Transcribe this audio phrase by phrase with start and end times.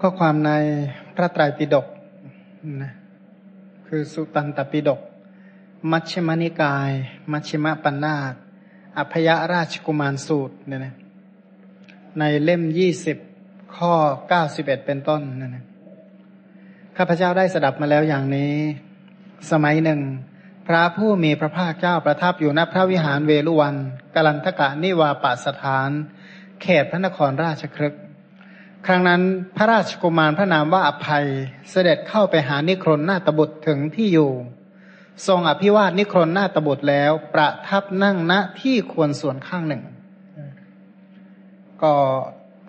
[0.00, 0.52] ข้อความใน
[1.14, 1.86] พระไตรปิฎก
[2.82, 2.92] นะ
[3.86, 5.00] คือสุตันตปิฎก
[5.90, 6.90] มัชฌิมานิกาย
[7.32, 8.34] มัชฌิมปัญนาต
[8.98, 10.94] อภยราชกุมารสูตรเนี่ยนะ
[12.18, 13.16] ในเล่มยี่สิบ
[13.76, 13.94] ข้อ
[14.28, 15.64] เก้าสิบเอ็ดเป็นต้นนั่นนะ
[16.96, 18.54] ข้าพเจ้าได้สดับมาแล้วอย่างนี้
[19.50, 20.00] สมัยหนึ่ง
[20.68, 23.76] พระผู้มีพระภาคเจ้าประทับอยู่ณพระวิหารเวลุวัน
[24.14, 25.90] กลันทกะนิวาปสถาน
[26.62, 27.94] เขตพระนครราชครึก
[28.86, 29.22] ครั้งนั้น
[29.56, 31.26] พระราชกุมารพระนามว่าอภัย
[31.70, 34.30] เสด็จเข้าไปหานิครนนาตบุตรถึงที่อยู่
[35.26, 39.82] ทรงอภิวาทนิครนนาตบุตรแล้ว ประทับนั่งณที่ควรส่วนข้างหนึ่ง
[41.82, 41.92] ก็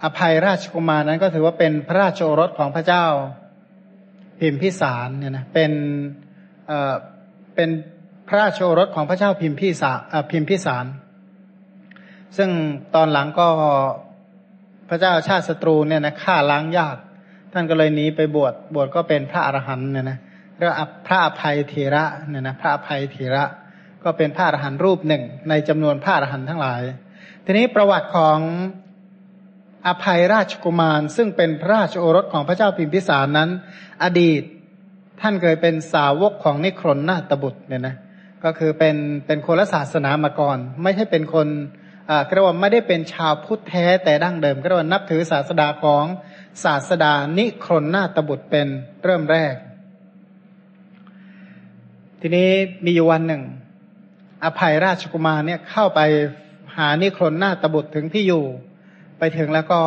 [0.03, 3.05] อภัยราชกุมารนั้นก็ถือว่าเป็นพระราชโอรสของพระเจ้า
[4.39, 5.71] พิมพิสารเนี่ยนะเป็น
[6.67, 6.95] เอ่อ
[7.55, 7.69] เป็น
[8.27, 9.97] พระราชโอรสของพระเจ้าพิมพิสาร
[10.31, 10.85] พิมพิสาร
[12.37, 12.49] ซึ่ง
[12.95, 13.49] ตอนหลังก็
[14.89, 17.01] พระเจ้าชาติศัตรูเนี่ยนะฆ่าล้างญาติ
[17.53, 20.17] ท่านก็เลยหนีไปบวชบวชก็เป็นพระอรหันต์เนี่ยนะ
[20.57, 20.73] เรียก
[21.07, 23.43] พระอภัยเถระเนี่ยนะพระอภัยเถระ
[24.03, 26.81] ก็เป็นพระอรหันต์รูปหนึ่ง ในจำนวนพระอรหันต์ทั้งหลาย
[27.45, 28.39] ทีนี้ประวัติของ
[29.87, 33.49] อภัยราชกุมาร ซึ่งเป็นพระราชโอรสของพระเจ้าพิมพิสารนั้น
[34.03, 34.41] อดีต
[35.21, 37.95] ท่านเคยเป็นสาวกของนิครนนาตบุตรเนี่ยนะ
[38.43, 38.95] ก็คือเป็น
[39.27, 41.47] เป็นคนละศาสนามาก่อน ไม่ใช่เป็นคน
[42.09, 46.05] อ่าเรียกว่าไม่ได้เป็นชาวพุทธแท้แต่ดั้งเดิมก็เรียกว่านับถือศาสดาของ
[46.63, 48.67] ศาสดานิครนนาตบุตรเป็น
[49.03, 49.55] เริ่มแรก
[52.21, 52.49] ทีนี้
[52.85, 53.43] มีอยู่วันหนึ่ง
[54.43, 55.99] อภัยราชกุมารเนี่ยเข้าไป
[56.77, 58.45] หานิครนนาตบุตรถึงที่อยู่
[59.19, 59.79] ไปถึงแล้วก็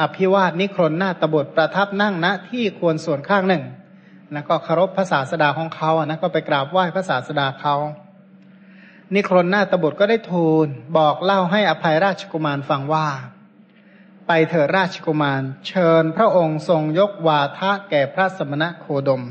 [0.00, 3.64] อภิวาทนิครนนาตบุตรประทับนั่งณที่ควรส่วนข้างหนึ่ง
[4.32, 7.74] แล้วก็เคารพพระศาสดาของเขาอะนะก็ไปกราบไหว้พระศาสดาเขา
[9.14, 13.08] นิครนหน้าตบุตรก็ได้ทูลบอกเล่าให้อภัยราชกุมารฟังว่า
[14.26, 19.22] ไปเถิดราชกุมาร เชิญพระองค์ทรงยกวาทะแก่พระสมณะโคดม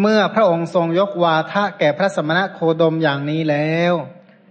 [0.00, 3.94] เมื่อพระองค์ทรงยกวาทะแก่พระสมณะโคดมอย่างนี้แล้ว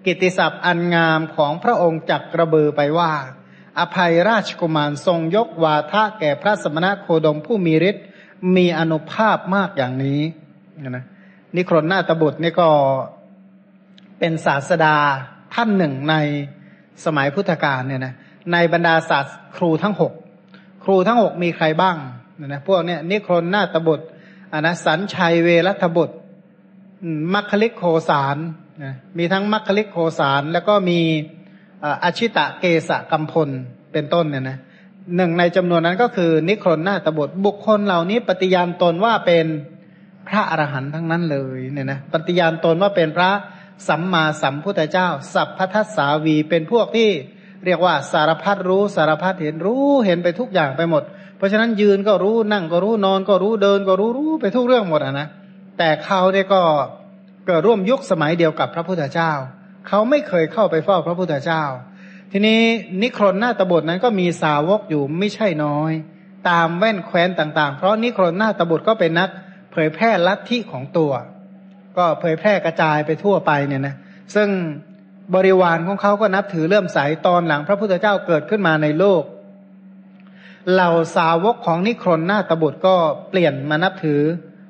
[0.06, 3.12] กิติศัพท์อันงามของพระองค์จักกระเบือไปว่า
[3.80, 8.06] อภัยราชกุมารทรงยกวาทะแก่พระสมณะโคดมผู้มีฤทธิ์
[8.56, 10.22] มีอนุภาพมากอย่างนี้
[10.88, 11.06] นะ
[11.56, 12.70] นิครนหน้าตบุตรนี่ก็
[14.24, 14.96] เป็นศาสดา
[15.56, 16.16] ท่านหนึ่งใน
[17.06, 18.14] สมัยพุทธกาลเนี่ยนะ
[18.52, 20.14] ในบรรดาศาสตร์ครูทั้งหก
[20.84, 21.98] ครูทั้งหกมีใครบ้าง
[22.38, 24.06] เนี่ยนะพวกเนี้ยนิครนนาตบุตร
[24.54, 26.16] อนะสันชัยเวรัตบุตร
[27.34, 28.38] มัคคลิกโคสาร
[28.84, 31.00] นะมีทั้งมัคคลิกโคสาร แล้วก็มี
[32.04, 33.50] อาชิตะเกสะกัมพล
[33.92, 34.58] เป็นต้นเนี่ยนะ
[35.16, 39.46] หนึ่งในจำนวนนั้นก็คือ นิครนนาตบุตรบุคคลเหล่านี้ปฏิญาณตนว่าเป็น
[40.28, 43.32] พระอรหันต์ทั้งนั้นเลยเนี่ยนะปฏิญาณตนว่าเป็นพระ
[43.88, 47.10] สัมมาสัมพุทธเจ้า สัพพทัสสาวีเป็นพวกที่
[47.66, 51.04] เรียกว่าสารพัดรู้สารพัดเห็นรู้เห็นไปทุกอย่างไปหมด
[51.38, 55.28] เพราะฉะนั้นยืนก็รู้นั่งก็รู้นอนก็รู้เดินก็รู้รู้ไปทุกเรื่องหมดอะนะ
[55.78, 56.62] แต่เขาเนี่ยก็
[57.48, 59.32] เกิดร่วมยุคสมัยเดียวกับพระพุทธเจ้า
[59.88, 61.64] เขาไม่เคยเข้าไปเฝ้าพระพุทธเจ้า
[62.32, 62.60] ทีนี้
[63.02, 65.92] นิครนหน้าตบทนั้นก็มีสาวกอยู่ไม่ใช่น้อย
[66.50, 69.30] ตามแว่นแคว้นต่างๆ เพราะนิครนหน้าตบทก็เป็นนัก
[69.72, 71.12] เผยแพร่ลัทธิของตัว
[71.98, 73.96] ก็เผยแพร่กระจายไปทั่วไปเนี่ยนะ
[74.36, 74.50] ซึ่ง
[75.36, 76.98] บริวารของเขาก็นับถือเลื่อมใส
[77.28, 79.24] ตอนหลังพระพุทธเจ้าเกิดขึ้นมาในโลก
[80.72, 82.96] เหล่าสาวกของนิครนนาตบุตรก็
[83.30, 84.22] เปลี่ยนมานับถือ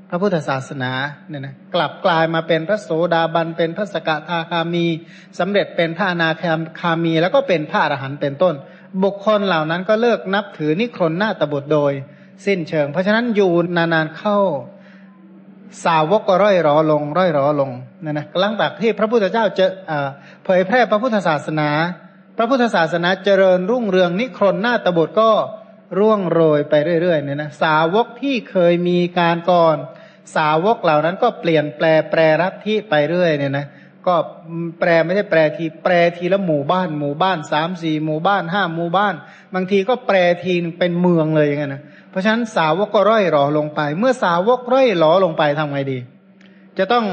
[0.09, 0.91] พระพุทธศาสนา
[1.29, 4.85] เนี่ยนะกลับกลายมาเป็นพระโสดาบันเป็นพระสกทาคามี
[5.39, 6.29] สำเร็จเป็นพระนา
[6.79, 8.55] คามี แล้วก็เป็นพระอรหันต์เป็นต้น
[9.03, 11.93] บุคคลเหล่านั้นก็เลิกนับถือนิครนนาตบุตรโดย
[12.45, 14.37] สิ้นเชิง เพราะฉะนั้นอยู่นานๆเข้า
[15.85, 17.71] สาวกก็ร่อยรอลง ร่อยรอลง
[18.03, 19.65] นะนะหลังจากที่พระพุทธเจ้าจะ
[20.45, 21.69] เผยแพร่พระพุทธศาสนา
[22.37, 25.31] พระพุทธศาสนาเจริญรุ่งเรืองนิครนหน้าตบุตรก็
[25.99, 29.77] ร่วงโรยไปเรื่อยๆเนี่ยนะสาวกที่เคยมีการก่อน
[30.35, 33.65] สาวกเหล่านั้นก็เปลี่ยนแปลแปรรัฐที่ไปเรื่อยเนี่ยนะ
[34.07, 34.15] ก็
[34.79, 39.13] แปลไม่ใช่แปลทีแปลทีละหมู่บ้านหมู่บ้านสามสี่หมู่บ้านห้าหมู่บ้าน
[39.55, 45.99] บางทีก็แปลทีเป็นเมืองเลยอย่างเงี้ยนะ เพราะฉะนั้นสาวกก็ร่อยหลอลงไป เมื่อสาวกร่อยหลอลงไปทำไงดี
[46.77, 47.05] จะต้อง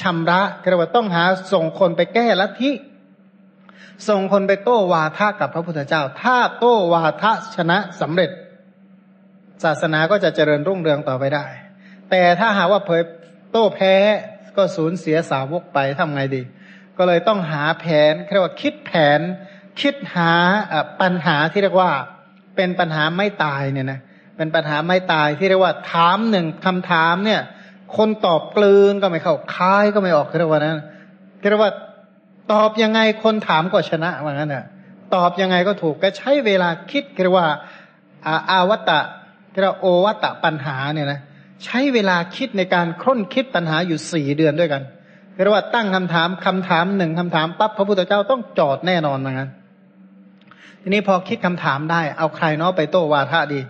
[0.00, 2.72] ชำระกระว่าต้องหาส่งคนไปแก้ลัทธิ
[4.08, 8.30] ส่งคนไปโต้วาทะกับพระพุทธเจ้า ถ้าโต้วาทะชนะสำเร็จ
[9.64, 11.44] ศาสนาก็จะเจริญรุ่งเรืองต่อไปได้
[12.10, 13.02] แต่ถ้าหาว่าเผย
[13.52, 13.94] โต้แพ้
[14.56, 16.42] ก็สูญเสียสาวกไปทำไงดี
[16.98, 19.20] ก็เลยต้องหาแผนเรียกว่าคิดแผน
[19.80, 20.32] คิดหา
[21.00, 21.90] ปัญหาที่เรียกว่า
[22.56, 24.00] เป็นปัญหาไม่ตายเนี่ยนะ
[24.40, 27.40] เป็นปัญหาไม่ตายที่เรียกว่าถามหนึ่งคำถามเนี่ย
[27.96, 30.82] คนตอบกลืนก็ไม่เข้าคายก็ไม่ออกเรียกว่านั้น
[31.50, 31.72] เรียกว่า
[32.52, 34.64] ตอบยังไงคนถามก็ชนะว่างั้นน่ะ
[35.14, 37.48] ตอบยังไงก็ถูกก็ใช้เวลาคิดเรียกว่า
[38.50, 39.00] อาวัตะ
[39.52, 41.20] ที่เราโอวัตปัญหาเนี่ยนะ
[41.64, 44.82] ใช้เวลาคิดในการค้นคิดปัญหาอยู่สี่เดือนด้วยกัน
[45.42, 49.48] เรียกว่าตั้งคำถามคำถามหนึ่งคำถามปั๊บพระพุทธเจ้าต้องจอดแน่นอนเหมือนกัน
[50.82, 53.60] ทีนี้พอคิดคำถามได้ เอาใครเนาะไปโต้วาทะดี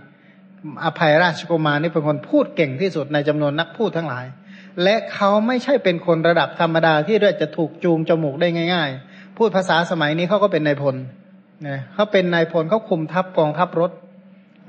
[0.84, 4.24] อภัยราชกุมารนี่เป็นคนพูดเก่งที่สุดในจำนวนนักพูดทั้งหลาย
[4.82, 10.96] และเขาไม่ใช่เป็นคนระดับธรรมดาที่เรื่อจะถูกจูงจมูกได้ง่าย ๆ พูดภาษาสมัยนี้เขาก็เป็นนายพล
[11.66, 13.90] นะเขาเป็นนายพลเขาคุมทัพกองทัพรถ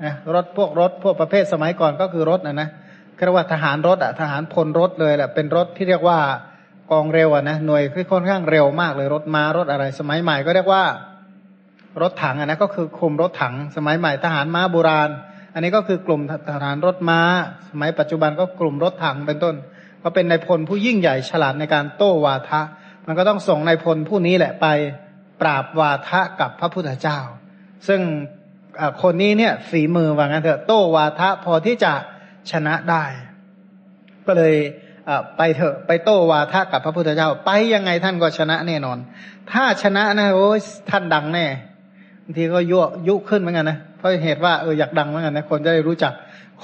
[0.04, 2.68] นะรถพวกรถพวกประเภทสมัยก่อนก็คือรถนะนะ
[3.24, 6.18] เรียกว่าทหารรถอะทหารพลรถเลยแหละเป็นรถที่เรียกว่า
[6.90, 10.82] กองเร็วอะนะหน่วยที่ค่อนข้างเร็วมากเลยรถม้ารถอะไร สมัยใหม่ก็เรียกว่า
[12.02, 15.10] รถถังอะนะก็คือคุมรถถัง สมัยใหม่ทหารม้าโบราณ
[15.54, 17.20] อันนี้ก็คือกลุ่มทหารรถม้า
[17.68, 19.54] สมัยปัจจุบันก็กลุ่มรถถังเป็นต้น
[20.02, 22.60] ก็เป็นนายพลผู้ยิ่งใหญ่ฉลาดในการโต้วาทะ
[23.06, 24.66] มันก็ต้องส่งนายพลผู้นี้แหละไป
[25.40, 27.18] ปราบวาทะกับพระพุทธเจ้า
[27.88, 28.00] ซึ่ง
[29.02, 31.92] คนนี้เนี่ยฝีมือว่างั้นเถอะโต้วาทะพอที่จะ
[32.50, 33.04] ชนะได้
[34.26, 34.54] ก็เลย
[35.36, 38.98] ไปเถอะไปโต้วาทะกับพระพุทธเจ้า ไปยังไงท่านก็ชนะแน่นอน
[39.52, 40.60] ถ้าชนะนะโอ้ย
[40.90, 46.12] ท่านดังแน่างทีก็ยุยุขึ้นเหมือนกันนะเพราะเหตุว่าเอออยากดังเหมือนกันนะคนจะได้รู้จัก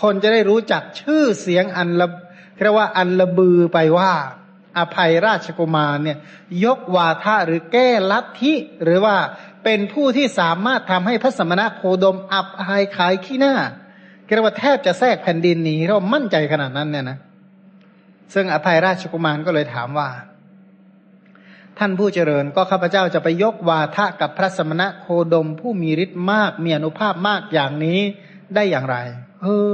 [0.00, 2.06] คนจะได้รู้จักชื่อเสียงอันละ
[2.62, 4.12] เรียกว่าอันละบือไปว่า
[4.78, 6.18] อภัยราชกุมารเนี่ย
[6.64, 8.54] ยกวาทะหรือแก้ลัทธิ
[8.84, 9.16] หรือว่า
[9.64, 13.54] เป็นผู้ที่สามารถทำให้พระสมณะโคดมอับอายขายขี้หน้า
[14.34, 17.18] เรียกว่าแทบจะแทรกแผ่นดินหนีเรามั่นใจขนาดนั้นเนี่ยนะ
[18.34, 20.08] ซึ่งอภัยราชกุมารก็เลยถามว่า
[21.78, 28.00] ท่านผู้เจริญก็ข้าพเจ้าจะไปยกวาทะกับพระสมณะโคดมผู้มีฤทธิ์มากมีอนุภาพมากอย่างนี้
[28.54, 28.96] ได้อย่างไร
[29.42, 29.72] เออ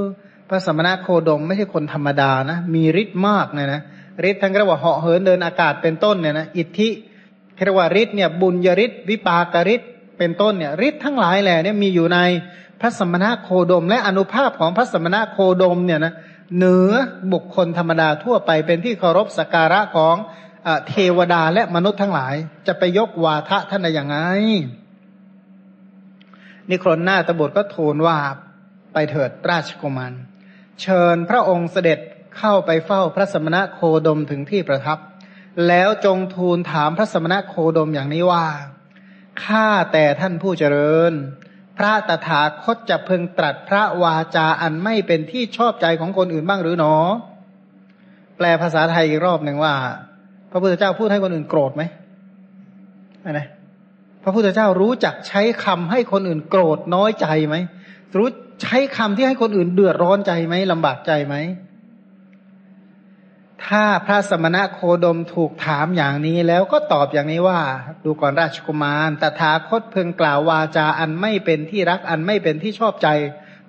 [0.49, 3.81] พระสมณะโคดมไม่ใช่คนธรรมดานะมีฤทธิ์มากเนี่ยนะ
[4.29, 6.89] ฤทธิ์ทั้งเรียกว่าเหาะเหินเดินอากาศเป็นต้นเนี่ยนะอิทธิ
[7.65, 12.19] เรียกว่าฤทธิ์เนี่ยบุญยฤทธิ์วิปากฤทธิ์เป็นต้นเนี่ยฤทธิ์ทั้งหลายแหละเนี่ยมีอยู่ใน
[12.81, 16.13] พระสมณะโคดม และอนุภาพของพระสมณะโคดมเนี่ยนะ
[16.57, 16.91] เหนือ
[17.33, 20.15] บุคคลธรรมดาทั่วไปเป็นที่เคารพสักการะของ
[20.87, 22.35] เทวดาและมนุษย์ทั้งหลาย
[22.67, 24.17] จะไปยกวาทะท่านได้อย่างไง
[26.69, 28.17] นิครนหน้าตบุตรก็ทูลว่า
[28.93, 30.13] ไปเถิดราชกุมาร
[30.81, 31.99] เชิญพระองค์เสด็จ
[32.37, 34.97] เข้าไปเฝ้าพระสมณะโคดมถึงที่ประทับ
[35.67, 38.45] แล้วจงทูลถามพระสมณะโคดมอย่างนี้ว่า
[39.43, 41.13] ข้าแต่ท่านผู้เจริญ
[41.77, 46.95] พระตถาคตจะพึงตรัสพระวาจาอันไม่เป็นที่ชอบใจของคนอื่นบ้างหรือหนอ
[48.37, 49.73] แปลภาษาไทยอีกรอบหนึ่งว่า
[50.55, 51.83] ระพุทธเจ้าพูดให้คนอื่นโกรธไหม
[53.23, 53.41] อะไร
[54.23, 57.55] พระพุทธเจ้ารู้จักใช้คำให้คนอื่นโกรธน้อยใจไหม
[58.17, 58.27] รู้
[58.63, 61.35] ใช้คำที่ให้คนอื่นเดือดร้อนใจไหมลำบากใจไหม
[63.65, 67.59] ถ้าพระสมณะโคดมถูกถามอย่างนี้แล้วก็ตอบอย่างนี้ว่า
[68.03, 73.07] ดูก่อนราชกุมารตถาคตเพึงกล่าววาจาอันไม่เป็นที่รักอันไม่เป็นที่ชอบใจ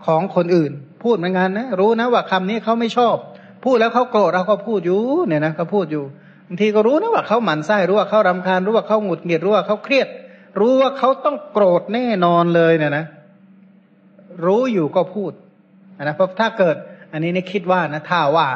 [0.07, 0.73] ของคนอื่น
[1.03, 3.17] พูดเหมือนกันนะ รู้นะว่าคำนี้เขาไม่ชอบ
[3.65, 6.05] พูดแล้วเขาโกรธเราก็พูดอยู่เนี่ยนะเขาพูดอยู่
[6.47, 10.09] บางทีก็รู้นะว่าเขาหมั่นไส้รู้ว่าเขารำคาญรู้ว่าเขาหงุดหงิดรู้ว่าเขาเครียด
[10.61, 13.05] รู้ว่าเขาต้องโกรธแน่นอนเลยเนี่ยนะ
[14.45, 15.33] รู้อยู่ก็พูด
[16.03, 16.77] นะเพราะถ้าเกิด
[17.13, 18.49] อันนี้นี่คิดว่านะถ้าว่า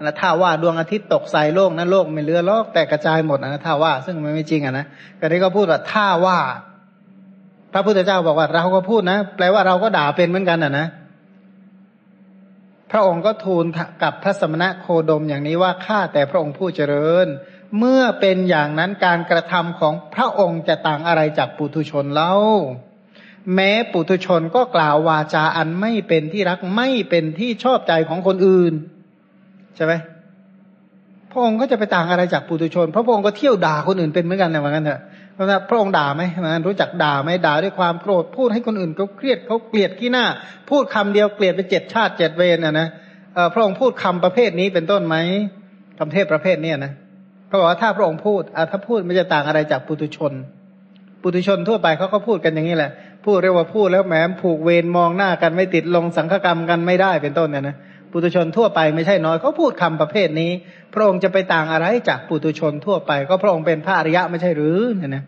[0.00, 4.84] นะถ้าว่าดวงอาทิตย์ตกใส่โลกนะโลกไม่เลือลอกแต่กระจายหมดนะถ้าว่า ซึ่งมันไม่จริงอะนะ
[5.20, 6.38] ก็นี้ก็พูดว่าถ้าว่า
[7.72, 10.86] พระพุทธเจ้าบอกว่าเราก็พูดนะแปลว่าเราก็ด่าเป็นเหมือนกันอะนะ
[12.90, 13.64] พระองค์ก็ทูล
[14.02, 17.26] กับพระสมณะโคดมอย่างนี้ว่าข้าแต่พระองค์ผู้เจริญ
[17.78, 22.32] เมื่อเป็นอย่างนั้นการกระทำของพระองค์จะต่างอะไรจากปุถุชนเล่า
[23.54, 28.72] แม้ปุถุชนก็กล่าววาจาอันไม่เป็นที่รักไม่เป็นที่ชอบใจของคนอื่น
[29.76, 29.92] ใช่ไหม
[31.30, 35.00] พระองค์ก็จะไปต่างอะไรจากปุถุชน เพราะพระองค์ก็เที่ยวด่าคนอื่นเป็นเหมือนกันนะเหมือนกันเถอะ
[35.40, 40.26] พราะว่าพระองค์ด่าไหมมันรู้จักด่าไหมด่าด้วยความโกรธพูดให้คนอื่นเขาเครียดเขาเกลียดขี้หน้า
[40.70, 42.88] พูดคำเดียวเกลียดไปเจ็ดชาติเจ็ดเวรนะนะ
[43.54, 45.16] พระองค์พูดคำประเภทนี้เป็นต้นไหม
[45.98, 46.92] คำเทศประเภทเนี้ยนะ
[47.48, 50.32] เขาบอกว่าถ้าพระองค์พูดถ้าพูดมันจะต่างอะไรจากปุถุชน
[51.22, 52.90] ปุถุชนทั่วไปเขาก็พูดกันอย่างนี้แหละ
[53.24, 57.76] พูดเรียกว่าพูดแล้วแหมผูกเวรมองหน้ากันไม่ติดลงสังฆกรรมกันไม่ได้เป็นต้นเนี่ยนะ
[58.10, 60.50] ปุตุชนทั่วไปไม่ใช่น้อยเขาพูดคำประเภทนี้
[60.92, 65.24] พระองค์จะไปต่างอะไรจากปุตุชนทั่วไป ก็พระองค์เป็นพระอริยะไม่ใช่หรือเนี่ยนะ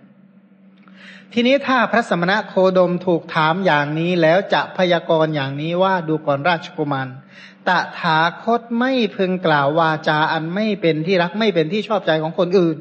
[1.33, 7.09] ทีนี้ถ้าพระสมณะโคดมถูกถามอย่างนี้แล้วจะพยากรณ์อย่างนี้ว่าดูก่อนราชกุมาร
[7.69, 7.71] ต
[8.01, 12.77] ถาคตไม่พึงกล่าววาจาอันไม่เป็นที่รักไม่เป็นที่ชอบใจของคนอื่น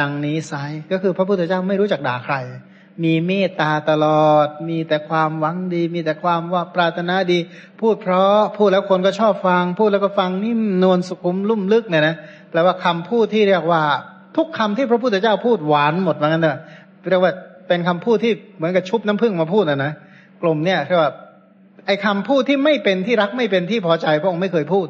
[0.00, 0.52] ดังนี้ไซ
[0.90, 2.34] ก็คือพระพุทธเจ้าไม่รู้จักด่าใคร
[3.02, 7.38] มีเมตตาตลอด มีแต่ความหวังดี มีแต่ความว่าปรารถนาดี
[7.80, 12.14] พูดเพราะพูดแล้วคนก็ชอบฟัง พูดแล้วก็ฟังนิ่มนวลสุขุมลุ่มลึกเนี่ยนะ
[12.50, 13.82] แปลว่าคำพูดที่เรียกว่า
[14.36, 16.58] ทุกคำที่พระพุทธเจ้าพูดหวานหมดเหมือนกันเนอะ
[17.10, 17.32] เรียกว่า
[17.68, 19.92] เป็นคำพูดที่เหมือนกับชุบน้ำผึ้งมาพูดนะนะ
[20.42, 21.12] กลุ่มเนี่ยเรียกว่า
[21.86, 24.88] ไอ้คำพูดที่ไม่เป็นที่รักไม่เป็นที่พอใจพระองค์ไม่เคยพูด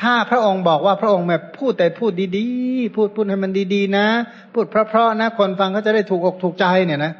[0.00, 4.06] ถ้าพระองค์บอกว่าพระองค์แบบพูดแต่พูดดีๆ พูดพูดให้มันดีๆนะ
[4.54, 7.12] พูดเพราะๆนะคนฟังก็จะได้ถูกอกถูกใจเนี่ยนะ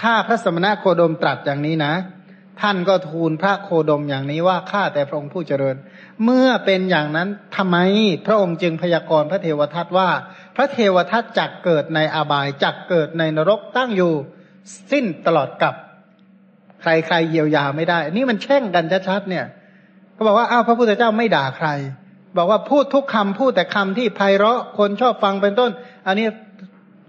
[0.00, 1.94] ถ้าพระสมณะโคดมตรัสอย่างนี้นะ
[2.60, 5.76] ท่านก็ทูลพระโคดมอย่างนี้ว่าข้าแต่พระองค์ผู้เจริญ
[6.24, 7.76] เมื่อเป็นอย่างนั้นทำไม
[8.26, 10.08] พระองค์จึงพยากรณ์พระเทวทัตว่า
[10.56, 14.12] พระเทวทัตจักเกิดในอาบายจักเกิดในนรกตั้งอยู่
[14.90, 15.74] สิ้นตลอดกับ
[16.80, 19.44] ใครใครเยียวยาไม่ได้ นี่มันแช่งกันชัดๆเนี่ย
[20.16, 21.68] ก็บอกว่าอ้าวพระพุทธเจ้าไม่ด่าใคร
[22.36, 25.70] บอกว่าพูดทุกคำพูดแต่คำที่ไพเราะคนชอบฟังเป็นต้น
[26.06, 26.26] อันนี้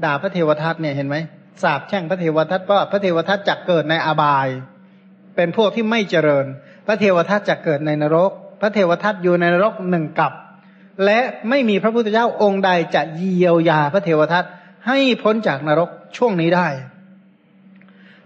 [0.06, 1.18] ด่าพระเทวทัตเนี่ยเห็นไหม
[1.64, 4.48] สาบแช่งพระเทวทัตว่าพระเทวทัตจะเกิดในอบาย
[5.36, 6.46] เป็นพวกที่ไม่เจริญ
[6.88, 8.32] พระเทวทัตจะเกิดในนรก
[8.62, 10.34] พระเทวทัตอยู่ในนรกหนึ่งกับ
[11.06, 11.20] และ
[11.50, 14.44] ไม่มีพระพุทธเจ้าองค์ใดจะเยียวยาพระเทวทัต
[14.88, 16.68] ให้พ้นจากนรกช่วงนี้ได้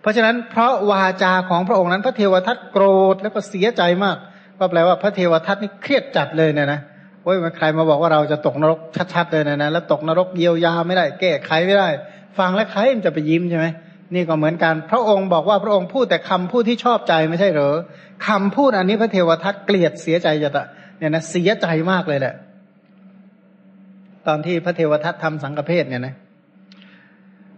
[0.02, 4.18] เพราะฉะนั้นเพราะวาจาของพระองค์นั้น พระเทวทัตโกรธแล้วก็เสียใจมาก
[4.60, 6.80] ก็แปลว่าพระเทวทัตนี่เครียดจัดเลยเนี่ยนะ
[7.24, 8.80] โอ้ยมันใครมาบอกว่าเราจะตกนรก
[9.14, 11.90] ชัดๆเลยนะนะแล้วตกนรกเยียวยาไม่ได้ แก้ไขไม่ได้
[12.38, 13.66] ฟังแล้วใครมันจะไปยิ้มใช่ไหม
[14.16, 17.76] นี่ก็เหมือนกัน พระองค์บอกว่าพระองค์พูดแต่คำพูดที่ชอบใจไม่ใช่เหรอ
[18.28, 20.66] คำพูดอันนี้พระเทวทัตเกลียดเสียใจจะ
[20.98, 22.36] เนี่ยนะเสียใจมากเลยแหละ
[24.28, 26.16] ตอนที่พระเทวทัตทำสังฆเพศเนี่ยนะ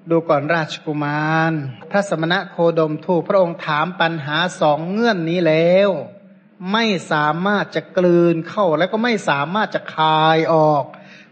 [0.10, 1.54] ดูก่อนราชกุมาร
[1.92, 5.90] พระสมณะโคดมถูกพระองค์ถามปัญหาสองเงื่อนนี้แล้ว
[6.74, 10.84] ไม่สามารถจะกลืนเข้าแล้วก็ไม่สามารถจะคายออก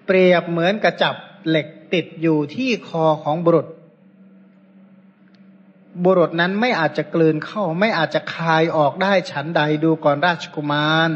[0.06, 1.16] เปรียบเหมือนกระจับ
[1.50, 3.68] เหล็ก ติดอยู่ที่คอของบุรุษ
[6.04, 11.10] บุรุษนั้นไม่อาจจะกลืนเข้าไม่อาจจะคายออกได้ฉันใดดูก่อนราชกุมาร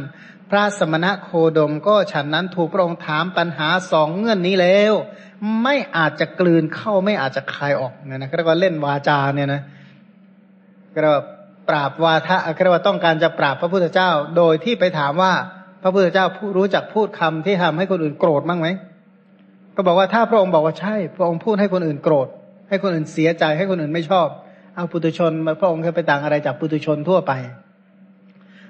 [0.49, 4.93] พระสมณะโคดมก็ฉันนั้นถูกพระองค์ถามปัญหาสองเงื่อนนี้แล้ว
[5.63, 9.61] ไม่อาจจะกลืนเข้าไม่อาจจะคายออกเนี่ยนะเรียกว่าเล่นวาจาเนี่ยนะ
[10.93, 11.23] ก็เรียกว่า
[11.69, 15.33] ปราบวาทะเรียกว่าต้องการจะปราบพระพุทธเจ้า โดยที่ไปถามว่า
[15.81, 16.25] พระพุทธเจ้า
[16.57, 18.67] รู้จักพูดคำที่ทำให้คนอื่นโกรธบ้างไหม
[19.75, 22.27] ก็บอกว่าถ้าพระองค์บอกว่าใช่ พระองค์พูดให้คนอื่นโกรธ
[22.69, 24.27] ให้คนอื่นเสียใจให้คนอื่นไม่ชอบ
[24.75, 27.33] เอาปุตุชนมาพระองค์เคยไปต่างอะไรจากปุตุชนทั่วไป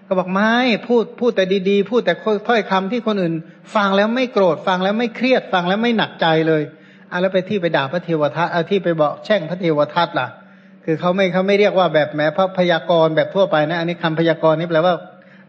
[0.07, 0.55] ก็บอกไม่
[0.88, 2.13] พูดพูดแต่ดีๆ พูดแต่
[2.48, 3.33] ถ้อยคำที่คนอื่น
[3.75, 6.62] ฟังแล้วไม่โกรธฟังแล้วไม่เครียดฟังแล้วไม่หนักใจเลย
[7.12, 10.27] อะแล้วไปที่ไปด่าพระเทวทัตอะที่ไปบอกแช่งพระเทวทัตล่ะ
[10.86, 14.95] คือเขาไม่เขาไม่เรียกว่าแบบแม้พระพยากรณ์แบบทั่วไปนะ อันนี้คำพยากรณ์นี่แปลว่า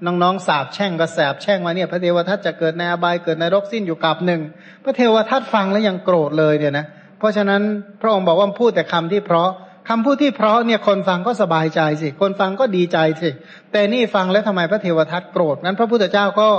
[0.07, 4.41] น้องๆสาบแช่งก็แสบแช่งมาเนี่ย พระเทวทัตจะเกิดในอบายเกิดในรกสิ้นอยู่กับหนึ่ง
[4.85, 6.87] พระเทวทัตฟังแล้วยังโกรธเลยเนี่ยนะ
[7.19, 7.63] เพราะฉะนั้น
[8.03, 9.51] พระองค์บอกว่าพูดแต่คำที่เพราะ
[9.89, 13.31] คำพูดที่เพราะเนี่ยคนฟังก็สบายใจสิ คนฟังก็ดีใจสิ
[13.73, 16.51] แต่นี่ฟังแล้วทำไมพระเทวทัตโกรธนั้น พระพุทธเจ้าก็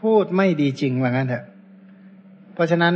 [0.00, 1.44] พูดไม่ดีจริงว่างั้นเถอะ
[2.54, 2.94] เพราะฉะนั้น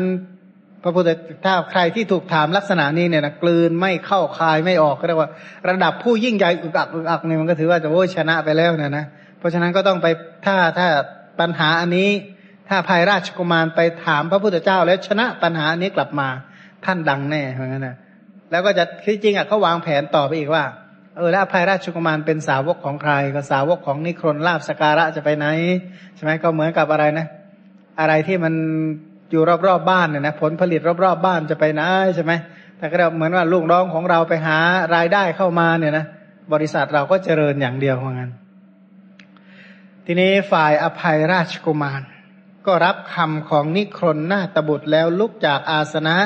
[0.83, 1.11] พระพุทธ
[1.45, 5.31] ถ้าใครที่ถูกถามลักษณะนี้เนี่ยนะกลืนไม่เข้าคายไม่ออกก็เรียกว่า
[5.69, 9.05] ระดับผู้ยิ่งใหญ่อึกอักอึกอักเนี่ยมันก็ถือว่าจะโอ้ชนะไปแล้วนะนะ
[9.39, 10.07] เพราะฉะนั้นก็ต้องไป
[10.47, 10.89] ถ้าถ้า
[11.41, 12.09] ปัญหาอันนี้
[12.69, 16.29] ถ้าภายราชกุมารไปถามพระพุทธเจ้า แล้วชนะปัญหาอันนี้กลับมา
[16.85, 17.97] ท่านดังแน่เหมือนกันนะ
[18.51, 20.65] แล้วก็จะที่จริงอะเขาวางแผนต่อไปอีกว่า
[21.17, 25.47] เออแล้วภัยราชกุมารเป็นสาวกของใคร ก็สาวกของนิครนลาบสการะจะไปไหน
[26.17, 27.27] ใช่ไหมก็เหมือนกับอะไรนะ
[28.01, 28.55] อะไรที่มัน
[29.31, 31.83] อยู่รอบๆบบ้านเนี่ยนะผลผลิตรอบๆบบ้านจะไปไหน
[32.15, 32.33] ใช่ไหม
[32.79, 34.59] แต่ก็เหมือนว่าลูกน้องของเราไปหา
[34.95, 36.05] รายได้เข้ามาเนี่ยนะ
[36.53, 38.31] บริษัทเราก็เจริญอย่างเดียวเหมือนกัน
[40.07, 42.03] ทีนี้ฝ่ายอภัยราชกุมาร
[42.67, 46.17] ก็รับคำของนิครนหน้าตบุตรแล้วลุกจากอาสนะ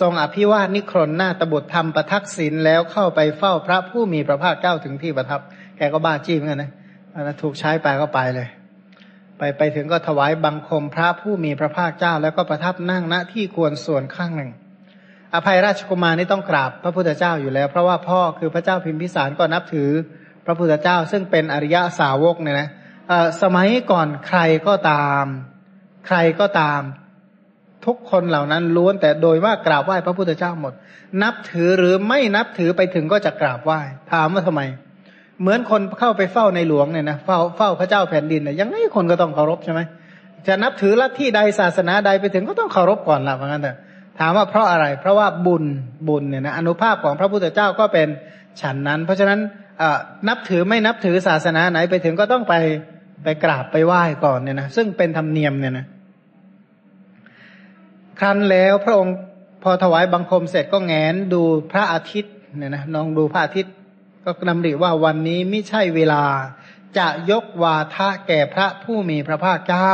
[0.00, 5.40] ทรงอภิวาทนิครนหน้าตบุตรทำประทักษิณแล้วเข้าไปเฝ้าพระผู้มีพระภาคเจ้าถึงที่ประทับ
[5.76, 6.70] แกก็บ้าจี้เหมือนกันนะ
[7.42, 8.48] ถูกใช้ไปก็ไปเลย
[9.38, 14.50] ไปไปถึงก็ถวายบังคมพระผู้มีพระภาคเจ้า แล้วก็ประทับนั่งณที่ควรส่วนข้างหนึ่ง
[15.34, 19.90] อภัยราชกุมารนี่ต้องกราบพระพุทธเจ้าอยู่แล้ว เพราะว่าพ่อคือพระเจ้าพิมพิสารก็นับถือ
[20.46, 22.68] พระพุทธเจ้า ซึ่งเป็นอริยสาวกเนี่ยนะ
[23.42, 25.24] สมัยก่อนใครก็ตาม
[26.06, 26.80] ใครก็ตาม
[27.86, 30.72] ทุกคนเหล่านั้นล้วนแต่โดยว่ากราบไหว้พระพุทธเจ้าหมด
[31.22, 33.80] นับถือหรือไม่นับถือไปถึงก็จะกราบไหว้
[34.12, 39.80] ถามว่าทำไมเเหมือนคนเข้าไปเฝ้าในหลวงเนี่ยนะเฝ้าเฝ้าพระเจ้าแผ่นดินเนี่ยยังไงคนก็ต้องเคารพใช่ไหม
[40.46, 43.72] จะนับถือลัทธิใดศาสนาใดไปถึงก็ต้องเคารพก่อนละเพราะงั้นแต่
[44.18, 45.64] ถามว่าเพราะอะไร เพราะว่าบุญ
[46.08, 48.08] บุญเนี่ยนะอนุภาพของพระพุทธเจ้าก็เป็น
[48.60, 49.40] ฉันนั้น เพราะฉะนั้น
[50.28, 52.54] นับถือไม่นับถือศาสนาไหนไปถึงก็ต้องไป
[53.24, 55.86] ไปกราบไปไหว้ก่อนเนี่ยนะซึ่งเป็นธรรมเนียมเนี่ยนะ
[58.20, 59.14] ครั้นแล้วพระองค์
[59.62, 61.42] พอถวายบังคมเสร็จก็แงนดู
[61.72, 63.72] พระอาทิตย์เนี่ยนะนองดูพระอาทิตย์
[64.38, 66.24] ก็นำริว่าวันนี้ไม่ใช่เวลา
[66.98, 69.92] จะยกวาทะแก่พระผู้มีพระภาคเจ้า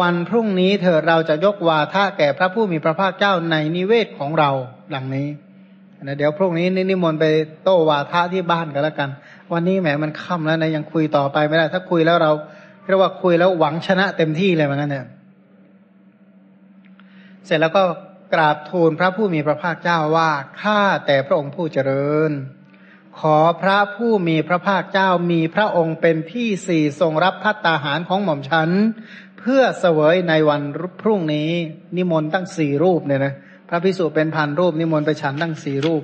[0.00, 4.50] วันพรุ่งนี้เถิดเราจะยกวาทะแก่พระผู้มีพระภาคเจ้าในนิเวศของเรา
[4.90, 5.28] หลังนี้
[6.02, 7.24] นะเดี๋ยวพรุ่งนี้นิมนต์ไป
[7.64, 9.10] โต้วาทะที่บ้านกันแล้วกัน
[9.52, 12.32] วันนี้แหมมันค่ำแล้วนะยังคุยต่อไปไม่ได้ ถ้าคุยแล้วเรา
[12.86, 15.06] เรียกว่าคุยแล้วหวังชนะเต็มที่เลยเหมือนกันเนี่ย
[17.46, 17.82] เสร็จแล้วก็
[18.34, 22.32] กราบทูลพระผู้มีพระภาคเจ้าว่าข้าแต่พระองค์ผู้เจริญ
[23.20, 28.70] ขอพระผู้มีพระภาคเจ้ามีพระองค์เป็นที่สี่ทรงรับพัตตาหารของหม่อมฉัน
[29.38, 30.62] เพื่อเสวยในวัน
[31.00, 31.50] พรุ่งนี้
[31.96, 33.34] นิมนต์ตั้งสี่รูปเนี่ยนะ
[33.68, 36.02] พระพิสุเป็นพันรูป นิมนต์ไปฉันตั้งสี่รูป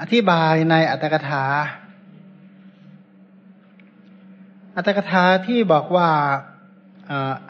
[0.00, 1.44] อธิบายในอัตถกถา
[4.76, 6.08] อัตถกถาที่บอกว่า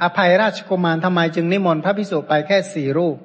[0.02, 3.16] อภัยราชกุมารทำไมจึงนิมนต์พระพิสุไปแค่สี่รูป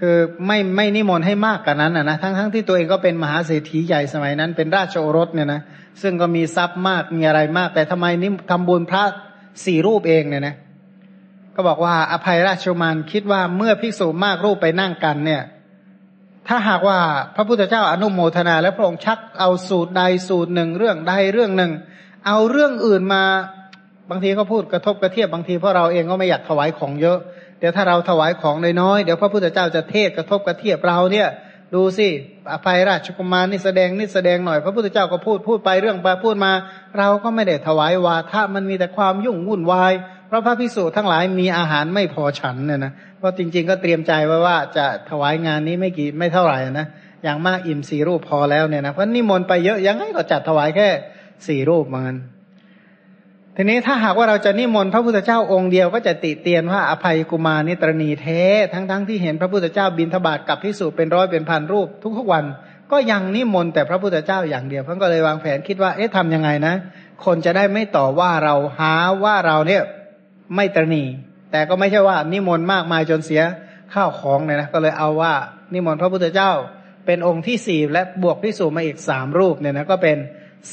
[0.00, 5.60] คือไม่ไม่นิมนต์ให้มากกว่านั้นนะทั้งทั้งที่ตัวเองก็เป็นมหาเศรษฐีใหญ่สมัยนั้น เป็นราชโอรสเนี่ยนะ
[6.02, 9.02] ซึ่งก็มีทรัพย์มากมีอะไรมาก แต่ทำไมนิทำบุญพระ
[9.64, 10.54] สี่รูปเองเนี่ยนะ
[11.54, 15.42] ก็บอกว่าอภัยราชมารคิดว่าเมื่อภิกษุมากรูปไปนั่งกันเนี่ย
[16.48, 16.98] ถ้าหากว่า
[17.36, 21.72] พระพุทธเจ้าอนุโมทนา และพระองค์ชักเอาสูตรใดสูตรหนึ่งเรื่องใดเรื่องหนึ่ง
[22.26, 23.22] เอาเรื่องอื่นมา
[24.10, 27.18] บางทีก็พูดกระทบกระเทียบบางทีเพราะเราเองก็ไม่อยากถวายของเยอะ
[27.58, 31.28] เดี๋ยวถ้าเราถวายของน้อยๆเดี๋ยวพระพุทธเจ้าจะเทศกระทบกระเทียบเราเนี่ย
[31.74, 32.08] ดูสิ
[32.52, 36.52] อภัยราชกุมารนี่แสดงนี่แสดงหน่อยพระพุทธเจ้าก็พูดพูดไปเรื่องไปพูดมา
[36.98, 39.92] เราก็ไม่ได้ถวายวาทะมันมีแต่ความยุ่งวุ่นวาย
[40.28, 46.86] เพราะพระพิสุทั้งหลายมีอาหารไม่พอฉันเนี่ยนะเพราะจริงๆก็เตรียมใจไว้ว่าจะถวายงานนี้ไม่กี่ไม่เท่าไหร่นะ
[47.24, 50.88] อย่างมากอิ่มสี่รูปพอแล้วเนี่ยนะเพราะนิมนต์ไปเยอะยังไงก็จัดถวายแค่
[51.46, 52.16] สี่รูปเหมือนกัน
[53.60, 58.26] ทีนี้ถ้าหากว่าเราจะนิมนต์พระพุทธเจ้าองค์เดียวก็จะติเตียนว่าอภัยกุมารนิตรณีเท
[58.72, 61.88] ทั้งๆทที่เห็นพระพุทธเจ้าบินทบาทกับพิสูจเป็นร้อยเป็นพันรูป
[62.18, 62.44] ทุกๆวัน
[62.92, 66.74] ก็ยังนิมนต์แต่พระพุทธเจ้าอย่างเดียวเพิ่นก็เลยวางแผนคิดว่าเอ๊ะทำยังไงนะ
[67.24, 69.82] คนจะได้ไม่ต่อว่าเราหาว่าเราเนี่ย
[70.56, 71.04] ไม่ตรณี
[71.52, 73.42] แต่ก็ไม่ใช่ว่านิมนต์มากมายจนเสีย
[73.94, 75.32] ข้าวของเลยนะก็เลยเอาว่า
[75.72, 76.50] นิมนต์พระพุทธเจ้า
[77.06, 80.16] เป็นองค์ที่สี่และบวกพิสูจมาอีกสามรูปเนี่ยนะก็เป็น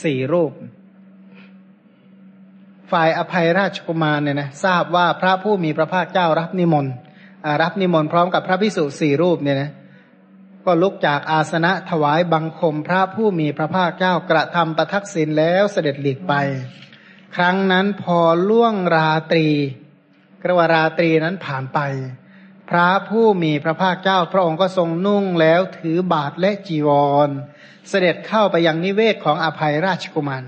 [0.04, 0.52] สี่รูป
[2.92, 6.94] ฝ่ายอภัยราชกุมารเนี่ยนะทราบว่าพระผู้มีพระภาคเจ้ารับนิมนต์
[7.62, 9.72] รับนิมนต์พร้อมกับพระพิสุสี่รูปเนี่ยนะ
[10.66, 16.34] ก็ลุกจากอาสนะถวายบังคมพระผู้มีพระภาคเจ้ากระทำประทักษิณแล้วเสด็จหลีกไป
[17.36, 18.20] ครั้งนั้นพอ
[18.50, 19.48] ล่วงราตรี
[20.44, 21.80] กระวาราตรีนั้นผ่านไป
[22.70, 26.90] พระผู้มีพระภาคเจ้า พระองค์ก็ทรงนุ่งแล้วถือบาทและจีว
[27.28, 27.30] ร
[27.90, 30.44] เสด็จเข้าไปยังนิเวศของอภัยราชกุมาร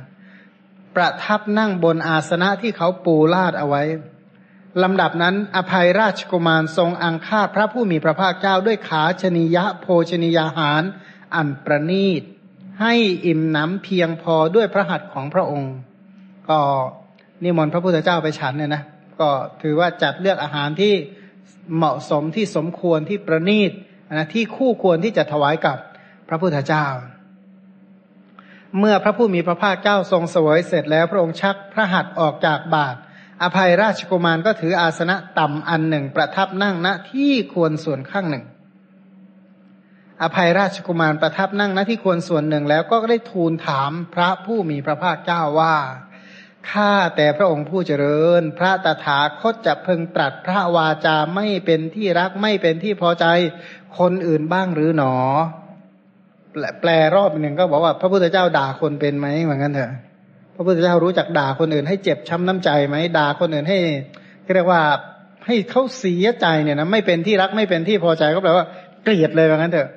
[0.97, 3.83] ประทับนั่งบนอาสนะที่เขาปูลาดเอาไว้
[4.83, 10.83] ลำดับนั้น อภัยราชกุมารทรงอังคาพระผู้มีพระภาคเจ้าด้วยขาชนิยะโภชนิยาหาร
[11.35, 12.21] อันประนีต
[12.81, 12.93] ให้
[13.25, 15.73] อิ่มหนำเพียงพอด้วยพระหัตถ์ของพระองค์
[16.49, 16.59] ก็
[17.43, 18.83] นิมนต์พระพุทธเจ้าไปฉันเนี่ยนะ
[19.19, 19.29] ก็
[19.61, 20.93] ถือว่าจัดเลือกอาหารที่
[21.75, 23.71] เหมาะสมที่สมควรที่ประนีต
[24.13, 25.77] นะที่คู่ควรที่จะถวายกับ
[26.29, 26.85] พระพุทธเจ้า
[28.79, 32.95] เมื่อพระผู้มีพระภาคเจ้าทรงเสวยเสร็จแล้วพระองค์ชักพระหัตถ์ออกจากบาท
[33.43, 38.45] อภัยราชกุมารก็ถืออาสนะต่ำอันหนึ่ง ประทับนั่งณที่ควรส่วนข้างหนึ่ง
[40.21, 45.77] อภัยราชกุมารประทับนั่งณที่ควรส่วนหนึ่งแล้วก็ได้ทูลถามพระผู้มีพระภาคเจ้าว่า
[46.71, 53.25] ข้าแต่พระองค์ผู้เจริญ พระตถาคตจะพึงตรัสพระวาจาไม่เป็นที่รักไม่เป็นที่พอใจ
[53.99, 55.15] คนอื่นบ้างหรือหนอ
[56.81, 59.91] แปลรอบหนึ่งก็บอกว่าพระพุทธเจ้าด่าคนเป็นไหมเหมือนกันเถอะ
[60.55, 63.79] พระพุทธเจ้ารู้จักด่าคนอื่น ให้เจ็บช้าน้ำใจไหมด่าคนอื่นให้
[64.55, 64.81] เรียกว่า
[65.45, 68.65] ให้เขาเสียใจเนี่ยนะไม่เป็นที่รักไม่เป็นที่พอใจก็แปลว่า
[69.03, 69.89] เกลียดเลยเหมือนกันเถอะ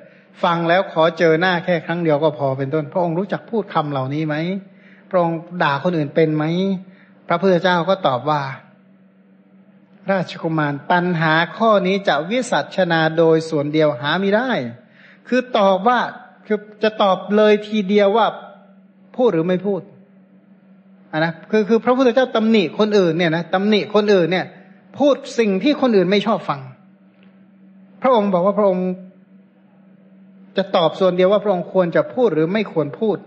[0.43, 4.35] ฟังแล้วขอเจอหน้าแค่ครั้งเดียวก็พอเป็นต้น พระองค์รู้จักพูดคำเหล่านี้ไหม
[5.09, 6.43] พระองค์ด่าคนอื่นเป็นไหม
[7.27, 8.41] พระพุทธเจ้าก็ตอบว่า
[10.11, 14.49] ราชกุมารปัญหาข้อนี้จะวิสัชนาโดยส่วนเดียวหาไม่ได้
[15.27, 15.99] คือตอบว่า
[16.51, 18.27] คือจะตอบเลยทีเดียวว่า
[19.17, 19.81] พูดหรือไม่พูด
[21.11, 24.45] อะนะคือคือพระพุทธเจ้าตำหนิคนอื่นเนี่ยนะตำหนิคนอื่นเนี่ย
[24.99, 26.61] พูดสิ่งที่คนอื่นไม่ชอบฟัง
[28.01, 28.87] พระองค์บอกว่าพระองค์
[30.57, 33.17] จะตอบส่วนเดียวว่าพระองค์ควรจะพูดหรือไม่ควรพูด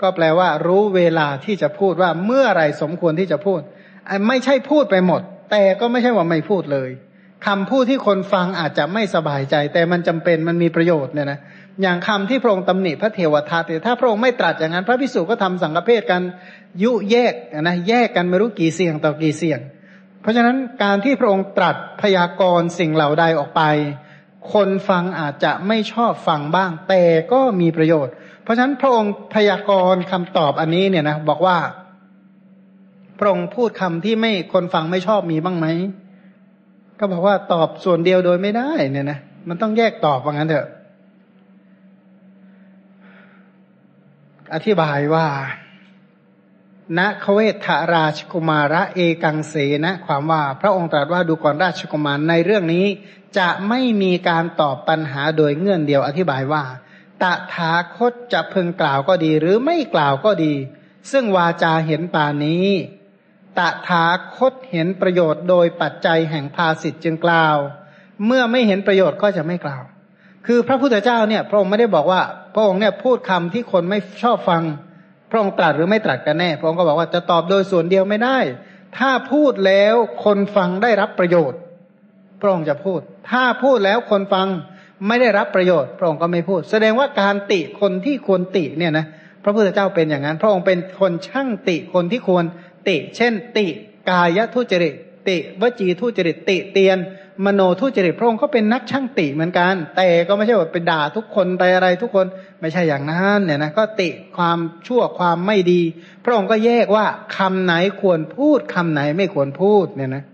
[0.00, 3.60] ก็แปลว่า รู้เวลาที่จะพูดว่าเมื่อไรสมควรที่จะพูด
[4.28, 6.90] ไม่ใช่พูดไปหมด แต่ก็ไม่ใช่ว่าไม่พูดเลย
[7.46, 11.38] คำพูดที่คนฟังอาจจะไม่สบายใจ แต่มันจำเป็นมันมีประโยชน์เนี่ยนะ
[11.82, 16.22] อย่างคำที่พระองค์ตำหนิพระเทวทัตเนี่ยถ้าพระองค์ไม่ตรัสอย่างนั้น พระพิสุก็ทำสังฆเพศกัน
[16.82, 19.60] ยุแยกนะแยกกันไม่รู้กี่เสียงต่อกี่เสียง
[20.22, 23.62] เพราะฉะนั้นการที่พระองค์ตรัสพยากรณ์สิ่งเหล่าใดออกไป
[24.52, 31.58] คนฟังอาจจะไม่ชอบฟังบ้าง แต่ก็มีประโยชน์ เพราะฉะนั้นพระองค์พยากรณ์คำตอบอันนี้เนี่ยนะบอกว่า
[33.18, 35.66] พระองค์พูดคำที่ไม่คนฟังไม่ชอบมีบ้างไหม
[36.98, 40.66] ก็บอกว่าตอบส่วนเดียวโดยไม่ได้เนี่ยนะมันต้องแยกตอบว่างั้นเถอะ
[44.54, 45.28] อธิบายว่า
[46.98, 47.00] ณ
[47.34, 49.54] เวทราชกุมาระเอกังเส
[49.84, 52.86] นะ ความว่าพระองค์ตรัสว่าดูก่อนราชกุมารในเรื่องนี้
[53.38, 56.64] จะไม่มีการตอบปัญหาโดยเงื่อนเดียวอธิบายว่า
[57.22, 60.54] ตถาคตจะพึงกล่าวก็ดีหรือไม่กล่าวก็ดี
[61.12, 62.66] ซึ่งวาจาเห็นป่านี้
[63.58, 64.04] ตถา
[64.36, 67.56] คตเห็นประโยชน์โดยปัจจัยแห่งภาสิทธ์จึงกล่าว
[68.26, 69.82] เมื่อไม่เห็นประโยชน์ก็จะไม่กล่าว
[70.46, 72.22] คือพระพุทธเจ้าเนี่ย พระองค์ไม่ได้บอกว่า
[72.54, 74.62] พระองค์เนี่ยพูดคำที่คนไม่ชอบฟัง
[75.30, 78.38] พระองค์ตรัสหรือไม่ตรัสกันแน่ พระองค์ก็บอกว่าจะตอบโดยส่วนเดียวไม่ได้
[78.98, 81.58] ถ้าพูดแล้วคนฟังได้รับประโยชน์
[82.40, 84.48] พระองค์จะพูด ถ้าพูดแล้วคนฟัง
[85.06, 89.06] ไม่ได้รับประโยชน์ พระองค์ก็ไม่พูด แสดงว่าการติคนที่ควรติเนี่ยนะ
[89.44, 92.44] พระพุทธเจ้าเป็นอย่างนั้น พระองค์เป็นคนช่างติคนที่ควร
[92.88, 93.66] ติ เช่น ติ
[94.10, 94.94] กายทุจริต
[95.28, 96.98] ติวจีทุจริตติเตียน
[97.44, 102.26] มโนทุจริตพระองค์ก็เป็นนักช่างติเหมือนกัน แต่ก็ไม่ใช่ว่าไปด่าทุกคนไปอะไรทุกคน
[102.60, 105.82] ไม่ใช่อย่างนั้นเนี่ยนะก็ติความชั่วความไม่ดี
[106.24, 110.24] พระองค์ก็แยกว่าคำไหนควรพูดคำไหนไม่ควรพูดเนี่ยนะ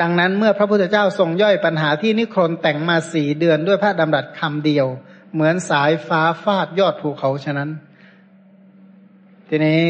[0.00, 4.86] ดังนั้นเมื่อพระพุทธเจ้าทรงย่อยปัญหาที่นิครนแต่งมาสี่เดือนด้วยพระดำรัสคำเดียว
[5.34, 7.70] เหมือนสายฟ้าฟาดยอดภูเขาฉะนั้น
[9.48, 9.80] ทีนี้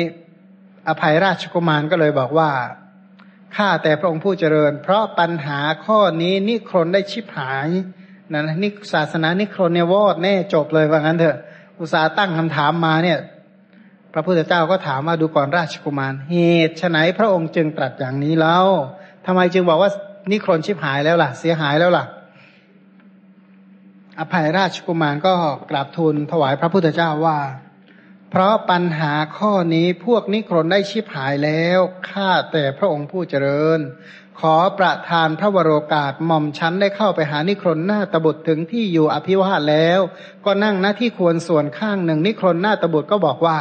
[0.88, 2.50] อภัยราชกุมารก็เลยบอกว่า
[3.58, 7.68] ข้าแต่พระองค์ผู้เจริญ เพราะปัญหาข้อนี้นิครนได้ชิบหาย
[8.32, 11.36] นะนิศาสนานิครนเนี่ยวอดแน่จบเลยว่างั้นเถอะ
[11.80, 13.18] อุตสาตั้งคำถามมาเนี่ย
[14.12, 16.36] พระพุทธเจ้าก็ถามว่าดูก่อนราชกุมาร เห
[16.68, 18.66] ตุไฉนพระองค์จึงตรัสอย่างนี้แล้ว
[19.26, 19.90] ทำไมจึงบอกว่า
[20.30, 22.04] นิครนชิบหายแล้วล่ะ เสียหายแล้วล่ะ
[24.18, 25.32] อภัยราชกุมารก็
[25.70, 27.38] กราบทูลถวายพระพุทธเจ้าว่า
[28.30, 31.78] เพราะปัญหาข้อนี้พวกนิครนได้ชิบหายแล้ว
[32.10, 33.80] ข้าแต่พระองค์ผู้เจริญ
[34.40, 40.00] ขอประทานพระวโรกาสหม่อมชั้นได้เข้าไปหานิครนหน้าตบุตรถึงที่อยู่อภิวาทแล้ว
[40.44, 43.58] ก็นั่งหน้าที่ควรส่วนข้างหนึ่งนิครนหน้าตบุตรก็บอกว่า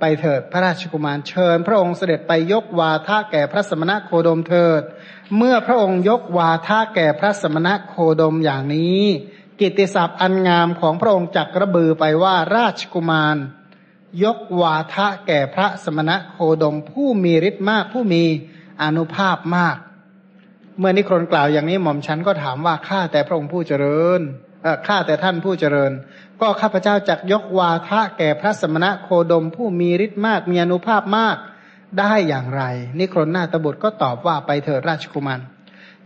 [0.00, 4.82] ไปเถิดพระราชกุมารเชิญ พระองค์เสด็จไปยกวาทะแก่พระสมณะโคดมเถิด
[5.36, 9.02] เมื่อพระองค์ยกวาทะแก่พระสมณะโคดมอย่างนี้
[9.60, 13.36] กิตติศัพท์อันงามของพระองค์จักระบือไปว่าราชกุมาร
[14.22, 18.22] ยกวาทะแก่พระสมณะโคดมผู้มีฤทธิ์มากผู้มี
[18.82, 19.76] อนุภาพมาก
[20.78, 24.20] เมื่อนิครนกล่าวอย่างนี้หม่อมฉันก็ถามว่าข้าแต่พระองค์ผู้เจริญ
[24.86, 25.92] ข้าแต่ท่านผู้เจริญ
[26.40, 31.36] ก็ข้าพเจ้าจักยกวาทะแก่พระสมณะโคดมผู้มีฤทธิ์มากมีอนุภาพมาก
[31.98, 32.62] ได้อย่างไร
[32.98, 35.40] นิครนนาตบุตรก็ตอบว่าไปเถิดราชกุมาร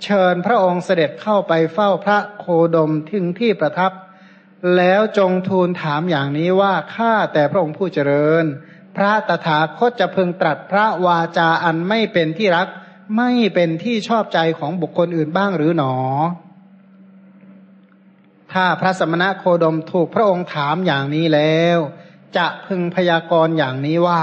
[0.02, 3.92] เชิญพระองค์เสด็จเข้าไปเฝ้าพระโคดมถึงที่ประทับ
[4.76, 8.44] แล้วจงทูลถามอย่างนี้ว่าข้าแต่พระองค์ผู้เจริญ
[8.96, 12.68] พระตถาคตจะพึงตรัสพระวาจาอันไม่เป็นที่รัก
[13.16, 15.94] ไม่เป็นที่ชอบใจของบุคคลอื่นบ้างหรือหนอ
[18.52, 21.78] ถ้าพระสมณะโคดมถูกพระองค์ถามอย่างนี้แล้ว
[22.36, 24.22] จะพึงพยากรณ์อย่างนี้ว่า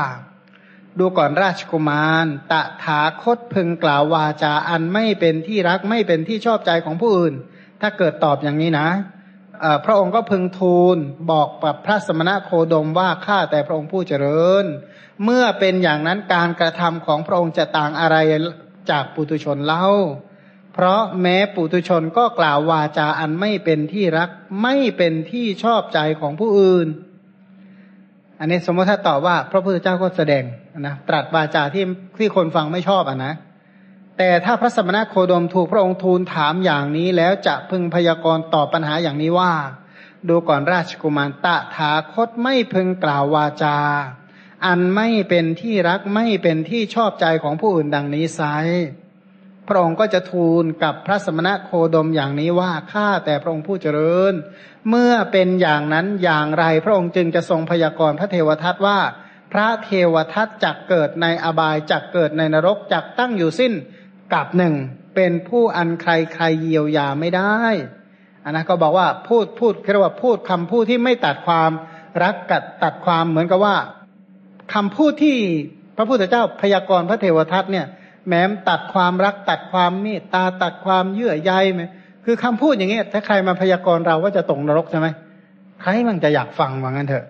[0.99, 7.33] ดูก่อนราชกุมาร ตถาคตพึงกล่าววาจาอันไม่เป็นที่รักไม่เป็นที่ชอบใจของผู้อื่น
[7.81, 8.87] ถ้าเกิดตอบอย่างนี้นะ
[9.85, 10.97] พระองค์ก็พึงทูล
[11.31, 14.65] บอกกับพระสมณะโคดมว่าข้าแต่พระองค์ผู้เจริญ
[15.23, 18.17] เมื่อเป็นอย่างนั้นการกระทำของพระองค์จะต่างอะไร
[18.89, 19.85] จากปุตุชนเล่า
[20.73, 24.29] เพราะแม้ปุตุชนก็กล่าววาจาอันไม่เป็นที่รัก
[24.63, 26.87] ไม่เป็นที่ชอบใจของผู้อื่น
[28.39, 30.43] อันนี้สมมติถ้าตอบว่า พระพุทธเจ้าก็แสดง
[30.79, 31.85] นะตรัสวาจาที่
[32.17, 33.33] ที่คนฟังไม่ชอบอะนะ
[34.17, 39.53] แต่ถ้าพระสมณโคดมถูกพระองค์ทูลถามอย่างนี้แล้วจะพึงพยากรณ์ตอบปัญหาอย่างนี้ว่า
[40.27, 43.77] ดูก่อนราชกุมารตะถาคตไม่พึงกล่าววาจา
[44.65, 48.41] อันไม่เป็นที่รักไม่เป็นที่ชอบใจของผู้อื่นดังนี้ไซ
[49.67, 54.33] พระองค์ก็จะทูลกับพระสมณะโคดมอย่างนี้ว่าข้าแต่พระองค์ผู้เจริญ
[54.89, 58.99] เมื่อเป็นอย่างนั้นอย่างไรพระองค์จึงจะทรงพยากรณ์พระเทวทัตว่า
[59.53, 63.73] พระเทวทัตจักเกิดในอบายจักเกิดในนรกจักตั้งอยู่สิ้น
[64.33, 64.73] กับหนึ่ง
[65.15, 67.55] เป็นผู้อันใครใครเยียวยาไม่ได้
[68.43, 71.71] อันนั้นก็บอกว่าพูดพูดเรียกว่าพูดคำพูดที่ไม่ตัดความ
[72.23, 73.75] รักกัดตัดความเหมือนกับว่า
[74.73, 75.37] คำพูดที่
[75.97, 77.85] พระพุทธเจ้าพยากรณ์พระเทวทัตเนี่ย
[78.27, 81.83] แม้ตัดความรักตัดความเมตตาตัดความเยื่อใยไหม
[82.25, 85.07] คือคำพูดอย่างเงี้ยถ้าใครมาพยากรณ์เราว่าจะตกนรกใช่ไหม
[85.81, 87.25] ใครมันจะอยากฟังว่างั้นเถอะ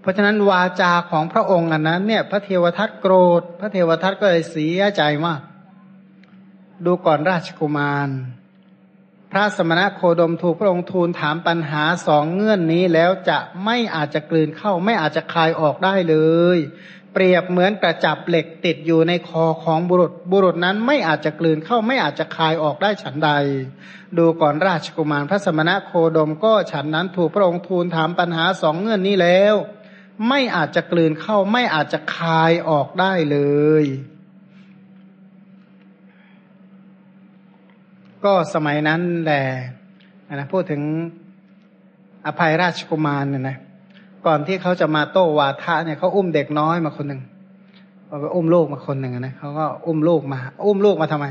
[0.00, 5.40] เพราะฉะนั้นวาจาของพระองค์อันนั้น เนี่ย พระเทวทัตโกรธ พระเทวทัตก็เลยเสียใจมาก
[6.84, 8.10] ดูก่อนราชกุมาร
[9.32, 16.16] พระสมณะโคดมถูกพระองค์ทูลถามปัญหาสองเงื่อนนี้แล้วจะไม่อาจจะกลืนเข้าไม่อาจจะคายออกได้เล
[16.56, 16.58] ย
[17.12, 23.30] เปรียบเหมือนกระจับเหล็กติดอยู่ในคอของบุรุษ บุรุษนั้นไม่อาจจะกลืนเข้าไม่อาจจะคายออกได้ฉันใด
[24.18, 29.54] ดูก่อนราชกุมาร พระสมณะโคดมก็ฉันนั้นถูกพระองค์ทูลถามปัญหาสองเงื่อนนี้แล้ว
[30.28, 33.38] ไม่อาจจะกลืนเข้า ไม่อาจจะคายออกได้เล
[33.82, 33.84] ย
[38.24, 39.44] ก็สมัยนั้นแหละ
[40.34, 40.82] นะพูดถึง
[42.26, 43.56] อภัยราชกุมารเนี่ยนะ
[44.26, 47.22] ก่อนที่เขาจะมาโต้วาทะเนี่ยเขาอุ้มเด็กน้อยมาคนหนึ่ง
[48.06, 51.26] เขาก็อุ้มลูกมาคนหนึ่งนะเขาก็อุ้มลูกมา อุ้มลูกมาทำไม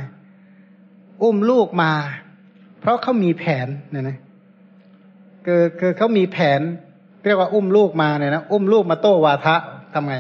[1.23, 1.91] อุ้มลูกมา
[2.80, 4.17] เพราะเขามีแผนเนี่ยนะ
[5.45, 6.62] คือคือเขามีแผน
[7.25, 9.56] เรียกว่าอุ้มลูกมาเนี่ยนะอุ้มลูกมาโต้วาทะ
[9.93, 10.15] ทำไง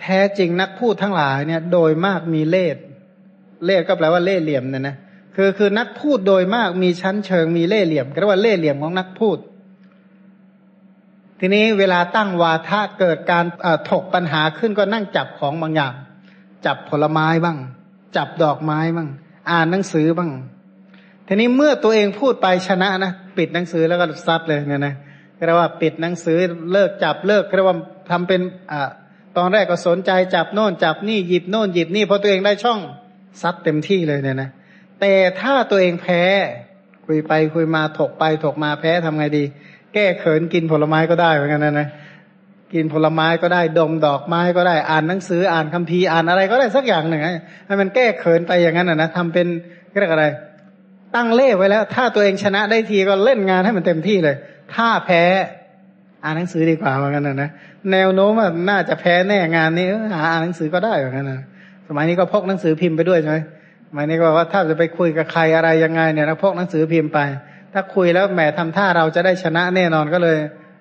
[0.00, 2.82] แท้จริงนักพูดทั้งหลายเนี่ย โดยมากมีเล่ห์
[3.64, 4.96] เล่ห์ก็แปลว่าเล่ห์เหลี่ยมเนี่ยนะ
[5.36, 9.38] คือคือนักพูดโดยมากมีชั้นเชิงมีเล่ห์เหลี่ยมเรียกว่าเล่ห์เหลี่ยมของนักพูด
[11.40, 13.44] ทีนี้เวลาตั้งวาทะเกิดการ
[13.90, 15.94] ถกปัญหาขึ้นก็นั่งจับของบางอย่าง
[16.66, 17.58] จับผลไม้บ้าง
[18.16, 19.08] จับดอกไม้บ้าง
[19.50, 20.30] อ่านหนังสือบ้าง
[21.26, 24.94] ทีนี้เมื่อตัวเองพูดไปชนะนะปิดหนังสือแล้วก็ซัดเลยเนี่ยนะ
[25.46, 26.38] เรียกว่าปิดหนังสือ
[26.72, 27.76] เลิกจับเลิกเรียกว่า
[28.10, 28.88] ทำเป็นอ่า
[29.36, 32.80] ตอนแรกก็สนใจจับโน่นจับนี่หยิบโน่นหยิบนี่พอตัวเองได้ช่อง
[33.42, 34.50] ซัดเต็มที่เลยเนี่ยนะ
[35.00, 36.22] แต่ถ้าตัวเองแพ้
[37.06, 39.44] คุยไปคุยมาถกไปถกมาแพ้ทำไงดี
[39.94, 41.88] แก้เขินกินผลไม้ก็ได้เหมือนกันนะนะ
[42.74, 47.22] กินผลไม้ก็ได้ดมดอกไม้ก็ได้อ่านหนังสืออ่านคัมภีร์อ่านอะไรก็ได้สักอย่างหนึ่ง
[47.66, 49.46] ให้มันแก้เขินไปอย่างนั้นนะทำเป็น
[50.00, 50.26] เรียกอะไร
[51.14, 54.36] ตั้งเล่ไว้แล้ว ถ้าตัวเองชนะได้ทีก็เล่นงานให้มันเต็มที่เลย
[54.74, 55.22] ถ้าแพ้
[56.24, 57.50] อ่านหนังสือดีกว่าเหมือนกันนะนะ
[57.92, 61.40] แนวโน้มว่าน่าจะแพ้แน่งานนี้หาอ่านหนังสือก็ได้เหมือนกันนะ
[61.88, 63.38] สมัยนี้ก็พกหนังสือพิมพ์ไปด้วยใช่ไหม
[63.88, 67.18] สมัยนี้ก็ว่าถ้าจะไปคุยกับใครอะไรยังไงเนี่ยนะพกหนังสือพิมพ์ไป
[67.72, 70.36] ถ้าคุยแล้วแหมทำท่าเราจะได้ชนะแน่นอนก็เลย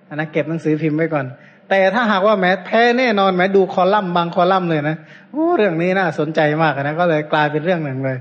[0.09, 1.25] อันนะเก็บหนังสือพิมพ์ไว้ก่อน
[1.69, 4.97] แต่ถ้าหากว่าแม้แพ้แน่นอนแม้ดูคอลัมน์บางคอลัมน์เลยนะ
[5.31, 8.17] โอ้เรื่องนี้น่าสนใจมากนะก็เลยกลายเป็นเรื่องหนึ่งเลย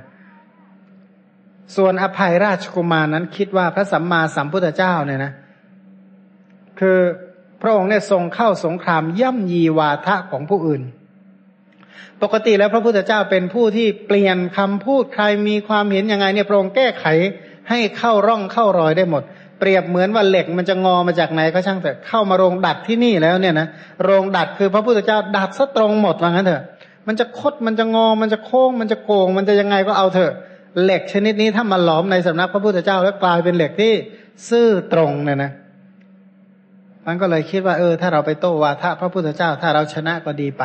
[1.77, 5.33] ส่วนอภัยราชกุมารนั้นคิดว่าพระสัมมาสัมพุทธเจ้าเนี่ยนะ
[6.81, 6.99] คือ
[7.63, 10.83] พระองค์เนี่ยทรงเข้าสงครามย่ำยีวาทะของผู้อื่น
[12.23, 17.07] ปกติแล้วพระพุทธเจ้าเป็นผู้ที่เปลี่ยนคำพูดใครมีความเห็นยังไงเนี่ยพระองค์แก้ไข
[17.71, 19.23] ให้เข้าร่องเข้ารอยได้หมด
[19.61, 23.67] เปรียบเหมือนว่าเหล็กมันจะงอมาจากไหนก็ช่างแต่เข้ามาโรงดัดที่นี่แล้วเนี่ยนะ
[24.05, 26.63] โรงดัดคือพระพุทธเจ้าดัดซะตรงหมดว่างั้นเถอะ
[27.07, 30.33] มันจะคดมันจะงอมันจะโค้ง มันจะโกง มันจะยังไงก็เอาเถอะ
[30.83, 33.93] เหล็กชนิดนี้ถ้ามาหลอมในสำนักพระพุทธเจ้าแล้วกลายเป็นเหล็กที่
[34.51, 35.51] ซื่อตรงเนี่ยนะ
[37.07, 40.65] มันก็เลยคิดว่าเออ ถ้าเราไปโต้วาทะพระพุทธเจ้า ถ้าเราชนะก็ดีไป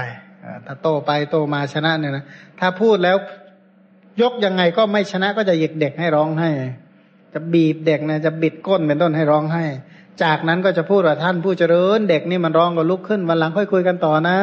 [0.65, 2.23] ถ้าโต้ไปโต้มาชนะเนี่ยนะ
[2.59, 3.17] ถ้าพูดแล้ว
[4.21, 6.49] ยกยังไงก็ไม่ชนะก็จะหยิกเด็กให้ร้องให้
[7.33, 9.65] จะบีบเด็กนะจะบิดก้นเป็นต้นให้ร้องให้
[10.23, 14.37] จากนั้นก็จะพูดว่าท่านผู้เจริญ เด็กนี่มันร้องก็ลุกขึ้นวันหลังค่อยคุยกันต่อนะ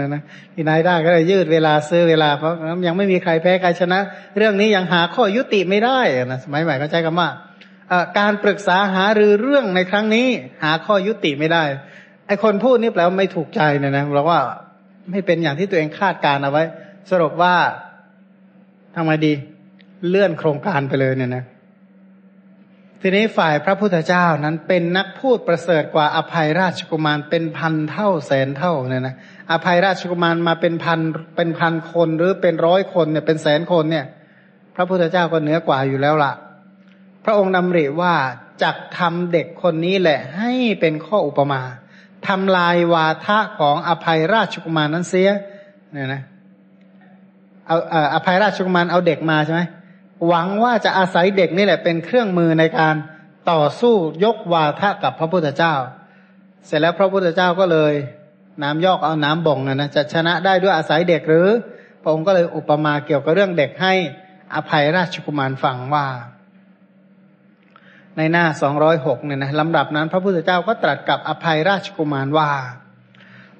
[0.00, 0.22] นะนะ
[0.54, 2.54] ที่นายได้ก็เลยยืดเวลาซื้อเวลาเพราะ
[2.86, 3.98] ยังไม่มีใครแพ้ใครชนะ
[4.38, 7.28] เรื่องนี้ยังหาข้อยุติไม่ได้นะสมัยใหม่ก็ใช้คำว่า
[8.18, 10.26] การปรึกษาหารือเรื่องในครั้งนี้
[10.62, 11.64] หาข้อยุติไม่ได้
[12.26, 14.40] ไอคนพูดนี่แปลว่าไม่ถูกใจเนี่ยนะเราว่า
[15.10, 16.64] ไม่เป็นอย่างที่ตัวเองคาดการเอาไว้
[17.10, 17.54] สรุปว่า
[18.94, 19.32] ทำไงดี
[20.08, 21.44] เลื่อนโครงการไปเลยเนี่ยนะ
[23.00, 29.14] ทีนี้ฝ่ายพระพุทธเจ้านั้นเป็นนักพูดประเสริฐกว่าอภัยราชกุมารเป็นพันเท่าแสนเท่าเนี่ยนะ
[29.52, 31.00] อภัยราชกุมารมาเป็นพัน
[31.36, 34.06] เป็นพันคนหรือเป็นร้อยคนเนี่ยเป็นแสนคนเนี่ย
[34.76, 36.32] พระพุทธเจ้าก็เหนือกว่าอยู่แล้วละ่ะ
[37.24, 38.14] พระองค์ดำริว่า
[38.62, 41.62] จักทำเด็กคนนี้แหละให้เป็นข้ออุปมา
[42.26, 45.30] ทำลายวาทะของอภัยราชกุมารนั้นเสีย
[45.92, 46.22] เนี่ยนะ
[47.66, 47.76] เอา
[48.14, 49.62] อภัยราชกุมารเอาเด็กมาใช่ไหม
[50.28, 52.94] หวังว่าจะอาศัยเด็กนี่แหละเป็นเครื่องมือในการ
[53.50, 55.74] ต่อสู้ยกวาทะกับพระพุทธเจ้า
[56.66, 57.92] เสร็จแล้วพระพุทธเจ้าก็เลย
[58.62, 61.48] น้ำยอกเอาน้ำบ่งนะนะจะชนะได้ด้วยอาศัยเด็กหรือ
[62.02, 63.94] พระองค์ก็เลยอุปมาเกี่ยวกับเรื่องเด็กให้
[64.54, 66.06] อภัยราชกุมารฟังว่า
[68.16, 72.52] ในหน้าสองร้อยหกเนี่ยนะลำดับนั้น พระพุทธเจ้าก็ตรัสกับอภัยราชกุมารว่า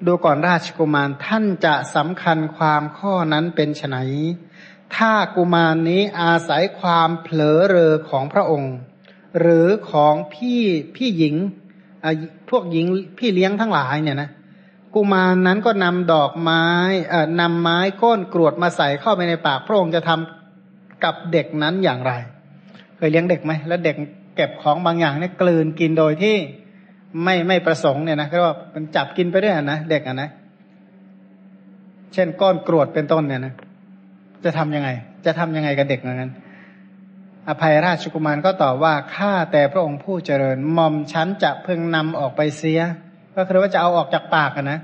[0.05, 3.97] ดูก่อนราชกุมารท่านจะสำคัญความข้อนั้นเป็นไน
[4.95, 8.73] ถ้ากุมารนี้อาศัยความเผลอเรอของพระองค์
[9.39, 10.61] หรือของพี่
[10.95, 11.35] พี่หญิง
[12.49, 12.85] พวกหญิง
[13.17, 14.29] พี่เลี้ยงทั้งหลายเนี่ยนะ
[14.95, 16.65] กุมารนนั้นก็นำดอกไม้
[17.41, 22.13] นำไม้ก้นกรวดมาใส่เข้าไปในปากพระองค์จะทำกับเด็กนั้นอย่างไร
[22.97, 23.95] เคยเลี้ยงเด็กไหมแล้วเด็ก
[24.35, 26.35] เก็บของบางอย่างเนี่ยกลืนกินโดยที่
[27.23, 30.29] ไม่ไม่ประสงค์เนี่ยนะก็ว่ามันจับกินไปด้วยนะเด็กอะนะ
[32.13, 33.53] เช่นก้อนกรวดเป็นต้นเนี่ยนะ
[34.43, 34.89] จะทํำยังไง
[35.25, 36.33] จะทำยังไงกับเด็กนั้น
[37.49, 42.81] อภัยราชกุมารก็ตอบว่าข้าแต่พระองค์ผู้เจริญมอมชันจะเพิ่งนำออกไปเสีย
[43.35, 44.79] ก็คือว่าจะเอาออกจากปากนะ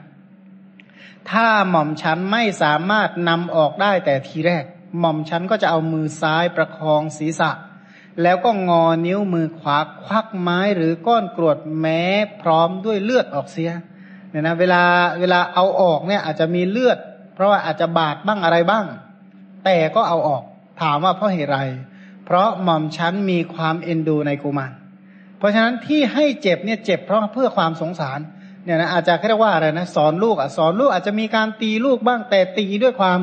[1.32, 4.64] ถ้าหม่อมฉันไม่สามารถนำออกได้แต่ทีแรก
[5.00, 7.52] หม่อมฉันก็จะเอามือซ้ายประคองศีรษะ
[8.22, 12.02] แล้วก็งอนิ้วมือขวาควักไม้หรือก้อนกรวดแม้
[12.42, 13.72] พร้อมด้วยเลือดออกเสีย
[14.30, 14.82] เนี่ยนะเวลา
[15.20, 16.98] เวลาเอาออกเนี่ยอาจจะมีเลือด
[17.36, 18.86] เพราะว่าอาจจะบาดบ้างอะไรบ้าง
[19.66, 20.44] แต่ก็เอาออก
[20.82, 21.60] ถามว่าเพราะเหตุไร
[22.26, 24.72] เพราะหม่อมฉันมีความเอ็นดูในกุมาร
[25.38, 28.20] เพราะฉะนั้นที่ให้เจ็บเนี่ยเจ็บเพราะเพื่อความสงสาร
[28.64, 33.20] เนี่ยนะอาจจะเรียกว่าอะไรนะสอนลูกอะสอนลูกอาจจะมีการตีลูกบ้างแต่ตีด้วยความ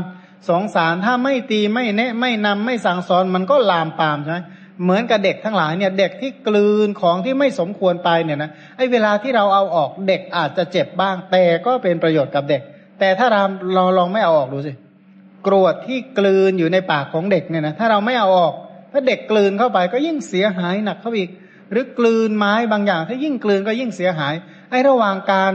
[0.51, 4.41] สงสารถ้าไม่ตีไม่แนะไม่นำไม่สั่งสอนมันก็ลามปามใช่ไหม
[4.83, 12.63] เหมือนกับเด็กทั้งหลายเนี่ย เด็กที่กลืนของที่ไม่สมควรไปเนี่ยนะไอ้เวลาที่เราเอาออกเด็กอาจจะเจ็บบ้าง แต่ก็เป็นประโยชน์กับเด็ก
[13.01, 13.43] แต่ถ้าเรา
[13.75, 14.73] เราลองไม่เอาออกดูสิ
[15.47, 18.55] กรวดที่กลืนอยู่ในปากของเด็กเนี่ยนะถ้าเราไม่เอาออก
[18.93, 21.31] ถ้าเด็กกลืนเข้าไปก็ยิ่งเสียหายหนักเข้าอีก
[21.71, 24.35] หรือกลืนไม้บางอย่าง ถ้ายิ่งกลืนก็ยิ่งเสียหาย
[24.71, 25.53] ไอ้ระหว่างการ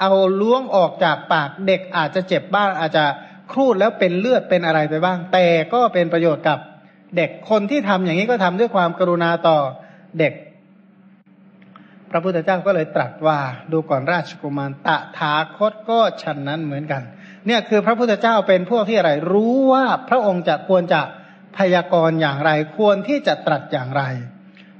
[0.00, 3.04] เอาล้วงออกจากปากเด็กอาจจะเจ็บบ้างอาจจะ
[3.52, 6.58] ครูดแล้วเป็นเลือดเป็นอะไรไปบ้าง แต่ก็เป็นประโยชน์กับ
[7.16, 9.58] เด็กคนที่ทำอย่างนี้ก็ทำด้วยความกรุณาต่อ
[10.18, 10.32] เด็ก
[12.10, 13.38] พระพุทธเจ้าก็เลยตรัสว่า
[13.72, 17.02] ดูก่อนราชกุมารตถาคตก็ฉันนั้นเหมือนกัน
[17.46, 21.00] เนี่ยคือพระพุทธเจ้าเป็นพวกที่อะไร รู้ว่าพระองค์จะควรจะ
[21.56, 24.02] พยากรณ์อย่างไร ควรที่จะตรัสอย่างไร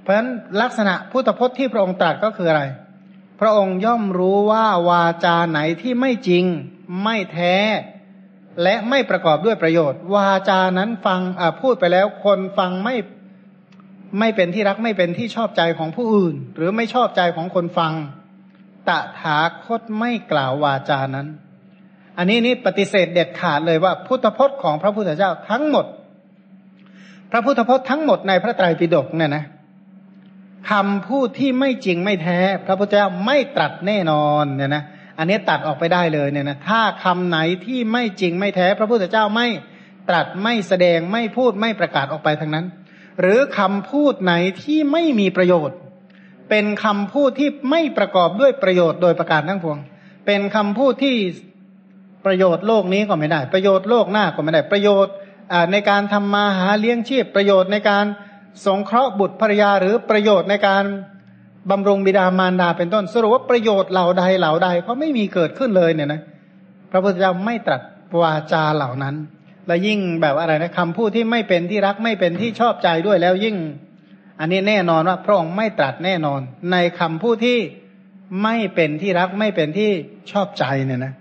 [0.01, 0.31] เพราะฉะนั้น
[0.63, 2.63] ลักษณะพุทธพจน์ที่พระองค์ตรัสก็คืออะไร
[3.41, 6.45] พระองค์ย่อมรู้ว่าวาจาไหนที่ไม่จริง
[7.03, 7.57] ไม่แท้
[8.63, 11.21] และไม่ประกอบด้วยประโยชน์ วาจานั้นฟัง
[11.61, 12.97] พูดไปแล้วคนฟังไม่
[14.19, 17.93] ไม่เป็นที่รักไม่เป็นที่ชอบใจของผู้อื่น หรือไม่ชอบใจของคนฟัง
[18.89, 18.91] ต
[19.21, 21.29] ถาคตไม่กล่าววาจานั้น
[22.19, 25.87] อันนี้นี่ปฏิเสธเด็ดขาดเลยว่า พุทธพจน์ของพระพุทธเจ้าทั้งหมด
[27.33, 29.45] พระพุทธพจน์ทั้งหมดในพระไตรปิฎกเนี่ยนะ
[30.71, 34.85] คำพูดที่ไม่จริงไม่แท้ พระพุทธเจ้าไม่ตรัสแน่นอนเนี่ยนะ
[35.19, 39.47] อันนี้ตัดออกไปได้เลยเนี่ยนะถ้าคำไหนที่ไม่จริงไม่แท้ พระพุทธเจ้าไม่
[40.09, 42.67] ตรัสไม่แสดงไม่พูดไม่ประกาศออกไปทั้งนั้น
[43.21, 45.77] หรือคำพูดไหนที่ไม่มีประโยชน์
[46.51, 49.79] เป็นคำพูดที่ไม่ประกอบด้วยประโยชน์โดยประการทั้งปวง
[50.27, 51.17] เป็นคำพูดที่
[52.27, 55.13] ประโยชน์โลกนี้ก็ไม่ได้ ประโยชน์โลกหน้าก็ไม่ได้ประโยชน์
[55.73, 58.05] ในการทำมาหาเลี้ยงชีพประโยชน์ในการ
[58.67, 60.85] สงเคราะห์บุตรภรยาหรือประโยชน์ในการ
[61.71, 66.21] บำรุงบิดามารดาเป็นต้น สรุปว่าประโยชน์เหล่าใดเหล่าใดก็ไม่มีเกิดขึ้นเลยเนี่ยนะ
[66.91, 67.83] พระพุทธเจ้าไม่ตรัส
[68.21, 69.15] วาจาเหล่านั้น
[69.67, 73.57] และยิ่งแบบอะไรนะคำพูดที่ไม่เป็นที่รักไม่เป็นที่ชอบใจด้วยแล้วยิ่ง
[74.41, 76.41] อันนี้แน่นอนว่าพระองค์ไม่ตรัสแน่นอน
[76.73, 77.59] ในคำพูดที่
[78.43, 79.91] ไม่เป็นที่รักไม่เป็นที่
[80.33, 81.13] ชอบใจเนี่ยนะ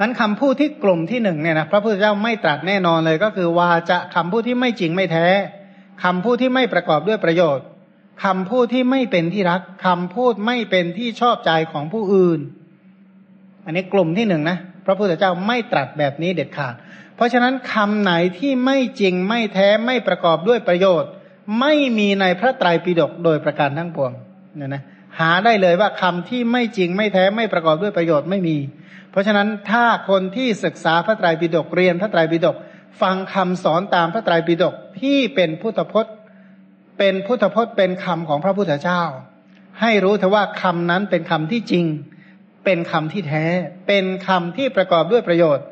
[0.00, 5.26] นั้นคำพูดที่กลุ่มที่หนึ่งเนี่ยนะพระพุทธเจ้าไม่ตรัสแน่นอนเลยก็คือวาจะคำพูดที่ไม่จริงไม่แท้
[6.04, 7.64] คำพูดที่ไม่ประกอบด้วยประโยชน์
[8.24, 12.40] คำพูดที่ไม่เป็นที่รักคำพูดไม่เป็นที่ชอบใจของผู้อื่น
[13.64, 16.74] อันนี้กลุ่มที่หนึ่งนะพระพุทธเจ้าไม่ตรัสแบบนี้เด็ดขาด
[17.16, 21.10] เพราะฉะนั้นคำไหนที่ไม่จริงไม่แท้ไม่ประกอบด้วยประโยชน์
[21.60, 24.12] ไม่มีในพระไตรปิฎกโดยประการทั้งปวง
[24.56, 24.82] เนี่ยนะ
[25.18, 28.56] หาได้เลยว่าคำที่ไม่จริงไม่แท้ไม่ประกอบด้วยประโยชน์ไม่มี
[29.10, 32.56] เพราะฉะนั้นถ้าคนที่ศึกษาพระไตรปิฎกเรียนพระไตรปิฎก
[33.02, 36.14] ฟังคำสอนตามพระไตรปิฎกที่เป็นพุทธพจน์
[37.00, 39.02] เป็นพุทธพจน์เป็นคำของพระพุทธเจ้า
[39.80, 41.84] ให้รู้เถอะว่าคำนั้นเป็นคำที่จริง
[42.64, 43.44] เป็นคำที่แท้
[43.88, 45.64] เป็นคำที่ประกอบด้วยประโยชน์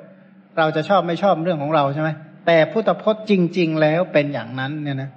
[0.58, 2.08] เราจะชอบไม่ชอบเรื่องของเราใช่ไหม
[2.46, 5.10] แต่พุทธพจน์จริง ๆ แล้วเป็นอย่างนั้นเนี่ยนะ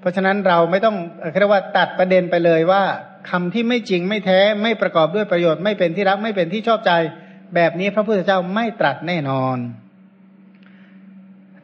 [0.00, 0.96] เพราะฉะนั้นเราไม่ต้อง
[1.38, 2.82] เรียกว่าตัดประเด็นไปเลยว่า
[3.30, 6.92] คำที่ไม่จริงไม่แท้ไม่ประกอบด้วยประโยชน์ไม่เป็นที่รักไม่เป็นที่ชอบใจ
[7.54, 9.58] แบบนี้พระพุทธเจ้าไม่ตรัสแน่นอน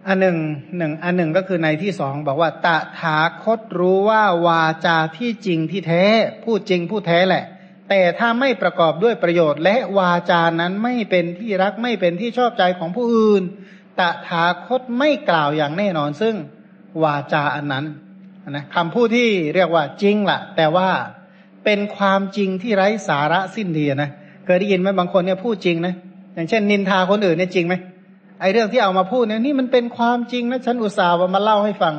[0.08, 0.38] อันหนึ่ง
[0.76, 2.68] หนึ่งอันหนึ่งก็คือในที่สองบอกว่า ต
[3.00, 6.04] ถาคตรู้ว่าวาจาที่จริงที่แท้
[6.44, 7.44] พูดจริงพูดแท้แหละ
[7.88, 13.42] แต่ถ้าไม่ประกอบด้วยประโยชน์ และวาจานั้นไม่เป็นที่รักไม่เป็นที่ชอบใจของผู้อื่น
[14.00, 16.34] ตถาคตไม่กล่าวอย่างแน่นอนซึ่ง
[17.02, 17.84] วาจาอันนั้น
[18.50, 20.90] นะคำพูดที่เรียกว่าจริงละ่ะ แต่ว่า
[21.64, 24.10] เป็นความจริงที่ไร้สาระสิ้นดีนะ
[24.44, 25.94] เคยได้ยินไหมบางคนเนี่ยพูดจริงนะ
[26.34, 27.74] อย่างเช่น นินทาคนอื่นเนี่ยจริงไหม
[28.42, 31.94] ไอ้เรื่องที่เอามาพูดเนี่ยนี่มันเป็นความจริงนะฉันอุตส่าห์มาเล่าให้ฟัง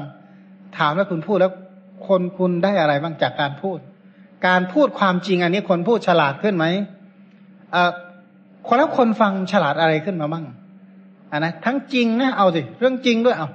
[0.78, 1.54] ถามว่าคุณพูดแล้ว
[2.08, 3.78] คนคุณได้อะไรบ้างจากการพูด
[4.48, 6.66] การพูดความจริงอันนี้คนพูดฉลาดขึ้นไหม
[7.72, 7.92] เอ่า
[8.68, 10.46] คนแล้วคนฟังฉลาดอะไรขึ้นมาบ้าง
[11.32, 13.50] อ่านะทั้งจริงนะเอาสิเรื่องจริงด้วยเอา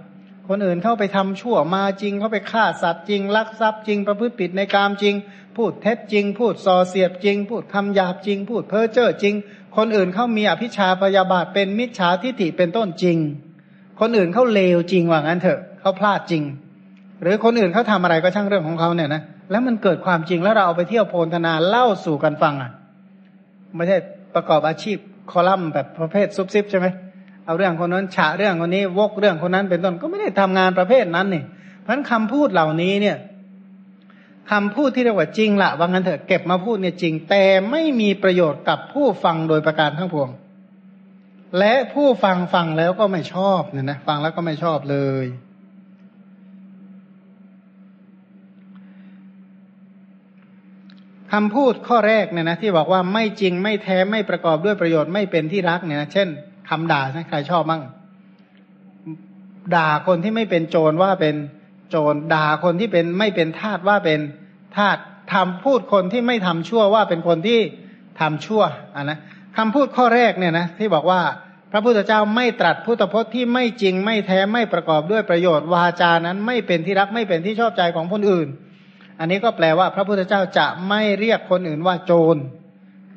[0.48, 5.14] คนอื่นเข้าไปทำชั่วมาจริง เข้าไปฆ่าสัตว์จริงลักทรัพย์จริง ประพฤติผิดในกามจริง
[5.58, 9.34] พูดเท็จจริง พูดส่อเสียดจริง พูดคำหยาบจริง พูดเพ้อเจ้อจริง
[9.76, 13.16] คนอื่นเขามีอภิชาพยาบาทเป็นมิจฉาทิฏฐิเป็นต้นจริง
[14.00, 16.42] คนอื่นเขาเลวจริงว่างั้นเถอะเขาพลาดจริง
[17.22, 22.70] หรือคนอื่นเขาทำอะไรก็ช่างเรื่องของเขาเนี่ยนะแล้วมันเกิดความจริงแล้วเราเอาไปเที่ยวโพลธนาเล่าสู่กันฟังอะ
[23.74, 23.96] ไม่ใช่
[24.34, 24.96] ประกอบอาชีพ
[25.30, 26.86] คอลัมน์แบบประเภทซุบซิบใช่ไหม
[27.46, 31.42] เอาเรื่องคนนั้นฉะเรื่องคนนี้วกเรื่องคนนั้นเป็นต้นก็ไม่ได้ทำงานประเภทนั้นนี่
[31.82, 33.16] เพราะฉะนั้นคำพูดเหล่านี้เนี่ย
[34.50, 40.30] คำพูดที่เรียกว่าจริงละว่างั้นเถอะเก็บมาพูดเนี่ยจริง แต่ไม่มีประโยชน์กับผู้ฟังโดยประการทั้งปวง
[41.58, 45.26] และผู้ฟังฟังแล้วก็ไม่ชอบเนี่ยนะฟังแล้วก็ไม่ชอบเลย
[51.32, 56.28] คำพูดข้อแรกเนี่ยนะที่บอกว่าไม่จริงไม่แท้ไม่ประกอบด้วยประโยชน์ไม่เป็นที่รักเนี่ยนะเช่น
[56.68, 57.82] คำด่าใครชอบมั่ง
[59.74, 61.34] ด่าคนที่ไม่เป็นโจรว่าเป็น
[61.90, 64.20] โจรด่าคนที่เป็นไม่เป็นทาสว่าเป็น
[64.76, 64.96] ทาส
[65.34, 67.60] ทำพูดคนที่ไม่ทำชั่วว่าเป็นคนที่
[68.20, 68.62] ทำชั่ว
[68.96, 69.18] อะนะ
[69.56, 71.20] คำพูดข้อแรกเนี่ยนะที่บอกว่า
[71.72, 78.48] พระพุทธเจ้าไม่ตรัสพุทธพจน์ที่ไม่จริงไม่แท้ไม่ประกอบด้วยประโยชน์วาจานั้นไม่เป็นที่รักไม่เป็นที่ชอบใจของคนอื่น
[79.20, 82.36] อันนี้ก็แปลว่าพระพุทธเจ้าจะไม่เรียกคนอื่นว่าโจร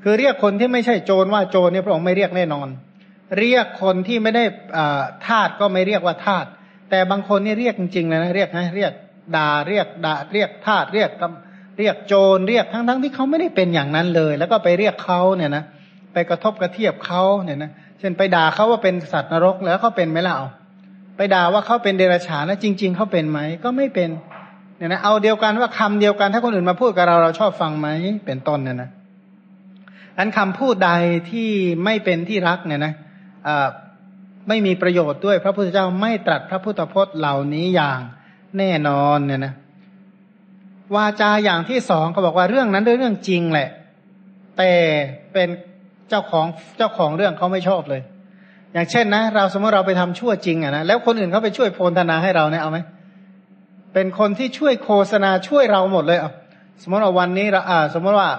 [0.04, 2.68] คือเรียกคนที่ไม่ใช่โจรว่าโจรเนี่ยพระองค์ไม่เรียกแน่นอน
[3.40, 4.44] เรียกคนที่ไม่ได้
[5.28, 6.46] ทาตก็ไม่เรียกว่าทาต
[6.92, 8.92] แต่บางคนนี่เรียกจริงๆเลยนะเรียกนะเรียก
[9.36, 11.10] ด่าเรียกด่าเรียกทาตเรียก
[11.78, 15.64] เรียกโจรเรียกทั้งๆทที่เขาไม่ได้เป็นอย่างนั้นเลย แล้วก็ไปเรียกเขาเนี่ยนะ
[16.14, 20.48] ไปกระทบกระเทียบเขาเนี่ยนะเช่นไปด่าเขาว่าเป็นสัตว์นรกแล้วเขาเป็นไหมล่ะเอา
[21.18, 24.10] ไปด่าว่าเขาเป็นเดรัจฉานแล้วจริง ๆเขาเป็นไหมก็ไม่เป็น
[24.78, 27.88] เนี่ยนะเอาเดียวกันว่าคำเดียวกัน ถ้าคนอื่นมาพูดกับเราเราชอบฟังไหม
[28.26, 28.90] เป็นต้นเนี่ยนะ
[30.18, 30.92] อันคำพูดใด
[31.32, 31.50] ที่
[31.84, 32.94] ไม่เป็นที่รักเนี่ยนะ
[33.48, 33.68] อ่า
[34.48, 38.00] ไม่มีประโยชน์ด้วย พระพุทธเจ้าไม่ตรัสพระพุทธพจน์เหล่านี้อย่าง
[38.58, 39.54] แน่นอนเนี่ยนะ
[40.96, 43.70] วาจาอย่างที่สองเขาบอกว่าเรื่องนั้นเรื่องจริงแหละ
[44.58, 44.72] แต่
[45.34, 45.50] เป็น
[46.10, 46.46] เจ้าของ
[46.78, 48.02] เจ้าของเรื่องเขาไม่ชอบเลย
[48.74, 52.80] อย่างเช่นนะ เราสมมติเราไปทำชั่วจริงอะนะแล้วคนอื่นเขาไปช่วยโพลธนาให้เราเนี่ยเอาไหม
[53.94, 56.32] เป็นคนที่ช่วยโฆษณาช่วยเราหมดเลยอะ
[56.82, 58.30] สมมติว่าวันนี้เราอ่า สมมติว่า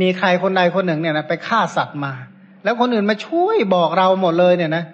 [0.00, 2.12] มีใครคนใดคนหนึ่งเนี่ยนะไปฆ่าสัตว์มา
[2.64, 4.84] แล้วคนอื่นมาช่วยบอกเราหมดเลยเนี่ยนะ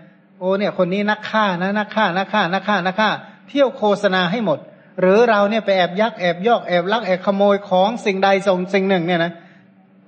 [0.41, 3.11] โอ้เนี่ยคนนี้นักฆ่านะนักฆ่านักฆ่านักฆ่านักฆ่า
[3.49, 4.59] เที่ยวโฆษณาให้หมด
[5.01, 9.33] หรือเราเนี่ยไปแอบยักแอบยอกแอบลักแอบขโมยของสิ่งใดส่งสิ่งหนึ่งเนี่ยนะ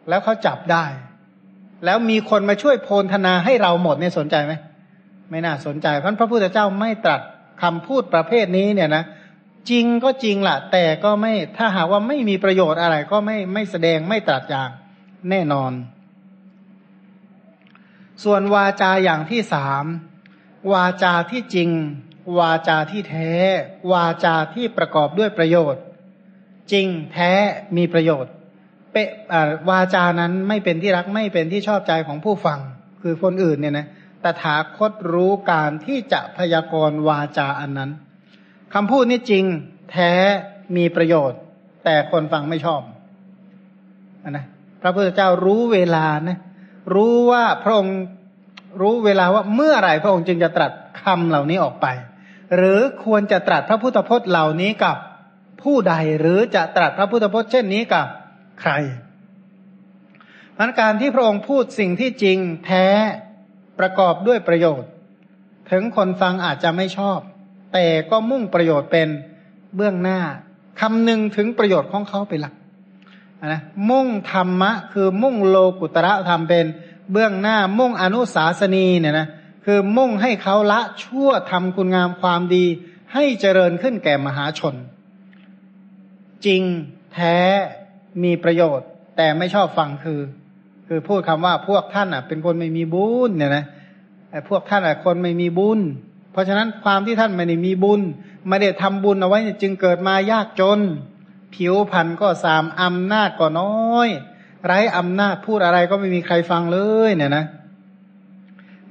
[0.09, 0.85] แล้วเขาจับได้
[1.85, 4.53] แล้วมีคนมาช่วยโพลธนาให้เราหมดเนี่ยสนใจไหม
[5.31, 7.21] ไม่น่าสนใจเพราะพระพุทธเจ้าไม่ตรัส
[7.63, 9.05] คำพูดประเภทนี้เนี่ยนะ
[9.71, 14.71] จริงก็จริงล่ะ แต่ก็ไม่ถ้าหากว่าไม่มีประโยชน์อะไรก็ไม่ไม่แสดงไม่ตรัสอย่าง
[15.31, 15.73] แน่นอน
[18.25, 19.85] ส่วนวาจาอย่างที่สาม
[20.73, 21.71] วาจาที่จริง
[22.39, 23.33] วาจาที่แท้
[23.93, 25.83] วาจาที่ประกอบด้วยประโยชน์
[26.73, 27.33] จริงแท้
[27.77, 28.33] มีประโยชน์
[28.93, 29.09] เปะ
[29.71, 32.59] วาจานั้นไม่เป็นที่รักไม่เป็นที่ชอบใจของผู้ฟัง
[33.03, 33.87] คือคนอื่นเนี่ยนะ
[34.25, 37.91] ตถาคตรู้การที่จะพยากรณ์วาจาอันนั้น
[38.75, 39.45] คำพูดนี้จริง
[39.93, 40.13] แท้
[40.77, 41.41] มีประโยชน์
[41.85, 42.83] แต่คนฟังไม่ชอบ
[44.31, 44.45] นะ
[44.83, 46.39] พระพุทธเจ้ารู้เวลานะ
[46.95, 47.99] รู้ว่าพระองค์
[48.81, 51.87] รู้เวลาว่าเมื่อไหร่พระองค์จึงจะตรัสคำเหล่านี้ออกไป
[52.57, 54.97] หรือควรจะตรัสพระพุทธพจน์เหล่านี้กับ
[55.63, 58.07] ผู้ใดหรือจะตรัสพระพุทธพจน์เช่นนี้กับ
[58.61, 58.73] ใคร
[60.57, 62.87] พันการที่พระองค์พูดสิ่งที่จริงแท้
[63.79, 64.91] ประกอบด้วยประโยชน์
[65.71, 67.19] ถึงคนฟังอาจจะไม่ชอบ
[67.73, 69.09] แต่ก็มุ่งประโยชน์เป็น
[69.77, 70.21] เบื้องหน้า
[70.81, 72.55] คำหนึ่งถึงประโยชน์ของเขาเป็นหลัก
[73.47, 76.67] นะมุ่งธรรมะ คือมุ่งโลกุตระธรรมเป็น
[77.13, 79.29] เบื้องหน้ามุ่งอนุสาสนีเนี่ยนะ
[79.65, 82.65] คือมุ่งให้เขาละชั่วทำคุณงามความดี
[83.13, 84.75] ให้เจริญขึ้นแก่มหาชน
[86.47, 86.63] จริง
[87.15, 87.39] แท้
[88.23, 88.87] มีประโยชน์
[89.17, 90.21] แต่ไม่ชอบฟังคือ
[90.87, 93.65] คือพูดคำว่าพวกท่านอะ เป็นคนไม่มีบุญเนี่ยนะ
[94.31, 95.81] ไอ้พวกท่านอะคนไม่มีบุญ
[96.33, 98.01] เพราะฉะนั้นความที่ท่านไม่ได้มีบุญ
[98.49, 100.81] ไม่ได้ทำบุญเอาไว้จึงเกิดมายากจน
[101.55, 104.09] ผิวพันธุ์ก็สามอำนาจก็น้อย
[104.67, 107.45] ไร้อำนาจพูดอะไรก็ไม่มีใครฟังเลยเนี่ยนะ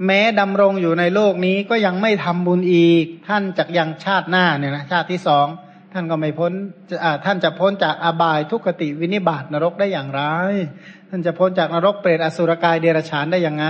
[0.06, 5.48] แม้ดำรงอยู่ในโลกนี้ก็ยังไม่ทำบุญอีก ท่านจากยังชาติหน้าเนี่ยนะชาติที่สอง
[5.94, 6.52] ท่านก็ไม่พ้น
[7.26, 10.22] ท่านจะพ้นจากอบายทุกขติวินิบาตนรกได้อย่างไร
[11.10, 13.66] ท่านจะพ้นจากนรกเปรตอสุรกายเดรัจฉานได้อย่างไง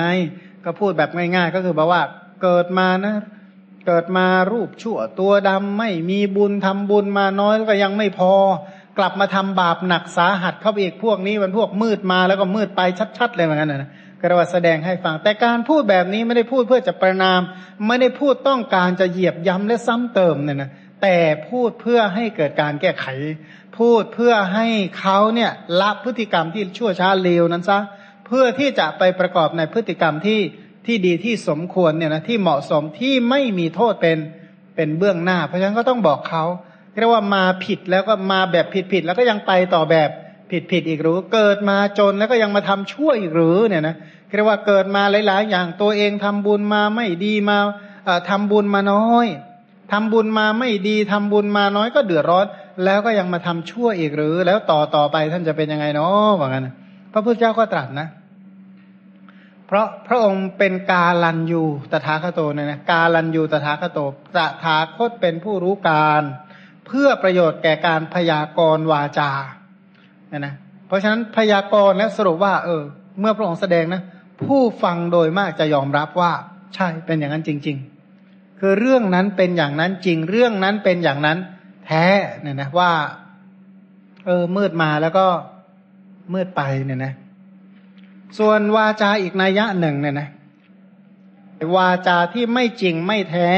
[0.66, 2.02] ก็พูดแบบง่าย ๆ ก็คือบอกว่า
[2.44, 3.16] เกิดมานะ
[3.88, 8.34] เกิดมารูปชั่วตัวดำไม่มีบุญทำบุญมาน้อยก็ยังไม่พอ
[8.98, 12.82] กลับมาทำบาปหนักสาหัสเข้าไปอีกพวกนี้มันพวกมืดมาแล้วก็มืดไป
[13.18, 13.90] ชัดๆเลยเหมือนกันนะ
[14.22, 17.40] กระว่าแสดงให้ฟัง แต่การพูดแบบนี้ไม่ได้พูดเพื่อจะประนาม
[17.88, 20.70] ไม่ได้พูดต้องการจะเหยียบย้ำและซ้ำเติมเนี่ยนะ
[21.02, 21.18] แต่
[21.50, 23.06] พูดเพื่อให้เกิดการแก้ไข
[23.78, 24.68] พูดเพื่อให้
[25.00, 27.80] เขาเนี่ยละพฤติกรรมที่ชั่วช้าเลวนั้นซะ
[28.28, 30.40] เพื่อที่จะไปประกอบในพฤติกรรมที่
[30.86, 34.18] ที่ดีที่สมควรเนี่ยนะที่เหมาะสมที่ไม่มีโทษเป็น
[34.76, 36.44] เป็นเบื้องหน้า เพราะฉะนั้นก็ต้องบอกเขา
[37.00, 40.10] เรียกว่ามาผิดแล้วก็มาแบบผิดผิดแล้วก็ยังไปต่อแบบ
[40.52, 43.96] ผิดผิดอีกหรือเกิดมาจนแล้วก็ยังมาทำชั่วอีกหรือเนี่ยนะ
[44.36, 47.58] เรียกว่าเกิดมาหลาย ๆ อย่างตัวเองทำบุญมาไม่ดีมา
[48.30, 49.28] ทำบุญมาน้อย
[49.92, 52.46] ทำบุญมาไม่ดีทำบุญมาน้อยก็เดือดร้อน
[52.86, 56.68] แล้วก็ยังมาทำชั่วอีกหรือ แล้วต่อต่อไปท่านจะเป็นยังไงเนาะว่างั้น
[57.14, 58.08] พระพุทธเจ้าก็ตรัสนะ
[59.68, 64.00] เพราะพระองค์เป็นกาลันยูตถาคโตเนี่ยนะกาลันยูตถาคโต
[64.36, 69.32] ตถาคตเป็นผู้รู้การเพื่อประโยชน์แก่การพยากรณ์วาจา
[70.30, 70.54] เนี่ยนะ
[70.88, 72.82] เพราะฉะนั้นพยากรณ์และสรุปว่า เออ
[73.20, 74.02] เมื่อพระองค์แสดงนะ
[74.44, 76.32] ผู้ฟังโดยมากจะยอมรับว่า
[76.76, 77.78] ใช่เป็นอย่างนั้นจริง
[78.20, 81.38] ๆ คือเรื่องนั้นเป็นอย่างนั้นจริง เรื่องนั้นเป็นอย่างนั้น
[81.86, 82.06] แท้
[82.42, 82.92] เนี่ยนะว่า
[84.26, 85.26] เออ มืดมาแล้วก็
[86.34, 87.14] มืดไปเนี่ยนะ
[88.38, 90.28] ส่วนวาจาอีกนัยยะหนึ่งเนี่ยนะ
[91.76, 93.50] วาจาที่ไม่จริงไม่แท้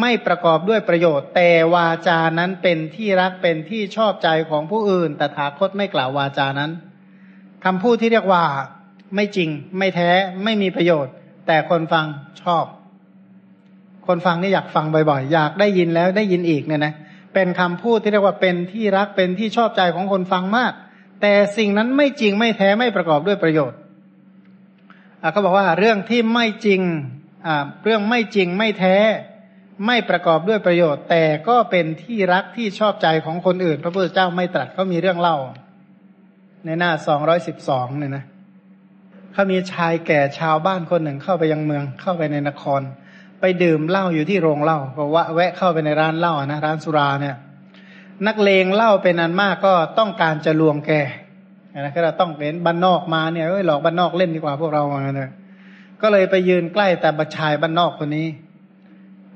[0.00, 6.70] ไม่ประกอบด้วยประโยชน์ แต่วาจานั้นเป็นที่รักเป็นที่ชอบใจของผู้อื่น แต่ถาคตไม่กล่าววาจานั้น
[7.64, 8.44] คำพูดที่เรียกว่า
[9.14, 10.10] ไม่จริง ไม่แท้
[10.44, 11.12] ไม่มีประโยชน์
[11.46, 12.06] แต่คนฟัง
[12.42, 12.64] ชอบ
[14.06, 16.94] คนฟังนี่อยากฟังบ่อยๆ อยากได้ยินแล้วได้ยินอีกเนี่ยนะ
[17.34, 20.72] เป็นคำพูดที่เรียกว่าเป็นที่รักเป็นที่ชอบใจของคนฟังมาก
[21.20, 23.78] แต่สิ่งนั้นไม่จริงไม่แท้ไม่ประกอบด้วยประโยชน์
[25.32, 26.80] เขาบอกว่าเรื่องที่ไม่จริง
[27.84, 28.96] เรื่องไม่จริงไม่แท้
[29.86, 35.36] ไม่ประกอบด้วยประโยชน์ แต่ก็เป็นที่รักที่ชอบใจของคนอื่น พระพุทธเจ้าไม่ตรัสเขามีเรื่องเล่า
[36.64, 38.24] ในหน้าสองร้อยสิบสองเนี่ยนะ
[39.32, 42.80] เขามีชายแก่ชาวบ้านคนหนึ่งเข้าไปยังเมืองเข้าไปในนคร
[43.40, 47.36] ไปดื่มเหล้าอยู่ที่โรงเหล้าเพราะว่าแวะเข้าไปในร้านเหล้านะร้านสุราเนี่ย
[48.26, 50.92] นักเลงเหล้าเป็นอันมากก็ต้องการจะลวงแก
[51.78, 55.30] นะก็เราต้องเป็นบ้านนอกมาเนี่ยเออหลอกบ้านนอกเล่นดีกว่าพวกเรามาเนี่ย
[56.02, 58.26] ก็เลยไปยืนใกล้แต่บัชายบ้านนอกคนนี้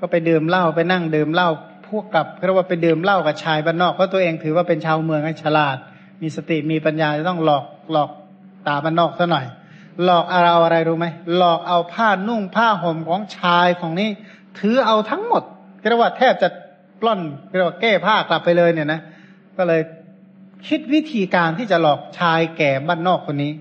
[0.05, 1.49] ก็ไปดื่มเหล้าไปนั่งดื่มเหล้า
[1.87, 5.77] พวกกับเรียกว่าไปดื่มเหล้ากับชายบ้านนอกเพราะตัวเองถือว่าเป็นชาวเมืองฉลาด
[6.23, 8.11] มีสติมีปัญญาจะต้องหลอกหลอก
[8.67, 9.47] ตาบ้านนอกซะหน่อย
[10.05, 14.09] หลอกเอาอะไรรู้ไหมหลอกเอาผ้านุ่งผ้าห่มของชายของนี้
[14.59, 15.43] ถือเอาทั้งหมด
[15.89, 16.49] เรียกว่าแทบจะ
[17.01, 17.21] ปล้น
[17.57, 19.01] เรียกว่าแก้ผ้ากลับไปเลยเนี่ยนะ
[19.57, 19.81] ก็เลย
[20.69, 23.53] คิดวิธีการที่จะหลอกชายแก่บ้านนอกคนนี้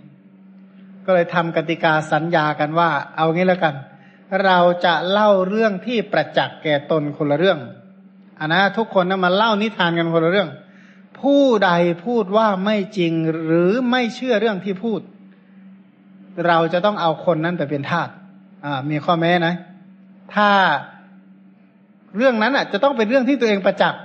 [1.06, 3.76] ก็เลยทำกติกาสัญญากันว่า เอางี้แล้วกัน
[4.46, 7.60] เราจะเล่าเรื่องที่ประจักษ์แก่ตนคนละเรื่อง
[8.40, 10.50] อันนะทุกคนนะมาเล่านิทานกันคนละเรื่อง
[11.20, 11.72] ผู้ใด
[12.06, 15.00] พูดว่าไม่จริงหรือไม่เชื่อเรื่องที่พูด
[16.48, 18.10] เราจะต้องเอาคนนั้นไปเป็นทาส
[18.66, 19.54] อ่า มีข้อแม้นะ
[20.36, 20.50] ถ้า
[22.18, 24.02] เรื่องนั้นอะ จะต้องเป็นเรื่องที่ตัวเองประจักษ์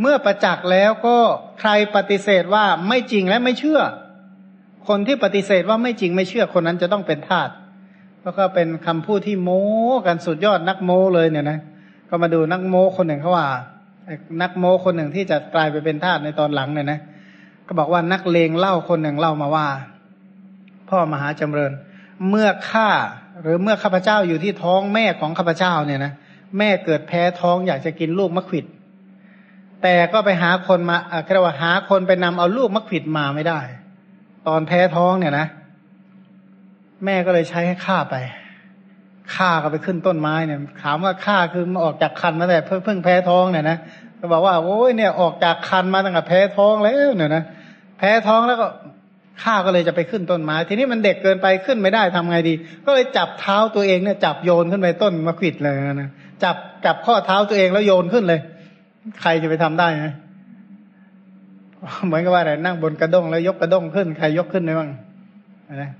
[0.00, 1.16] เมื่อประจักษ์แล้วก็
[1.60, 3.80] ใครปฏิเสธว่าไม่จริงและไม่เชื่อ
[4.88, 7.48] คนที่ปฏิเสธว่าไม่จริงไม่เชื่อคนนั้นจะต้องเป็นทาส
[8.22, 9.64] แล้วก็เป็นคำพูดที่โม้
[10.06, 11.58] กันสุดยอดนักโม้เลยเนี่ยนะ
[12.08, 13.46] ก็มาดูนักโม้คนหนึ่งเขาว่า
[14.42, 17.00] นักโม้คนหนึ่งที่จะกลายไปเป็นทาสในตอนหลังเนี่ยนะ
[17.66, 19.66] ก็บอกว่านักเลงเล่าคนหนึ่งเล่ามาว่า
[20.88, 21.72] พ่อมหาจำเริญ
[22.28, 22.90] เมื่อข้า
[23.42, 26.12] หรือเมื่อข้าพเจ้าอยู่ที่ท้องแม่ของข้าพเจ้าเนี่ยนะ
[26.58, 28.64] แม่เกิดแพ้ท้องอยากจะกินลูกมะขิด
[29.82, 30.96] แต่ก็ไปหาคนมา
[31.32, 33.60] เรียกว่าหาคนไปนำเอาลูกมะขิดมาไม่ได้
[34.48, 35.46] ตอนแพ้ท้องเนี่ยนะ
[37.04, 38.16] แม่ก็เลยใช้ให้ข้าไป
[39.36, 43.78] ข้าก็ไปขึ้นต้นไม้เนี่ย ถามว่าข้าคือมาออกจากคันมาแต่เพิ่งเพิ่งแพ้ท้องเนี่ยนะ
[44.18, 47.42] ก็บอกว่าโอ้ยเนี่ยออกจากคันมาตั้งแต่แพ้ท้องแล้วเนี่ยนะ
[47.98, 48.66] แพ้ท้องแล้วก็
[49.42, 52.54] ข้าก็เลยจะไปขึ้นต้นไม้ ทีนี้มันเด็กเกินไปขึ้นไม่ได้ทำไงดี
[52.86, 56.10] ก็เลยจับเท้าตัวเองเนี่ยจับโยนขึ้นไปต้นมะขิดเลยนะ
[56.44, 58.40] จับจับข้อเท้าตัวเองแล้วโยนขึ้นเลย
[59.22, 60.08] ใครจะไปทำได้ไหม
[62.06, 64.90] เหมือนกับว่าอะไรนั่งบนกระด้งแล้วยกกระด้งขึ้น ใครยกขึ้นได้บ้าง
[65.82, 65.90] นะ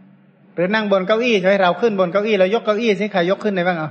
[0.55, 3.91] หรือนั่งบนเก้าอี้ใช่ไหมเราขึ้นบนเก้าอี้แล้วยกเก้าอี้สิใครยกขึ้นได้บ้างอะ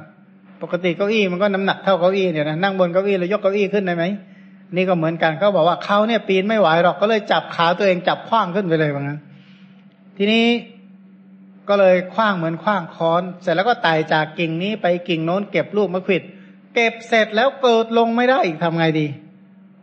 [0.62, 4.06] ปกติเก้าอี้มันก็น้ำหนักเท่าเก้าอี้เนี่ยนะนั่งบนเก้าอี้แล้วยกเก้าอี้ขึ้นได้ไหม
[4.76, 9.20] นี่ก็เหมือนกันเขาบอกว่าเขาเนี่ยปีนไม่ไหวหรอกก็เลยจับขาตัวเองจับคว้างขึ้นไปเลยว่างั้น
[10.18, 10.46] ทีนี้
[11.70, 16.24] ก็เลยคว้างเหมือนคว้างค้อน เสร็จแล้วก็ไต่จากกิ่งนี้ไปกิ่งโน้นเก็บลูกมะขิด
[16.76, 19.08] เก็บเสร็จแล้วเกิดลงไม่ได้อีกทำไงดี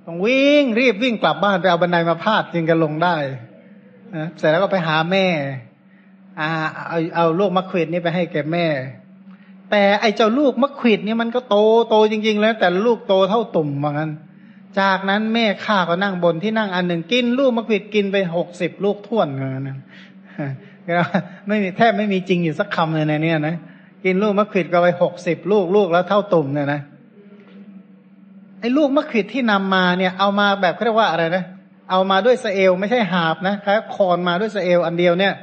[0.06, 3.16] ต้องวิ่งรีบวิ่งกลับบ้านไปเอาบันไดมาพาดจึงจะลงได้
[4.38, 5.26] เสร็จแล้วก็ไปหาแม่
[6.40, 6.48] อา
[6.88, 8.66] เอาเอาลูกมะขิดนี้ไปให้แก่แม่
[9.70, 11.56] แต่ไอเจ้าลูกมะขิดนี่มันก็โต
[11.88, 14.10] โตจริง ๆ แล้ว แต่ลูกโตเท่าตุ่มเหมือนกัน
[14.80, 19.64] จากนั้นแม่ข้าก็นั่งบนที่นั่งอันหนึ่งกิน ลูกมะขิดกินไปหกสิบลูกท่วนเหมือนกัน
[21.48, 23.56] ไม่มีแทบไม่มีจริงอยู่สักคำเลยในนี้นะ
[24.04, 26.80] กินลูกมะขิดก็ไปหกสิบลูกลูกแล้วเท่าตุ่มเนี่ยนะ
[28.60, 31.44] ไอ้ลูกมะขิดที่นำมาเนี่ย เอามาแบบเรียกว่าอะไรนะ
[31.90, 35.34] เอามาด้วยสเอลไม่ใช่หาบนะครับคอนมาด้วยสเอลอันเดียวเนี่ย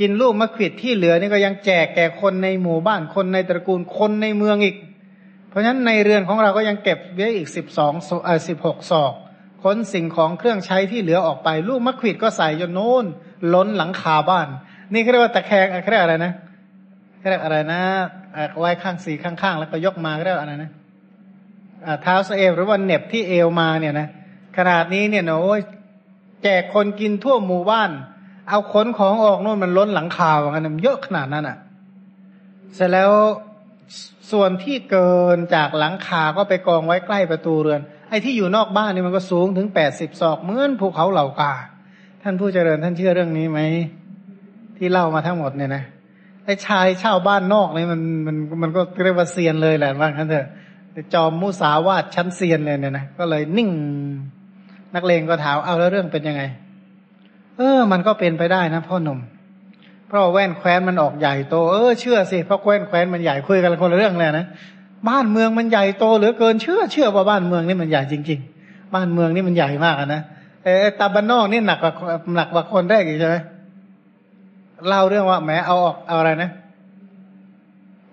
[0.00, 4.76] กินลูกมะขิดที่เหลือนี่ก็ยังแจกแก่คนในหมู่บ้านคนในตระกูลคนในเมืองอีก
[5.48, 7.92] เพราะฉะนั้นในเรือนของเราก็ยังเก็บไว้อีกสิบสอง
[8.24, 9.12] เออสิบหกศอก
[9.62, 13.04] คขนสิ่งของเครื่องใช้ที่เหลือออกไป ลูกมะขวิดก็ใส่จนโน้น
[13.54, 14.48] ล้นหลังคาบ้าน
[14.92, 16.32] นี่เขาเรียกว่าตะแคงเขาเรียกอะไรนะ
[17.18, 17.80] เขาเรียกอะไรนะ
[18.58, 20.70] ไว้ข้างสีข้างๆ แล้วก็ยกมาเรียกอะไรนะ
[22.02, 24.08] เท้าสเอวหรือว่าเน็บที่เอวมาเนี่ยนะ
[24.56, 25.60] ขนาดนี้เนี่ยโอ้ย
[26.42, 27.90] แจกคนกินทั่วหมู่บ้าน
[28.48, 31.56] เอาขนของออกโน่นมันล้นหลังคาว่ากันมันเยอะขนาดนั้นอะ
[32.74, 33.10] เสร็จแล้ว
[34.32, 37.80] ส่วนที่เกินจากหลังคาก็ไปกองไว้ใกล้ประตูเรือน
[38.10, 41.54] ไอ้ที่อยู่นอกบ้านนี่มันก็สูงถึงแปดสิบศอกเหมือนภูเขาเหล่ากา
[42.22, 43.58] ท่านผู้เจริญท่านเชื่อเรื่องนี้ไหม
[44.76, 45.84] ที่เล่ามาทั้งหมดเนี่ยนะ
[46.44, 50.46] ไอ้ชายเช่าบ้านนอกนี่มันมันมันก็เรียกว่าเซียนเลยแหละว่างั้นเถอะ
[51.14, 53.70] จอมมุสาวาทชั้นเซียนเลยเนี่ยนะก็เลยนิ่ง
[54.94, 56.42] นักเลงก็ถามเอาแล้วเรื่องเป็นยังไง
[57.58, 59.18] เออ มันก็เป็นไปได้นะพ่อหนุ่ม
[60.08, 64.46] เพราะแว่นแคว้นมันออกใหญ่โต เออเชื่อสิเพราะแว่นแคว้นมันใหญ่คุยกันคนละเรื่องเลยนะ
[65.08, 70.22] บ้านเมืองมันใหญ่โตเหลือเกินเชื่อเชื่อว่าบ้านเมืองนี่มันใหญ่จริง ๆ บ้านเมืองนี่มันใหญ่มากนะ
[70.64, 71.92] เออตาบ้านนอกนี่หนักกว่า
[72.36, 73.36] หนักกว่าคนแรกอีกใช่ไหม
[74.88, 76.50] เล่าเรื่องว่าแหมเอาออกเอาอะไรนะ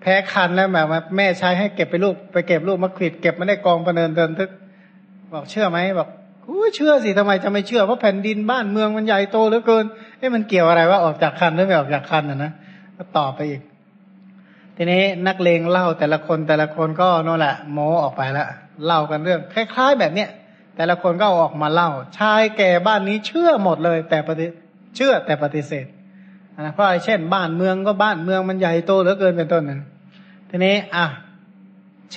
[0.00, 4.50] แพ้คันแล้วแบบแม่ใช้ให้เก็บไปลูกไปเก็บลูกมะขิดเก็บมาได้กองประเนินเดินทึก
[5.32, 6.08] บอกเชื่อไหมบอก
[6.74, 9.84] เชื่อสิทำไมจะไม่เชื่อเพราะแผ่นดินบ้านเมืองมันใหญ่โตเหลือเกิน
[10.18, 12.52] เอ้มันเกี่ยวอะไรว่าออกจากคันหรือไม่ออกจากคันอะนะ
[12.96, 13.62] ก็ตอบไปอีก
[14.76, 18.48] ทีนี้นักเลงเล่าแต่ละคนแต่ละคนก็นั่นแหละโมออกไปแล้ว
[18.86, 20.28] เล่ากันเรื่อง คล้าย ๆ แบบเนี้ย
[20.76, 24.46] แต่ละคนก็ออกมาเล่า ชายแก่บ้านนี้เชื่อหมดเลย แต่ปฏิ
[24.96, 25.86] เชื่อแต่ปฏิเสธ
[26.60, 29.80] นะเพราะเช่น บ้านเมืองก็บ้านเมืองมันใหญ่โตเหลือเกินเป็นต้นนั้น
[30.50, 31.06] ทีนี้อะ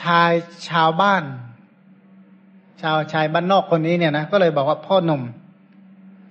[0.01, 0.31] ชาย
[0.69, 1.23] ชาวบ้าน
[2.81, 5.21] ชาวชายบ้านนอกคนนี้เนี่ยนะก็เลยบอกว่าพ่อหนุ่ม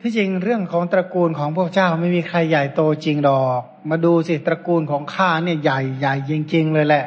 [0.01, 7.05] ที่จริงเรื่องของตระกูลของพวกเจ้าไม่มีใครใหญ่โตจริงดอก มาดูสิตระกูลของข้าเนี่ยใหญ่ใหญ่จริงๆเลยแหละ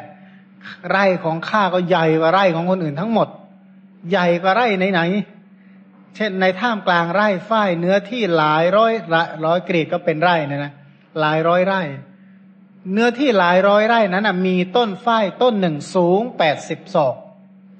[0.90, 3.28] ไร่ของข้าก็ใหญ่กว่าไร่ของคนอื่นทั้งหมด
[4.10, 8.92] ใหญ่กว่าไร่ไหนๆเช่นในท่ามกลางไร่ฝ้ายเนื้อที่หลายร้อย
[9.44, 10.72] ร้อยกรีดก็เป็นไร่นะนะ
[11.20, 11.82] หลายร้อยไร่
[12.92, 17.16] เนื้อที่หลายร้อยไร่นั้นมีต้นฝ้ายต้นหนึ่งสูงแปดสิบศอก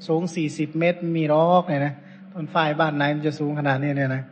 [0.06, 1.94] สูงสี่สิบเมตรมีรอกเนี่ยนะ
[2.32, 4.22] ต้นฝ้ายบ้านไหนมันจะสูงขนาดนี้เนี่ยนะ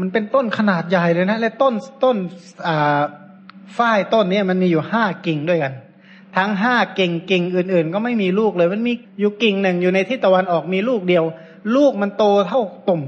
[0.00, 1.74] มันเป็นต้นขนาดใหญ่เลยนะ และต้น
[2.04, 2.16] ต้น
[2.68, 3.00] อ่า
[3.78, 5.72] ฝ้ายต้นนี้มันมีอยู่ห้ากิ่งด้วยกัน
[6.36, 11.24] ทั้งห้ากิ่งกิ่งอื่น ๆ ก็ไม่มีลูกเลย มันมีอยู่กิ่งหนึ่งอยู่ในทิศตะวันออกมีลูกเดียว
[11.76, 13.02] ลูกมันโตเท่าตุ่ม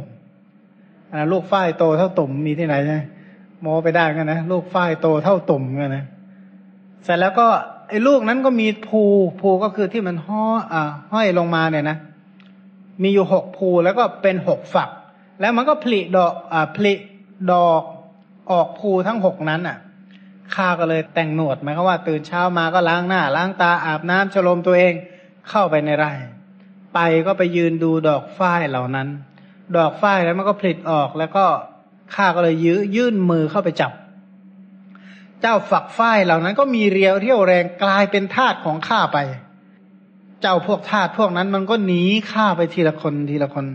[1.12, 2.99] อ่าลูกฝ้ายโตเท่าตุ่มมีที่ไหนใช่
[3.61, 6.05] โมไปได้กันนะลูกฝ้ายโตเท่าตุ่มกันนะ
[7.05, 7.49] เสร็จแล้วก็
[7.89, 9.03] ไอ้ลูกนั้นก็มีภู
[9.41, 11.99] ภูก็คือที่มันห้ออ่าห้อยลงมาเนี่ยนะ
[13.03, 14.89] มีอยู่หกภูแล้วก็เป็นหกฝัก
[15.41, 16.93] แล้วมันก็ผลิดอกอ่าผลิ
[17.53, 17.82] ดอก
[18.53, 19.78] ออกภูทั้งหกนั้นอะ
[20.55, 24.95] ข้าก็เลยแต่งหนวดหมายความว่า ตื่นเช้ามาก็ล้างหน้า ล้างตาอาบน้ำฉลมตัวเอง
[25.51, 26.12] เข้าไปในไร่
[26.95, 29.09] ไปก็ไปยืนดูดอกฝ้ายเหล่านั้น
[29.76, 31.45] ดอกฝ้ายแล้วมันก็ผลิออกแล้วก็
[32.14, 33.93] ข้าก็เลยยื้อยื่นมือเข้าไปจับ
[35.47, 39.18] เจ้าฝักฝ้ายเหล่านั้นก็มีเรียวเรี่ยวแรงกลายเป็นทาสของข้าไป
[40.40, 43.66] เจ้าพวกทาสพวกนั้นมันก็หนีข้าไปทีละคนทีละคน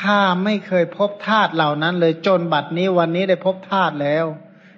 [0.00, 4.24] ข้าไม่เคยพบทาสเหล่านั้น เลยจนบัดนี้วันนี้ได้พบทาสแล้ว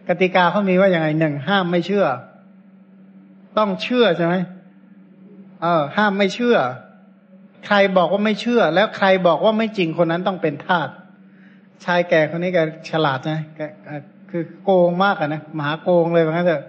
[0.09, 2.07] กติกาเขามีว่าอย่างไงหนึ่งห้ามไม่เชื่อ
[3.59, 4.35] ต้องเชื่อใช่ไหม
[5.62, 6.57] เออ ห้ามไม่เชื่อ
[7.66, 10.89] ใครบอกว่าไม่เชื่อ แล้วใครบอกว่าไม่จริงคนนั้นต้องเป็นทาส
[11.85, 12.59] ชายแก่คนนี้แก
[12.91, 13.61] ฉลาดนะแก
[14.31, 16.62] คือโกงมากอะนะมหาโกงเลยว่างั้นเถอะ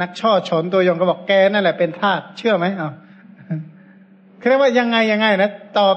[0.00, 2.90] นักช่อฉนตัวยงก็บอกแกนั่นแหละเป็นทาสเชื่อไหมเอา
[4.40, 5.96] คือว่ายังไงยังไงนะตอบ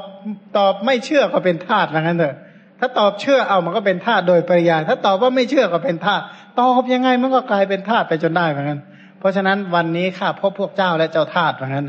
[0.58, 2.36] ตอบไม่เชื่อก็เป็นทาสว่างั้นเถอะ
[2.80, 6.22] ถ้าตอบเชื่อเอามันก็เป็นทาสโดยปริยายถ้าตอบว่าไม่เชื่อก็เป็นทาส
[6.60, 8.80] ตอบยังไงมันก็กลายเป็นทาสไปจนได้เหมือนกัน
[9.20, 11.86] เพราะฉะนั้นวันนี้ข้าพบพวกเจ้าและเจ้าทาสเหมือนกัน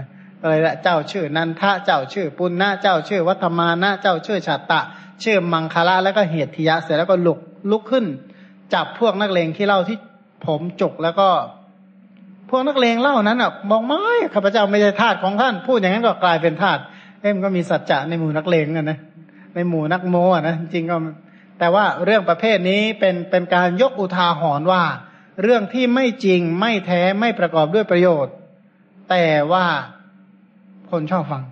[0.50, 4.80] เลยละเจ้าชื่อนันทะเจ้าชื่อปุณณะเจ้าชื่อวัฒมานะเจ้าชื่อฉัตตะ
[5.24, 7.38] ชื่อมังคละแล้วก็เหตุทิยะเสร็จแล้วก็ลุก
[7.70, 8.04] ลุกขึ้น
[8.74, 9.98] จับพวกนักเลงที่เล่าที่
[10.46, 11.28] ผมจุกแล้วก็
[12.50, 14.00] พวกนักเลงเล่านั้นอะบอกไม่
[14.34, 16.78] ข้าพเจ้าไม่ใช่ทาสของท่าน พูดอย่างนั้นก็กลายเป็นทาส
[17.20, 18.98] เอ็มก็มีสัจจะในหมู่นักเลงกันนะ
[19.54, 20.96] ในหมู่นักโมอะนะจริงก็
[21.58, 24.82] แต่ว่าเรื่องประเภทนี้เป็นเป็นการยกอุทาหรณ์ว่า
[25.42, 28.34] เรื่องที่ไม่จริงไม่แท้ไม่ประกอบด้วยประโยชน์
[29.10, 29.66] แต่ว่า
[30.90, 31.44] คนชอบฟัง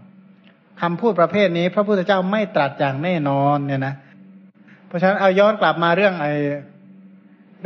[0.81, 3.95] คำพูดประเภทนี้ พระพุทธเจ้าไม่ตรัสอย่างแน่นอนเนี่ยนะ
[4.87, 6.27] เพราะฉะนั้นเอาย้อนกลับมาเรื่องไอ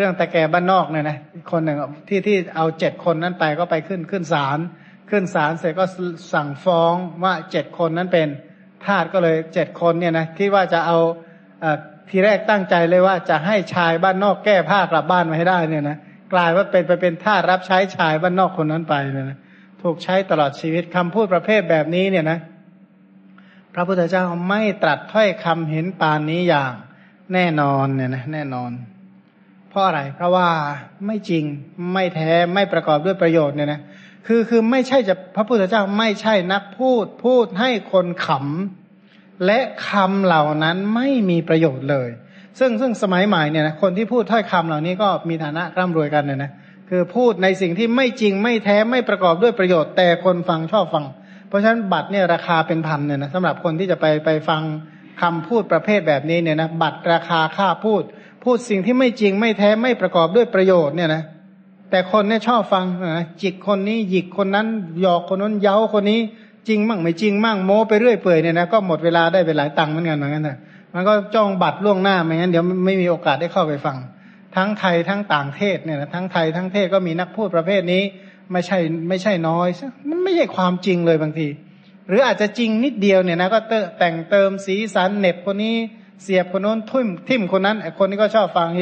[0.01, 1.19] รื่องตะแกบ้านนอกเนี่ยนะ
[1.51, 1.79] คนหนึ่ง
[2.09, 4.59] ที่ที่เอาเจ็ดคนนั้นไปก็ไปขึ้นขึ้นศาล
[5.11, 5.85] ขึ้นศาลเสร็จก็
[6.33, 6.95] สั่งฟ้อง
[7.25, 8.29] ว่าเจ็ดคนนั้นเป็น
[8.87, 10.99] ทาสก็เลยเจ็ดคนเนี่ยนะที่ว่าจะเอา
[11.63, 11.67] อ
[12.11, 15.99] ทีแรกตั้งใจเลยว่าจะให้ชายบ้านนอกแก้ผ้ากลับบ้านมาให้ได้เนี่ยนะ
[16.33, 19.39] กลายว่าเป็นไปเป็นทาสรับใช้ชายบ้านนอกคนนั้นไปเนี่ยนะ
[19.83, 22.39] ถูกใช้ตลอดชีวิตคำพูดประเภทแบบนี้เนี่ยนะ
[23.75, 26.73] พระพุทธเจ้าไม่ตรัสถ้อยคำเห็นปานนี้อย่าง
[27.35, 28.71] แน่นอนเนี่ยนะแน่นอน
[29.71, 30.49] เพราะอะไร เพราะว่า
[31.07, 31.45] ไม่จริง
[31.93, 33.81] ไม่แท้ไม่ประกอบด้วยประโยชน์เนี่ยนะ
[34.27, 42.09] คือคือไม่ใช่จะพระพุทธเจ้าไม่ใช่นักพูดพูดให้คนขำและคำเหล่านั้นไม่มีประโยชน์เลย
[42.59, 46.51] ซึ่งซึ่งสมัยใหม่เนี่ยนะคนที่พูดถ้อยคำเหล่านี้ก็มีฐานะร่ำรวยกันเนี่ยนะ
[46.91, 51.05] คือพูดในสิ่งที่ไม่จริงไม่แท้ไม่ประกอบด้วยประโยชน์ แต่คนฟังชอบฟัง
[51.49, 54.63] เพราะฉะนั้นบัตรเนี่ยราคาเป็นพันเนี่ยนะสำหรับคนที่จะไปไปฟัง
[55.23, 58.03] คำพูดประเภทแบบนี้เนี่ยนะบัตรราคาค่าพูด
[58.43, 61.23] พูดสิ่งที่ไม่จริงไม่แท้ไม่ประกอบด้วยประโยชน์เนี่ยนะ
[61.91, 62.85] แต่คนเนี่ยชอบฟัง
[63.17, 64.67] นะจิกคนนี้หยิกคนนั้น
[65.01, 66.21] หยอกคนนั้นเย้าคนนี้
[66.69, 70.57] จริงมั่งไม่จริงมั่งโม้ไปเรื่อยเปื่อยเนี่ยนะก็หมดเวลาได้ไปหลายตังค์เหมือนกันเหมือนกันนะ
[70.95, 73.97] มันก็จ้องบัตรล่วงหน้าไม่งั้นเดี๋ยวไม่มีโอกาสได้เข้าไปฟัง
[74.57, 78.03] ทั้งไทยทั้งต่างเทศเนี่ยนะทั้งไทยทั้งเทศก็มีนักพูดประเภทนี้
[78.53, 78.79] ไม่ใช่
[79.09, 79.69] ไม่ใช่น้อย
[80.09, 81.49] มันไม่ใช่ความจริงเลยบางที
[82.09, 83.59] หรืออาจจะจริงนิดเดียวเนี่ยนะก็
[83.99, 85.77] แต่งเติมสีสันเน็บคนนี้
[86.23, 88.81] เสียบคนโน้นทุ่มทิมคนนั้นไอคนนี้ก็ชอบฟังเฮ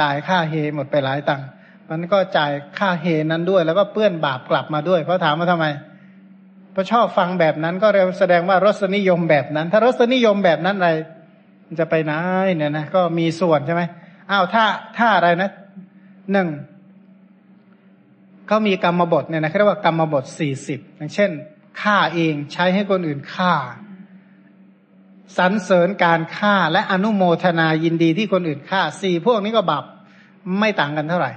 [0.00, 1.46] จ่ายค่าเฮหมดไปหลายตังค์
[1.90, 5.66] มันก็จ่ายค่าเฮนั้นด้วย แล้วก็เปื้อนบาปกลับมาด้วย เพราะถามว่าทำไม
[6.72, 10.90] เพราะชอบฟังแบบนั้นก็เรียแสดงว่ารสนิยมแบบนั้น ถ้ารสนิยมแบบนั้นอะไร
[11.80, 12.12] จะไปไหน
[12.56, 13.82] เนี่ยนะก็มีส่วนใช่ไหม
[14.30, 14.64] อ้าวถ้า
[14.98, 15.50] ถ้าอะไรนะ
[16.32, 16.48] หนึ่ง
[18.46, 21.30] เขามีกรรมบทเนี่ยนะเรียกว่ากรรมบทสี่สิบอย่างเช่น
[21.82, 23.52] ฆ่าเองใช้ให้คนอื่นฆ่า
[25.38, 29.84] สรรเสริญการฆ่าและอนุโมทนายินดีที่คนอื่นฆ่าสี่พวกนี้ก็บาป
[30.58, 31.32] ไม่ต่างกันเท่าไหร่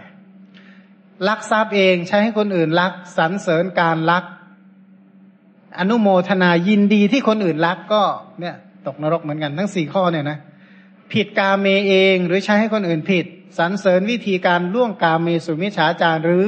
[1.27, 4.23] ลักทรัพย์เองใช้ให้คนอื่นลักสรรเสริญการลัก
[5.79, 8.03] อนุโมทนายินดีที่คนอื่นลักก็
[8.39, 8.55] เนี่ย
[8.87, 10.37] ตกนรกเหมือนกันทั้งสี่ข้อเนี่ยนะ
[11.13, 13.25] ผิดกาเมเองหรือใช้ให้คนอื่นผิด
[13.57, 16.45] สรรเสริญวิธีการล่วงกาเมสุมิฉาจารหรือ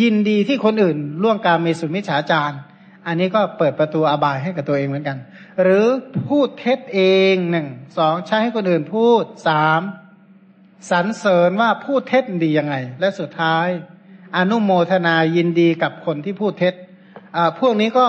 [0.00, 2.52] ยินดีที่คนอื่นล่วงกาเมสุมิฉาจาร
[3.06, 5.16] อันนี้ก็เปิดประตูอบายให้กับตัวเองเหมือนกัน
[5.62, 5.86] หรือ
[6.28, 7.00] พูดเท็จเอ
[7.32, 7.66] งหนึ่ง
[7.98, 9.80] สองใช้ให้คนอื่นพูดสาม
[10.90, 13.66] สรรเสริญว่าพูดเท็จดียังไง และสุดท้าย
[14.36, 16.74] อนุโมทนายินดีกับคนที่พูดเท็จ
[17.60, 18.06] พวกนี้ก็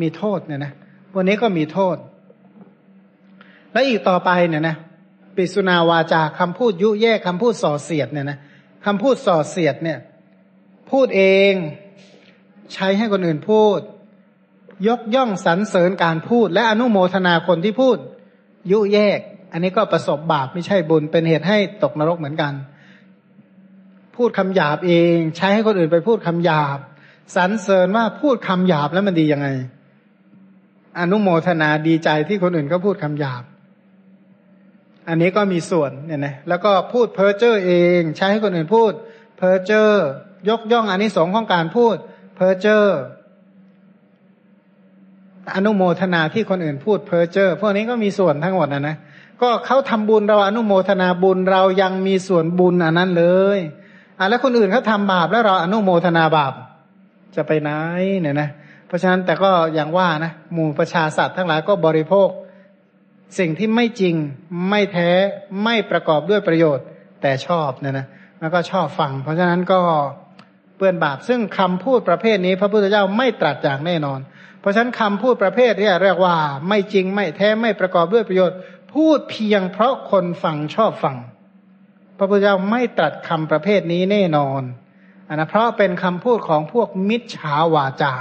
[0.00, 0.72] มีโทษเนี่ยนะ
[1.12, 1.96] พวกนี้ก็มีโทษ
[3.72, 4.76] และอีกต่อไปเนี่ยนะ
[5.36, 8.38] ปิสุนาวาจาคำพูดยุแยกคำพูดส่อเสียดเนี่ยนะ
[8.86, 9.98] คำพูดส่อเสียดเนี่ย
[10.90, 11.52] พูดเอง
[12.74, 13.80] ใช้ให้คนอื่นพูด
[14.88, 17.96] ยกย่องสรรเสริญการพูด และอนุโมทนาคนที่พูด
[18.70, 19.20] ยุแยก
[19.52, 22.52] อันนี้ก็ประสบบาปไม่ใช่บุญ เป็นเหตุให้ตกนรกเหมือนกัน
[24.16, 26.78] พูดคำหยาบเอง ใช้ให้คนอื่นไปพูดคำหยาบ
[27.36, 29.48] สรรเสริญว่าพูดคำหยาบแล้วมันดียังไง
[31.00, 33.42] อนุโมทนาดีใจที่คนอื่นเขาพูดคำหยาบ
[35.08, 38.92] อันนี้ก็มีส่วนเนี่ยนะแล้วก็พูดเพ้อเจ้อเอง ใช้ให้คนอื่นพูด
[39.36, 39.86] เพ้อเจ้อ
[40.48, 41.96] ยกย่องอันนี้สงของการพูด
[42.36, 42.82] เพ้อเจ้อ
[45.54, 48.96] อนุโมทนาที่คนอื่นพูดเพ้อเจ้อพวกนี้ก็มีส่วนทั้งหมดนะนะ
[49.42, 53.26] ก็เขาทำบุญเราอนุโมทนาบุญเรายังมีส่วนบุญอันนั้นเล
[53.56, 53.58] ย
[54.18, 56.52] อะแล้วคนอื่นเขาทาบาปแล้วเราอนุโมทนาบาป
[57.36, 57.70] จะไปไหน
[58.20, 58.48] เนี่ยนะ
[58.86, 62.28] เพราะฉะนั้นแต่ก็อย่างว่านะหมู่ประชาสัตว์ทั้งหลายก็บริโภค
[63.38, 64.14] สิ่งที่ไม่จริง
[64.70, 65.10] ไม่แท้
[65.64, 66.84] ไม่ประกอบด้วยประโยชน์
[67.22, 68.06] แต่ชอบเนี่ยนะ
[68.40, 69.80] แล้วก็ชอบฟัง เพราะฉะนั้นก็
[70.76, 74.20] เปื้อนบาปซึ่งคำพูดประเภทนี้ พระพุทธเจ้าไม่ตรัสอย่างแน่นอน
[74.60, 76.36] เพราะฉะนั้นคำพูดประเภทนี้เรียกว่า
[76.68, 78.58] ไม่จริงไม่แท้ไม่ประกอบด้วยประโยชน์
[78.92, 81.16] พูดเพียงเพราะคนฟังชอบฟัง
[82.18, 84.62] พระพุทธเจ้าไม่ตรัสคำประเภทนี้แน่นอน
[85.28, 88.12] อนนะเพราะเป็นคำพูดของพวกมิจฉาวาจา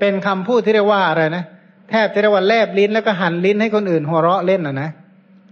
[0.00, 1.44] เป็นคำพูดที่เรียกว่าอะไรนะ
[1.90, 4.90] แทบจะเรียกว่าแลบลิ้นแล้วก็หันลิ้นให้คนอื่นหัวเราะเล่นอะนะ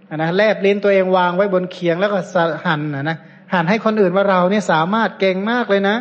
[0.08, 2.18] อันนะแลบลิ้นตัวเองวางไว้บนเคียงแล้วก็
[2.66, 3.16] หันอะนะ
[3.54, 5.96] หันให้คนอื่นว่าเราเนี่ยสามารถเก่งมากเลยนะ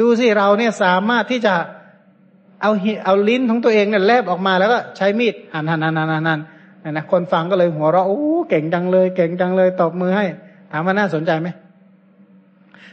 [0.00, 1.54] ดูสิเราเนี่ยสามารถที่จะ
[2.62, 2.72] เอา
[3.04, 6.40] เอาลิ้นของตัวเองเนี่ยแลบออกมาแล้วก็ใช้มีดหันหันหันหันหัน
[6.90, 10.24] นะคนฟังก็เลยหัวเราะโอ้เก่งจังเลย เก่งจังเลยตบมือให้
[10.72, 11.48] ถามว่าน่าสนใจไหม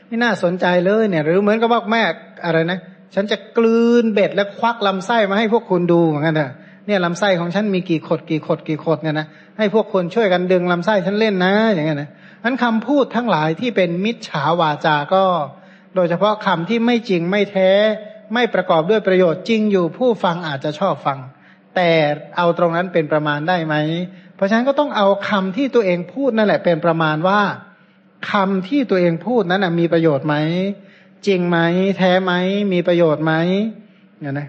[0.07, 2.01] ไม่น่าสนใจเลยเนี่ย หรือเหมือนกับว่าแม่
[2.45, 2.79] อะไรนะ
[3.15, 6.51] ฉันจะกลืนเบ็ดแล้วควักลำไส้มาให้พวกคุณดูเหมือนกันเถอะ
[6.87, 12.09] เนี่ยลำไส้ของฉันมีกี่ขดกี่ขดกี่ขดเนี่ยนะให้พวกคนช่วยกันดึงลำไส้ฉันเล่นนะ อย่างเงี้ยนะ
[12.43, 15.23] นั้นคำพูดทั้งหลายที่เป็นมิจฉาวาจาก็
[15.95, 17.71] โดยเฉพาะคำที่ไม่จริงไม่แท้
[18.33, 21.19] ไม่ประกอบด้วยประโยชน์จริงอยู่ผู้ฟังอาจจะชอบฟัง
[21.75, 21.89] แต่
[22.37, 23.75] เอาตรงนั้นเป็นประมาณได้ไหม
[24.35, 27.41] เพราะฉะนั้นก็ต้องเอาคำที่ตัวเองพูดนั่นแหละเป็นประมาณว่า
[28.31, 30.35] คำที่ตัวเองพูดนั้นมีประโยชน์ไหม
[31.27, 31.57] จริงไหม
[31.97, 32.33] แท้ไหม
[32.73, 33.33] มีประโยชน์ไหม
[34.19, 34.47] เนี่ยนะ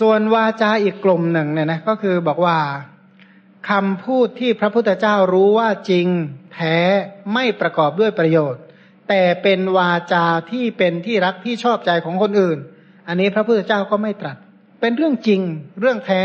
[0.00, 2.58] ส่วนวาจาอีกกลุ่มหนึ่งเนี่ยนะก็คือบอกว่า
[3.70, 6.06] คำพูดที่พระพุทธเจ้ารู้ว่าจริง
[6.54, 6.76] แท้
[7.32, 8.62] ไม่ประกอบด้วยประโยชน์
[9.08, 12.58] แต่เป็นวาจาที่เป็นที่รักที่ชอบใจของคนอื่น
[13.08, 14.36] อันนี้พระพุทธเจ้าก็ไม่ตรัส
[14.80, 15.40] เป็นเรื่องจริง
[15.80, 16.24] เรื่องแท้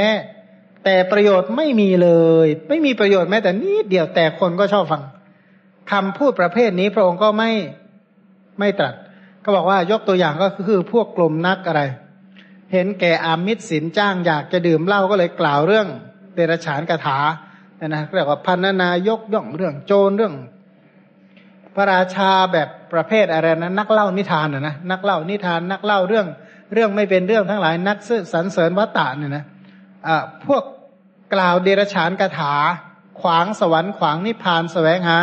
[0.85, 2.09] แต่ประโยชน์ไม่มีเล
[2.45, 5.03] ย ไม่มีประโยชน์แม้แต่นิดเดียวแต่คนก็ชอบฟัง
[5.91, 7.51] คำพูดประเภทนี้พระองค์ก็ไม่
[8.59, 8.93] ไม่ตรัส
[9.43, 11.81] ก็บอกว่ายกตัวอย่างก็คือพวกกลุ่มนักอะไร
[12.73, 15.87] เห็นแก่อามิตรสินจ้างอยากจะดื่มเหล้าก็เลยกล่าวเรื่อง
[16.35, 17.19] เดรฉานกถา
[17.87, 20.35] นะเรียกว่าพันนายกย่องเรื่องโจรเรื่อง
[21.75, 26.27] พระราชาแบบประเภทอะไรนะนักเล่านิทานนะนักเล่านิทานนักเล่าเรื่อง
[26.73, 27.97] เรื่องไม่เป็นเรื่องทั้งหลายนัก
[28.33, 29.43] สรรเสริญวัตตะเนี่ยนะ
[30.47, 30.63] พวก
[31.33, 32.53] กล่าวเดรฉานกถา
[33.21, 35.19] ขวางสวรรค์ขวางนิพพานสแสวงหา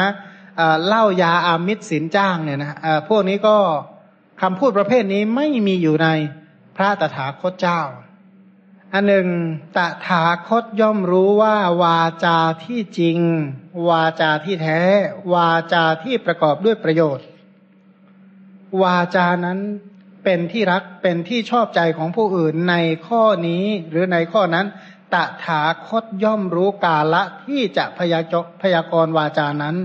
[0.87, 2.77] เล่ายาอามิตรสินจ้างเนี่ยนะ
[3.09, 3.57] พวกนี้ก็
[4.43, 6.09] คำพูดประเภทนี้ไม่มีอยู่ใน
[6.77, 7.81] พระตถาคตเจ้า
[8.93, 9.29] อันหนึ่ง
[9.77, 13.19] ตถาคตย่อมรู้ว่าวาจาที่จริง
[13.89, 14.81] วาจาที่แท้
[15.35, 17.27] วาจาที่ประกอบด้วยประโยชน์
[18.83, 19.59] วาจานั้น
[20.25, 22.75] เป็นที่รักเป็นที่ชอบใจของผู้อื่นใน
[23.07, 24.67] ข้อนี้หรือในข้อนั้น
[25.15, 29.77] ตถาคตย่อมรู้กาละที่จะพยากพยากรวาจานั้น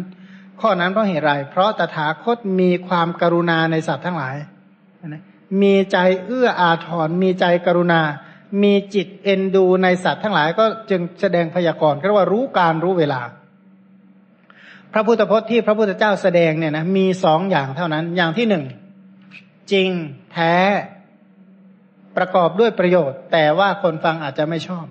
[0.62, 4.36] ข้อนั้นเพราะเหตุไรเพราะตถาคตมีความกรุณาในสัตว์ทั้งหลาย
[5.62, 8.02] มีใจเอื้ออาทรมีใจกรุณา
[8.64, 13.22] มีจิตเอ็นดูในสัตว์ทั้งหลายก็จึงแสดงพยากรณ์เรียกว่ารู้การรู้เวลา
[14.93, 18.64] พระพุทธพจน์ที่พระพุทธเจ้าแสดงเนี่ยนะมีสองอย่างเท่านั้น อย่างที่หนึ่ง
[19.72, 19.89] จริง
[20.34, 20.56] แท้
[22.18, 24.86] ประกอบด้วยประโยชน์ แต่ว่าคนฟังอาจจะไม่ชอบ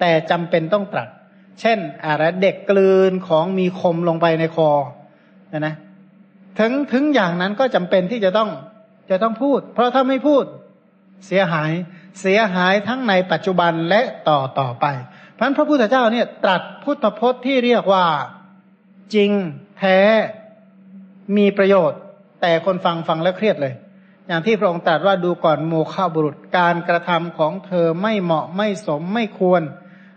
[0.00, 1.08] แต่จำเป็นต้องตรัส
[1.60, 4.70] เช่นอะไรเด็กกลืนของมีคมลงไปในคอ
[5.52, 5.74] นะนะ
[6.58, 8.50] ถึงถึงอย่างนั้นก็จำเป็นที่จะต้อง
[9.10, 10.44] จะต้องพูด เพราะถ้าไม่พูด
[11.26, 11.70] เสียหาย
[12.20, 14.86] เสียหายทั้งในปัจจุบันและต่อต่อไป
[15.36, 18.06] พราะพระพุทธเจ้าเนี่ยตรัสพุทธพจน์ที่เรียกว่า
[19.14, 19.30] จริง
[19.78, 19.98] แท้
[21.36, 22.00] มีประโยชน์
[22.42, 23.74] แต่คนฟังฟังแล้วเครียดเลย
[24.28, 29.62] อย่างที่พระองค์ตรัสว่าดูก่อนโมฆะบุรุษการกระทำของเธอไม่เหมาะไม่สมไม่ควร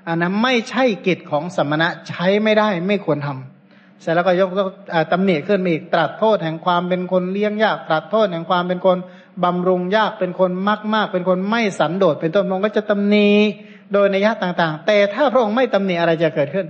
[0.07, 4.49] อันนั้นไม่ใช่กิจของสมณะใช้ไม่ได้ไม่ควรทำเสร็จแล้วก็ยก
[5.11, 8.97] ตำหนิขึ้นมาอีกตรัสโทษแห่งความเป็นคนเลี้ยงยากตรัสโทษแห่งความเป็นคน
[9.43, 13.29] บำรุงยากเป็นคนมากมากเป็นคนไม่สันโดษเป็นต้นพระองค์ก็จะตำหนิ
[13.93, 16.67] โดยในยะต่างๆ แต่ถ้าพระองค์ไม่ตำหนิอะไรจะเกิดขึ้น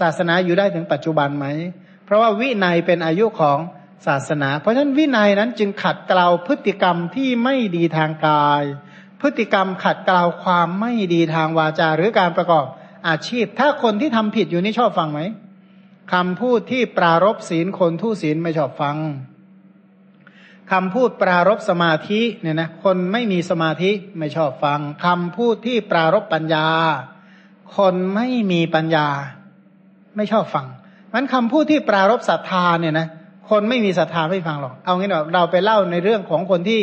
[0.00, 1.46] ศาสนาอยู่ได้ถึงปัจจุบันไหม
[2.04, 3.58] เพราะว่าวินัยเป็นอายุของ
[4.06, 8.62] ศาสนา เพราะฉะนั้นวินัยนั้นจึงขัดเกลาพฤติกรรมที่ไม่ดีทางกาย
[9.20, 12.66] พฤติกรรมขัดเกลาความไม่ดีทางวาจาหรือการประกอบ
[13.08, 15.20] อาชีพ ถ้าคนที่ทำผิดอยู่นี่ชอบฟังไหม
[16.12, 18.96] คำพูดที่ปรารบศีลคนทุศีลไม่ชอบฟัง
[20.72, 26.66] คำพูดปรารบสมาธิเนี่ยนะคนไม่มีสมาธิไม่ชอบฟังคำพูดที่ปรารบปัญญา
[27.76, 29.06] คนไม่มีปัญญา
[30.16, 30.66] ไม่ชอบฟัง
[31.12, 33.06] มันคำพูดที่ปรารบศรัทธาเนี่ยนะ
[33.50, 36.80] คนไม่มีศรัทธาไม่ฟังหรอก เอางี้เนาะเราไปเล่าในเรื่องของคนที่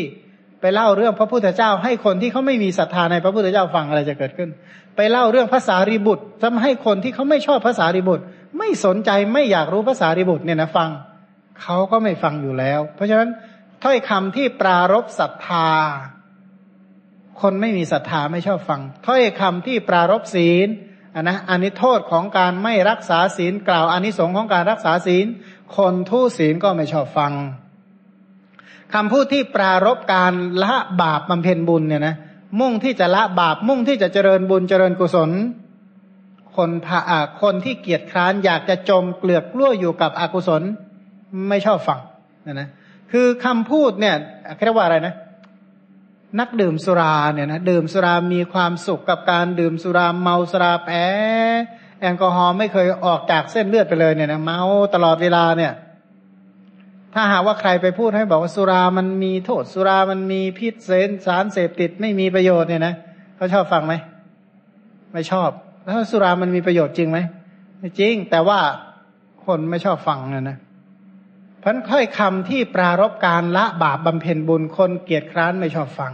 [0.62, 4.50] ไปเล่าเรื่องพระพุทธเจ้า ให้คนที่เขาไม่มีศรัทธาในพระพุทธเจ้าฟังอะไรจะเกิดขึ้น
[4.96, 8.24] ไปเล่าเรื่องภาษารีบุตรทำให้คนที่เขาไม่ชอบภาษารีบุตร
[8.58, 10.90] ไม่สนใจไม่อยากรู้ภาษาริบุตรเนี่ยนะฟัง
[11.64, 13.30] เขาก็ไม่ฟังอยู่แล้ว เพราะฉะนั้น
[13.84, 15.70] ถ้อยคำที่ปรารบศรัทธา
[17.42, 20.68] คนไม่มีศรัทธาไม่ชอบฟัง ถ้อยคำที่ปรารบศีล
[21.16, 25.26] อันนะอันนี้โทษของการไม่รักษาศีลกล่าวอันนิสงของการรักษาศีล
[25.76, 27.34] คนทุศีลก็ไม่ชอบฟัง
[28.94, 32.16] คำพูดที่ปรารบการละบาปบำเพ็ญบุญเนี่ยนะ
[32.60, 35.30] มุ่งที่จะละบาปมุ่งที่จะเจริญบุญเจริญกุศล
[36.56, 40.62] คนพาคนที่เกียจคร้านอยากจะจมเกลือกกล้วอยู่กับอกุศล
[41.50, 42.00] ไม่ชอบฟัง
[42.46, 42.70] นะนะ
[43.12, 44.16] คือคำพูดเนี่ย
[44.66, 45.16] เรียกว่าอะไรนะ
[46.40, 51.06] นักดื่มสุราเนี่ยนะดื่มสุรามีความสุขกับการดื่มสุราเมาสุราแพ้
[52.02, 54.62] แอลกอฮอล์ไม่เคยออกจากเส้นเลือดไปเลยเนี่ยนะเมา
[54.96, 55.74] ตลอดเวลาเนี่ย
[57.14, 62.94] ถ้าหากว่าใครไปพูดให้บอกว่าสุรามันมีโทษสุรามันมีพิษเสนสารเสพติดไม่มีประโยชน์เนี่ยนะ
[63.36, 63.94] เขาชอบฟังไหม
[65.14, 65.50] ไม่ชอบ
[65.84, 67.20] แล้วสุรามันมีประโยชน์จริงไหม
[67.80, 68.60] ไม่จริง แต่ว่า
[69.46, 70.58] คนไม่ชอบฟังเนะนะ
[71.64, 76.14] พันค่อยคำที่ปรารบการละบาปบำเพ็ญบุญคนเกียจคร้านไม่ชอบฟัง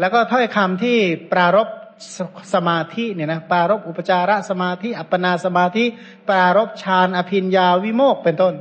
[0.00, 0.98] แล้วก็ถ้อยคำที่
[1.32, 1.68] ปรารบ
[2.54, 5.84] สมาธิเนี่ยนะปรารบอุปจารสมาธิ อัปปนาสมาธิ
[6.28, 8.54] ปรารบฌานอภิญญาวิโมกเป็นต้น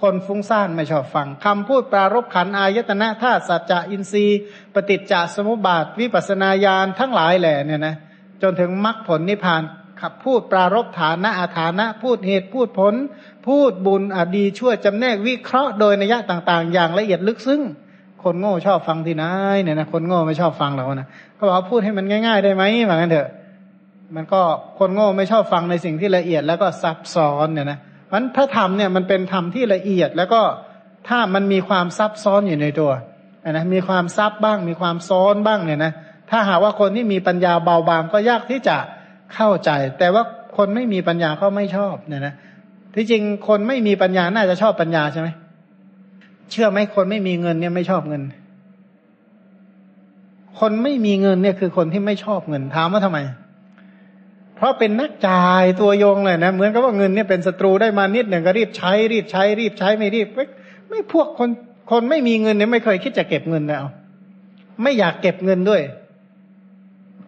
[0.00, 4.40] คนฟุ้งซ่านไม่ชอบฟังคำพูดปรารบขันอายตนะธาตุสัจจะอินทรีย์
[4.74, 7.96] ปฏิจจสมุปบาทวิปัสนาญาณทั้งหลายแหล่เนี่ยนะ
[8.42, 9.62] จนถึงมรรคผลนิพพาน
[10.00, 12.94] ขับพูดปรารบฐานะอาฐานะ พูดเหตุพูดผล
[13.46, 17.60] พูดบุญอดีช่วยจำแนกวิเคราะห์โดยนัยต่าง ๆ อย่างละเอียดลึกซึ้ง
[18.22, 19.24] คนโง่ชอบฟังที่ไหน
[19.62, 23.28] เนี่ยนะคนโง่ไม่ชอบฟังเรานะก็บอกพูดให้มันง่าย ๆ ได้ไหมเหมือนกันเถอะ
[24.14, 24.40] มันก็
[24.78, 30.40] คนโง่ไม่ชอบฟังในสิ่งที่ละเอียดแล้วก็ซับซ้อนเนี่ยนะเพราะพระธรรมเนี่ยมันเป็นธรรมที่ละเอียดแล้วก็
[31.08, 32.90] ถ้ามันมีความซับซ้อนอยู่ในตัว
[33.50, 35.92] นะมีความซับบ้าง มีความซ้อนบ้างเนี่ยนะ
[36.30, 38.76] ถ้าหากว่าคนที่มีปัญญาเบาบางก็ยากที่จะ
[39.34, 40.22] เข้าใจ แต่ว่า
[40.56, 42.34] คนไม่มีปัญญาก็ไม่ชอบเนี่ยนะ
[42.94, 45.28] ที่จริงคนไม่มีปัญญาน่าจะชอบปัญญาใช่ไหม
[46.50, 48.22] เชื่อไหมคนไม่มีเงินเนี่ยไม่ชอบเงิน
[50.60, 53.18] คนไม่มีเงินเนี่ยคือคนที่ไม่ชอบเงินถามว่าทำไม
[54.56, 60.44] เพราะเป็นนักจ่ายตัวโยงเลยนะเหมือนกับว่าเงินเนี่ยเป็นศัตรูได้มานิดหนึ่งก็รีบใช้ รีบใช้ รีบใช้ไม่รีบไม่
[60.88, 61.48] ไม่พวกคน
[61.90, 63.84] คนไม่มีเงินเนี่ยไม่เคยคิดจะเก็บเงินแล้ว
[64.82, 65.82] ไม่อยากเก็บเงินด้วย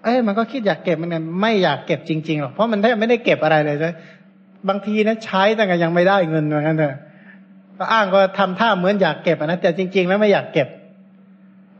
[0.02, 1.10] เอ้ยมันก็คิดอยากเก็บมัน
[1.42, 3.90] ไม่อยากเก็บจริงๆหรอกเพราะมันแทบไม่ได้เก็บอะไรเลยใช่
[4.68, 6.96] บางทีนะใช้แต่ก็ยังไม่ได้เงินเหมือนกันเถอะ
[7.78, 10.68] ก็อ้างก็ทำท่าเหมือนอยากเก็บนะแต่จริง ๆ แล้วไม่อยากเก็บ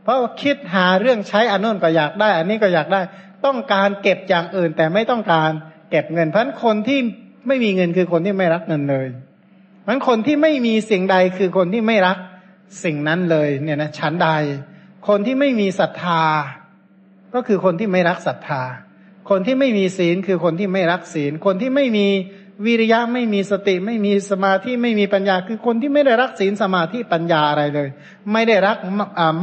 [0.03, 3.01] เพราะคิดหาเรื่องใช้อันนู้นก็อยากได้ อันนี้ก็อยากได้
[3.45, 5.51] ต้องการเก็บอย่างอื่น แต่ไม่ต้องการ
[5.89, 6.99] เก็บเงิน เพราะคนที่
[7.47, 9.07] ไม่มีเงินคือคนที่ไม่รักเงินเลย
[9.81, 12.17] เพราะคนที่ไม่มีสิ่งใดคือคนที่ไม่รัก
[12.83, 14.29] สิ่งนั้นเลย เนี่ยนะฉันใด
[15.07, 16.23] คนที่ไม่มีศรัทธา
[17.33, 18.63] ก็คือคนที่ไม่รักศรัทธา
[19.29, 22.07] คนที่ไม่มีศีลคือคนที่ไม่รักศีล คนที่ไม่มี
[22.65, 27.89] วิริยะไม่มีสติ ไม่มีสมาธิไม่มีปัญญา คือคนที่ไม่ได้รักศีลสมาธิปัญญาอะไรเลย
[28.33, 28.77] ไม่ได้รัก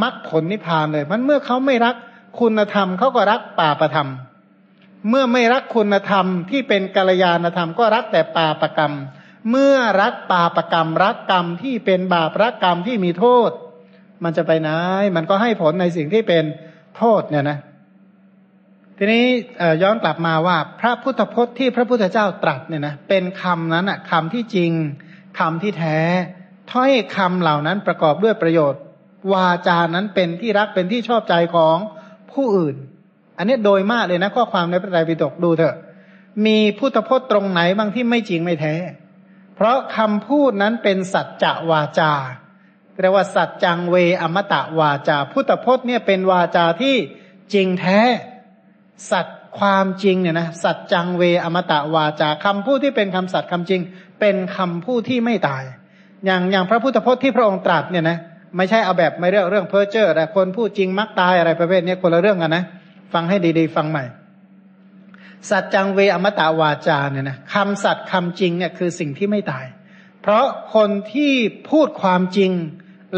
[0.02, 1.96] มรรคผลนิพพานเลย มันเมื่อเขาไม่รัก
[2.40, 4.08] คุณธรรมเขาก็รักป่าประธรรม
[5.08, 8.92] เมื่อไม่รักคุณธรรมที่เป็นกัลยาณธรรมก็รักแต่ป่าประกรรม
[9.50, 13.50] เมื่อรักป่าประกรรม รักกรรมที่เป็นบาปรักกรรมที่มีโทษ
[14.24, 14.68] มันจะไปไหน
[15.16, 16.44] มันก็ให้ผลในสิ่งที่เป็น
[16.96, 17.58] โทษเนี่ยนะ
[19.00, 19.24] ทีนี้
[19.82, 24.72] ย้อนกลับมาว่าพระพุทธพจน์ที่พระพุทธเจ้าตรัสเนี่ยนะเป็นคำนั้นอะคำที่จริง
[25.38, 25.98] คำที่แท้
[26.72, 28.82] ถ้อยคำเหล่านั้นประกอบด้วยประโยชน์
[29.32, 31.76] วาจานั้นเป็นที่รักเป็นที่ชอบใจของ
[32.32, 32.76] ผู้อื่น
[33.38, 35.76] อันนี้โดยมากเลยนะข้อความในพระไตรปิฎกดูเถอะ
[36.46, 38.74] มีพุทธพจน์ตรงไหนบางที่ไม่จริงไม่แท้
[39.54, 42.12] เพราะคำพูดนั้นเป็นสัจจะวาจา
[43.00, 46.96] เรียกว่าสัจจังเวอมตะวาจา พุทธพจน์เนี่ยเป็นวาจาที่
[47.54, 48.00] จริงแท้
[49.10, 53.80] สัตว์ความจริงเนี่ยนะสัจจังเวอมตะวาจาคำพูดที่เป็นคำสัตย์คำจริง
[54.20, 55.62] เป็นคำพูดที่ไม่ตาย
[56.26, 58.18] อย่างอย่างพระพุทธพจน์ที่พระองค์ตรัสเนี่ยนะ
[58.56, 62.64] ไม่ใช่เอาแบบไม่เรื่องเรื่องเพ้อเจ้อแต่คนพูดจริงมักตายอะไรประเภทนี้คนละเรื่องกันนะ
[63.12, 64.04] ฟังให้ดีๆ ฟังใหม่
[65.50, 69.64] สัจจังเวอมตะวาจาเนี่ยนะคำสัตย์คำจริงเนี่ยคือสิ่งที่ไม่ตาย
[70.22, 71.32] เพราะคนที่
[71.70, 72.52] พูดความจริง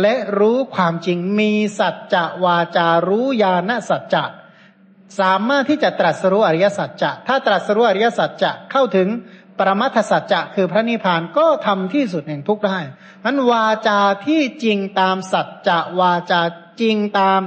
[0.00, 4.24] และรู้ความจริงมีสัจจะวาจารู้ญาณสัจจะ
[5.18, 9.08] สามารถที่จะตรัสรู้อริยสัจจะ ถ้าตรัสรู้อริยสัจจะเข้าถึง
[9.58, 12.78] ปรมัตถสัจจะคือพระนิพพานก็ทำที่สุดแห่งทุกได้
[13.24, 16.40] นั้นวาจาที่จริงตามสัจจะวาจา
[16.80, 17.40] จริงตาม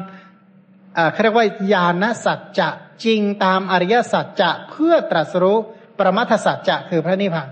[1.11, 2.69] เขาเรียกว่าญาณสัจจะ
[3.05, 5.57] จริงตามอริยสัจจะเพื่อตรัสรู้
[5.97, 7.47] ปรมัตถสัจจะคือพระนิพพาน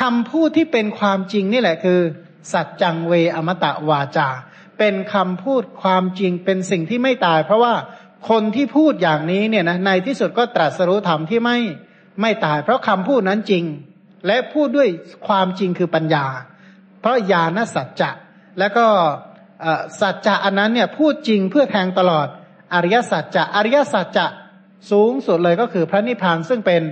[0.00, 2.00] คำพูดที่เป็นความจริงนี่แหละคือ
[2.52, 4.28] สัจจังเวอมตะวาจา
[4.78, 7.74] เป็นคำพูดความจริงเป็นสิ่งที่ไม่ตาย เพราะว่า
[8.28, 11.58] คนที่พูดอย่างนี้เนี่ยนะในที่สุดก็ตรัสรู้ธรรมที่ไม่
[12.20, 13.64] ไม่ตาย เพราะคำพูดนั้นจริง
[14.26, 14.88] และพูดด้วย
[15.26, 16.26] ความจริงคือปัญญา
[17.00, 18.10] เพราะญาณสัจจะ
[18.58, 18.86] แล้วก็
[20.00, 22.26] สัจจะอันนั้นเนี่ยพูดจริงเพื่อแทงตลอด
[22.74, 24.26] อริยสัจจะอริยสัจจะ
[24.90, 26.82] สูงสุดเลยก็คือพระนิพพานซึ่งเป็น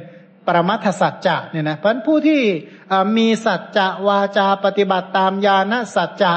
[0.47, 2.41] ปรมัตถสัจจะเนี่ยนะเพราะผู้ที่
[3.17, 6.33] มีสัจจะวาจาปฏิบัติตามญาณสัจจะ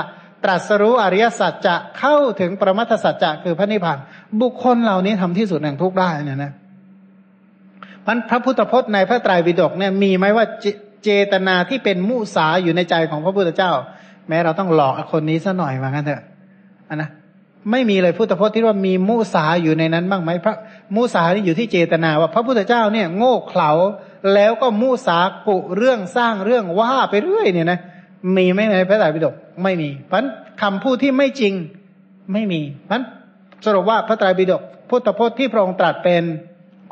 [0.45, 3.97] ตรัสรู้อริยสัจจะเข้าถึงประมัตถสัจจะคือพระนิพพาน
[4.41, 6.51] บุคคลเหล่านี้ทำที่สุดแห่งทุกข์ได้เนี่ยนะ
[8.07, 10.45] มันพระพุทธพจน์ในพระไตรปิฎกเนี่ยมีไหมว่า
[11.03, 13.71] เจตนาที่เป็นมุสาอยู่ในใจของพระพุทธเจ้า
[14.27, 16.21] แม้เราต้องหลอกคนนี้ซะหน่อยมากันเถอะ
[16.89, 17.09] อันนะ
[17.71, 20.55] ไม่มีเลยพุทธพจน์ที่ว่ามีมุสาอยู่ในนั้นบ้างไหมพระ
[20.95, 23.71] มุสานี่อยู่ที่เจตนาว่าพระพุทธเจ้าเนี่ยโง่เขลา
[24.33, 27.79] แล้วก็มุสากุเรื่องสร้างเรื่องว่าไปเรื่อยเนี่ยนะ
[28.37, 30.19] มีไหมในพระไตรปิฎกไม่มี เพราะ
[30.61, 31.53] คำพูดที่ไม่จริง
[32.33, 33.01] ไม่มี เพราะ
[33.65, 36.23] สรุปว่าพระไตรปิฎกพุทธพจน์ที่พระองค์ตรัสเป็น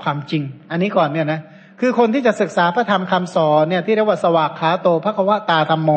[0.02, 1.40] ความจริง อันนี้ก่อนเนี่ยนะ
[1.80, 5.92] คือคนที่จะศึกษาพระธรรมคำสอนเนี่ยที่เรียกว่าสวากขาโตพระควตาธรรมโม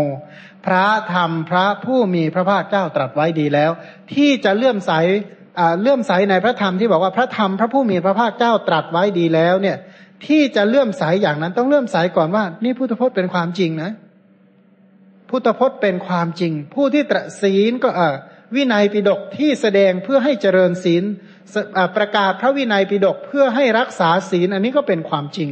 [0.67, 0.85] พระ
[1.15, 3.71] ธรรมพระผู้มีพระภาคเจ้าตรัสไว้ดีแล้ว
[4.15, 4.93] ที่จะเลื่อมใส
[5.81, 9.77] เลื่อมใสในพระธรรมที่บอกว่าพระธรรมพระผู้มีพระภาคเจ้าตรัสไว้ดีแล้วเนี่ย
[10.27, 13.91] ที่จะเลื่อมใสอย่างนั้นต้องเลื่อมใสก่อนว่า นี่พุทธพจน์เป็นความจริงนะ
[15.31, 18.17] พุทธพจน์เป็นความจริง ผู้ที่ตรศีลก็เออ
[18.55, 21.05] วินัยปิดกที่แสดงเพื่อให้เจริญศีล
[21.97, 25.51] ประกาศพระวินัยปิดกเพื่อให้รักษาศีลอันนี้ก็เป็นความจริง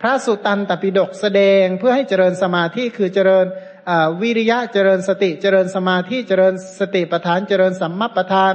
[0.00, 3.46] พระสุตันตปิดกแสดงเพื่อให้เจริญสมาธิคือเจริญ
[4.20, 8.54] วิริยะเจริญสติเจริญสมาธิเจริญสติปัฏฐาน เจริญสัมมาปัฏฐาน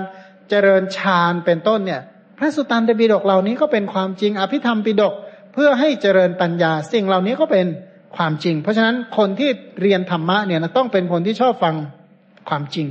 [0.50, 2.02] เจริญฌานเป็นต้นเนี่ย
[2.38, 5.14] พระสุตันตปิฎกเหล่านี้ก็เป็นความจริง อภิธรรมปิฎก
[5.54, 7.66] เพื่อให้เจริญปัญญาสิ่งเหล่านี้ก็เป็น
[8.18, 9.50] ความจริง เพราะฉะนั้นคนที่
[9.82, 11.76] เรียนธรรมะเนี่ยต้องเป็นคนที่ชอบฟัง
[12.50, 12.88] ความจริง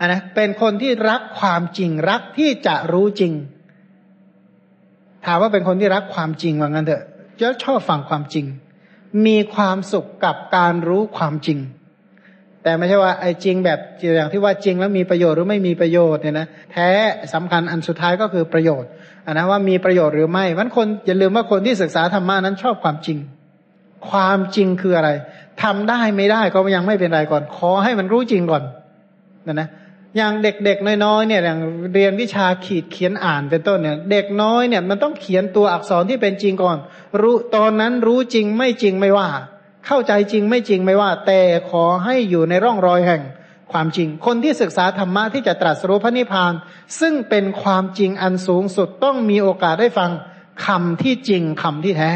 [0.00, 3.32] อันนะเป็นคนที่รักความจริง รักที่จะรู้จริง
[5.26, 7.02] ถามว่าเป็นคนที่รักความจริงว่างั้นเถอะ
[7.40, 8.46] จะชอบฟังความจริง
[9.26, 11.58] มีความสุขกับการรู้ความจริง
[12.62, 13.78] แต่ไม่ใช่ว่าไอ้จริงแบบ
[14.16, 16.88] อย่างที่ว่าจริงแล้วมีประโยชน์หรือไม่มีประโยชน์เนี่ยนะแท้
[17.34, 18.90] สำคัญอันสุดท้ายก็คือประโยชน์
[19.26, 23.18] อันนะว่ามีประโยชน์หรือไม่วันคนอย่าลืมว่าคนที่ศึกษาธรรมานั้นชอบความจริง
[24.08, 25.10] ความจริงคืออะไร
[25.62, 28.62] ทำได้ไม่ได้ก็ยังไม่เป็นไรก่อน ขอให้มันรู้จริงก่อน
[29.46, 29.68] นะนะ
[30.16, 31.60] อย่างเด็กๆน้อยๆเนี่ยอย่าง
[31.94, 36.76] เรียนวิชาขีดเขียนอ่านเป็นต้นเนี่ย เด็กน้อยเนี่ยมันต้องเขียนตัวอักษรที่เป็นจริงก่อน
[37.20, 39.28] รู้ตอนนั้นรู้จริงไม่จริงไม่ว่า
[39.86, 41.40] เข้าใจจริงไม่จริงไม่ว่า แต่
[41.70, 43.22] ขอให้อยู่ในร่องรอยแห่ง
[43.72, 46.52] ความจริง คนที่ศึกษาธรรมะที่จะตรัสรู้พระนิพพาน
[47.00, 50.10] ซึ่งเป็นความจริงอันสูงสุดต้องมีโอกาสได้ฟัง
[50.66, 52.10] คำที่จริงคำที่แท้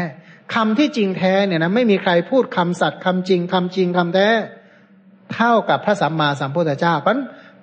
[0.53, 4.27] คำที่จริงแท้เนี่ยนะไม่มีใครพูดคำสัตย์คำจริงคำจริงคำแท้
[5.33, 7.17] เท่ากับพระสัมมาสัมพุทธเจ้าเพราะ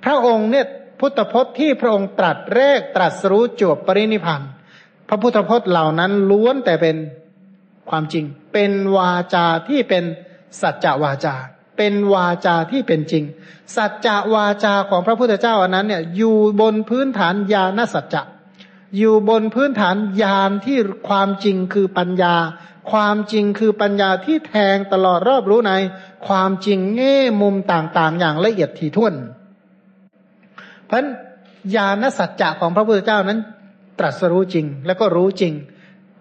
[0.05, 0.67] พระองค์เนี่ย
[1.01, 4.51] พุทธพจน์ที่พระองค์ตรัสแรกตรัสรู้จบปรินิพันธ์
[5.09, 6.97] พระพุทธพจน์เหล่านั้นล้วนแต่เป็น
[7.91, 10.05] ความจริง เป็นวาจาที่เป็น
[10.61, 11.35] สัจจวาจา
[11.77, 13.25] เป็นวาจาที่เป็นจริง
[13.77, 18.23] สัจจวาจาของพระพุทธเจ้าอันนั้นเนี่ยอยู่บนพื้นฐานญาณสัจจะ
[18.99, 20.79] อยู่บนพื้นฐานญาณที่
[21.09, 22.35] ความจริงคือปัญญา
[22.91, 25.73] ความจริงคือปัญญาที่แทงตลอดรอบรู้ใน
[26.27, 29.15] ความจริงแง่มุมต่างๆ อย่างละเอียดถี่ถ้วน
[30.87, 31.05] เพราะ
[31.75, 33.39] ญาณสัจจะของพระพุทธเจ้านั้น
[33.99, 35.55] ตรัสรู้จริงแล้วก็รู้จริง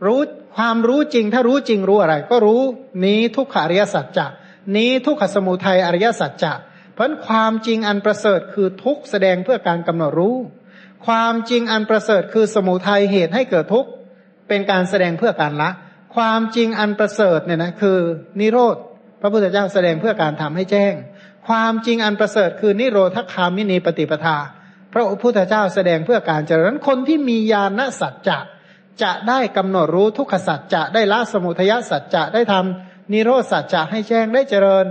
[0.05, 0.19] รู้
[0.57, 2.61] ความรู้จริง ถ้ารู้จริงรู้อะไร ก็รู้
[3.05, 4.27] นี้ทุกขอริยสัจจะ
[4.75, 6.53] นี้ทุกขสมุทัยอริยสัจจะ
[6.93, 10.35] เพราะความจริงอันประเสริฐคือทุกแสดงเพื่อการกำหนดรู้
[11.05, 13.85] ความจริงอันประเสริฐคือสมุทัยเหตุให้เกิดทุก
[14.47, 15.69] เป็นการแสดงเพื่อการละ
[16.15, 17.99] ความจริงอันประเสริฐเนี่ยนะคือ
[18.39, 18.75] นิโรธ
[19.21, 20.93] พระพุทธเจ้าแสดงเพื่อการทำให้แจ้ง
[21.47, 24.37] ความจริงอันประเสริฐคือนิโรธคามินีปฏิปทา
[24.93, 28.39] พระพุทธเจ้าแสดงเพื่อการเจริญคนที่มีญาณสัจจะ
[29.03, 34.85] จะได้กำหนดรู้ทุกขสัจจะได้ละสมุทยสัจจะได้ทำนิโรธสัจจะให้แจ้งได้เจริญ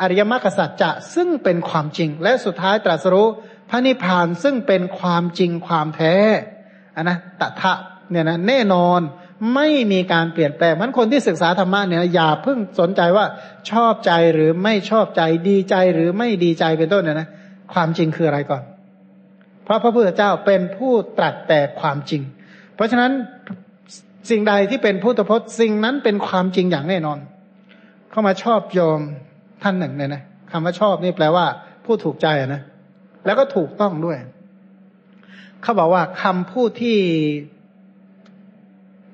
[0.00, 3.28] อริยมรรคสัจจะซึ่งเป็นความจริง และสุดท้ายตรัสรู้
[3.70, 6.14] พระนิพพานซึ่งเป็นความจริงความแท้
[6.96, 7.72] อันนะตถะ
[8.10, 9.00] เนี่ยนะแน่นอน
[9.54, 13.26] ไม่มีการเปลี่ยนแปลงมันคนที่ศึกษาธรรมะเนี่ยอย่าเพิ่งสนใจว่า
[13.70, 17.28] ชอบใจหรือไม่ชอบใจดีใจหรือไม่ดีใจเป็นต้นเนี่ยนะ
[17.72, 18.62] ความจริงคืออะไรก่อน
[19.64, 22.22] เพราะพระพุทธเจ้าเป็นผู้ตรัสแต่ความจริง
[22.74, 23.12] เพราะฉะนั้น
[24.30, 27.18] สิ่งใดที่เป็นพุทธพจน์สิ่งนั้นเป็นความจริงอย่างแน่นอน
[28.10, 29.00] เข้ามาชอบโยม
[29.62, 31.46] ท่านหนึ่งเนี่ยนะคำว่าชอบนี่แปลว่า
[31.84, 32.62] ผู้ถูกใจนะ
[33.26, 34.18] แล้วก็ถูกต้องด้วย
[35.62, 36.98] เขาบอกว่าคำพูดที่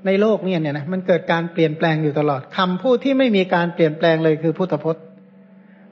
[0.07, 5.03] ในโลกเนี่ยเนี่ยนะมันเกิดการเปลี่ยนแปลงอยู่ตลอดคำพูดที่ไม่มีการเปลี่ยนแปลงเลยคือพุทธพจน์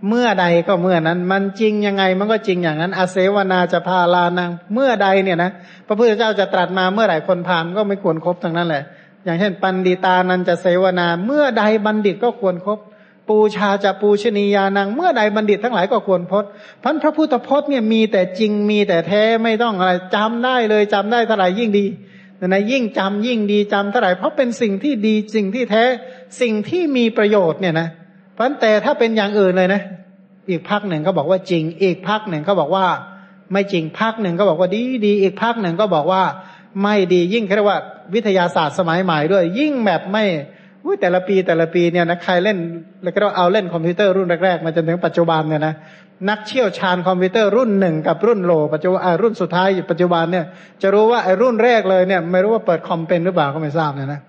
[0.09, 5.51] เมื่อใดก็เมื่อนั้น มันจริงยังไงมันก็จริงอย่างนั้น อาเสวนาจะพาลานังเมื่อใดเนี่ยนะ
[5.87, 8.83] พระพุทธเจ้าจะตรัสมาเมื่อไหร่คนผ่านก็ไม่ควรครบทั้งนั้นแหละ
[9.25, 12.79] อย่างเช่น ปันดิตานันจะเสวนาเมื่อใดบัณฑิตก็ควรครบ
[13.29, 16.51] ปูชาจะปูชนียานัง เมื่อใดบัณฑิตทั้งหลายก็ควรพจน์
[16.83, 21.85] พันพระพุทธพจน์เนี่ยมีแต่จริงมีแต่แท้ไม่ต้องอะไรจำได้เลยจำได้เท่าไหร่ยิ่งดี
[22.45, 25.85] นะยิ่งจำยิ่งดีจำเท่าไหร่เพราะเป็นสิ่งที่ดีสิ่งที่แท้
[26.41, 27.89] สิ่งที่มีประโยชน์เนี่ยนะ
[28.35, 29.83] เพราะแต่ถ้าเป็นอย่างอื่นเลยนะ
[30.51, 32.87] อีกพักหนึ่งก็บอกว่าจริง อีกพักหนึ่งก็บอกว่า
[33.53, 36.23] ไม่จริงพักหนึ่งก็บอกว่าดีดี อีกพักหนึ่งก็บอกว่า
[36.83, 37.81] ไม่ดียิ่งเรียกว่า
[38.15, 40.25] วิทยาศาสตร์สมัยใหม่ด้วย ยิ่งแบบไม่
[41.01, 42.59] แต่ละปีแต่ละปีเนี่ยนะใครเล่น
[43.03, 45.75] แล้วก็เอาเล่นคอมพิวเตอร์รุ่นแรกๆมาจนถึงปัจจุบันเนี่ยนะ
[46.29, 50.45] นักเชี่ยวชาญคอมพิวเตอร์รุ่นหนึ่งกับรุ่นโลปัจจุบันรุ่นสุดท้ายปัจจุบันเนี่ย
[50.83, 54.21] จะรู้ว่าไอ้รุ่นแรกเลยเนี่ย ไม่รู้ว่าเปิดคอมเป็นหรือเปล่าก็ไม่ทราบเนะนะ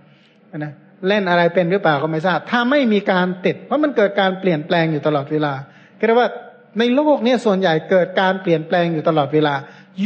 [0.57, 0.71] นะ
[1.07, 5.53] เล่นอะไรเป็นหรือเปล่าก็ไม่ทราบ ถ้าไม่มีการติด เพราะมันเกิดการเปลี่ยนแปลงอยู่ตลอดเวลา
[5.99, 6.29] ก็เรียกว่า
[6.79, 9.53] ในโลกนี้ส่วนใหญ่เกิดการเปลี่ยนแปลงอยู่ตลอดเวลา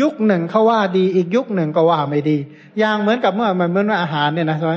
[0.02, 2.38] ยุคหนึ่งเขาว่าดีอีกยุคหนึ่งก็ว่าไม่ดี
[2.80, 4.76] อย่างเหมือนกับเมื่อมันเหมือนว่าอาหารเนี่ยนะใช่ไหม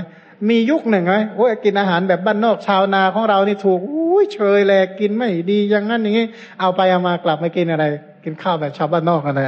[0.49, 6.27] มียุคหนึ่งไหมโอ้ยกินอาหารแบบบ้านนอกชาวนาของเรานี่ถูกอุ้ยเชยแลกินไม่ดีอย่างนั้นอย่างนี้
[6.61, 7.85] เอาไปเอามากลับมากินอะไร
[8.25, 9.47] กินข้าวแบบชาวบ้านนอกกันเลย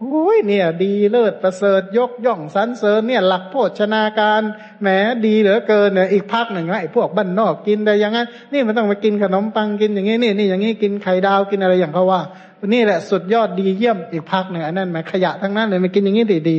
[0.00, 4.42] โอ้ยเนี่ย ดีเลิศประเสริฐยกย่องสรรเสริญเนี่ย หลักโภชนาการ
[4.82, 4.88] แหม
[5.26, 12.20] ดีเหลือเกินเนี่ยอีกพักหนึ่งไอ้พวกบ้านนอกกินแต่อย่างนั้น นี่มันต้องมากินขนมปังกินอย่างนี้นี่นี่อย่างนี้กินไข่ดาวกินอะไรอย่างเขาว่า
[12.72, 16.58] นี่แหละสุดยอดดีเยี่ยมอีกพักหนึ่งอันนั้นไหมขยะทั้งนั้นเลยมากินอย่างนี้ดีดี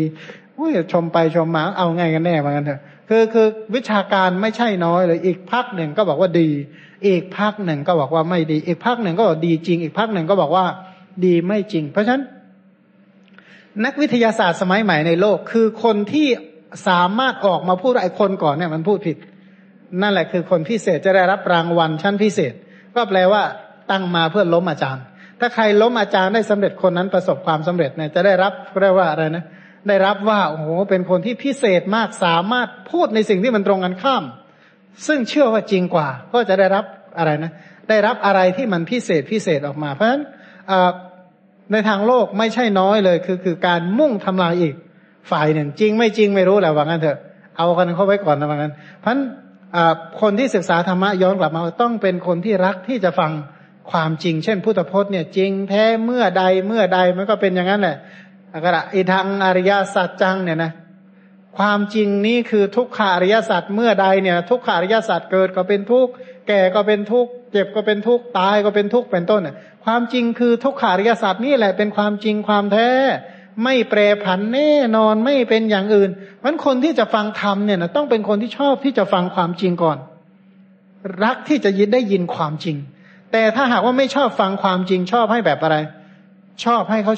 [0.56, 2.80] โอ้ยชมไปชมมาเอาไงกันแน่มากันเถอะ
[3.10, 6.50] คือคือวิชาการไม่ใช่น้อยเลยอีกพักหนึ่งก็บอกว่าดี
[7.08, 10.66] อีกพักหนึ่งก็บอกว่าไม่ดี อีกพักหนึ่งก็บอกดีจริง อีกพักหนึ่งก็บอกว่า
[11.26, 12.24] ดีไม่จริง เพราะฉะนั้น
[13.86, 16.28] นักวิทยาศาสตร์สมัยใหม่ในโลก คือคนที่
[16.88, 19.18] สามารถออกมาพูดไอ้คนก่อนเนี่ยมันพูดผิด
[20.02, 22.54] นั่นแหละคือคนพิเศษจะได้รับรางวัลชั้นพิเศษ
[22.96, 23.44] ก็แปลว่า
[23.92, 25.04] ตั้งมาเพื่อล้มอาจารย์
[25.40, 29.44] ถ้าใครล้มอาจารย์ได้สำเร็จคนนั้นประสบความสำเร็จเนี่ยจะได้รับเรียกว่าอะไรนะ
[29.88, 34.24] ได้รับว่าโอ้โหเป็นคนที่พิเศษมากสามารถพูดในสิ่งที่มันตรงกันข้าม
[35.08, 36.86] ซึ่งเชื่อว่าจริงกว่า ก็จะได้รับ
[37.18, 37.52] อะไรนะ
[37.90, 40.22] ได้รับอะไรที่มันพิเศษพิเศษออกมา เพราะฉะนั้น
[41.72, 44.76] ในทางโลกไม่ใช่น้อยเลย คือคือการมุ่งทำลายอีก
[45.32, 47.18] ฝ่ายหนึ่งจริงไม่จริงไม่รู้แหละว่างั้นเถอะ
[47.58, 49.20] เอากันเข้าไว้ก่อนนะว่างั้น เพราะฉะนั้น
[50.22, 53.32] คนที่ศึกษาธรรมะย้อนกลับมาต้องเป็นคนที่รักที่จะฟัง
[53.92, 57.98] ความจริง เช่นพุทธพจน์เนี่ยจริงแท้เมื่อใดเมื่อใดมันก็เป็นอย่างนั้นแหละ
[58.56, 60.72] อกระอีทางอริยสัจจังเนี่ยนะ
[61.58, 66.12] ความจริงนี้คือทุกขาริยสัจเมื่อใดเนี่ย ทุกขาริยสัจเกิดก็เป็นทุกข์
[66.48, 69.56] แก่ก็เป็นทุกข์เจ็บก็เป็นทุกข์ตายก็เป็นทุกข์เป็นต้นเนี่ย
[69.86, 72.90] ความจริงคือทุกขาริยสัจนี่แหละเป็นความจริงความแท้
[73.64, 76.10] ไม่แปรผันแน่นอนไม่เป็นอย่างอื่น
[76.40, 79.98] เพราะคนที่จะฟังธรรมเนี่ยนะต้องเป็นคนที่ชอบที่จะฟังความจริงก่อน
[81.24, 82.78] รักที่จะยินได้ยินความจริง
[83.32, 85.78] แต่ถ้าหากว่าไม่ชอบฟังความจริงชอบให้แบบอะไร
[86.64, 87.14] ชอบให้เขา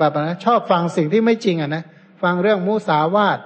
[0.00, 1.82] แบบนะชอบฟังสิ่งที่ไม่จริงอะนะ
[2.22, 3.38] ฟังเรื่องมุสาวาท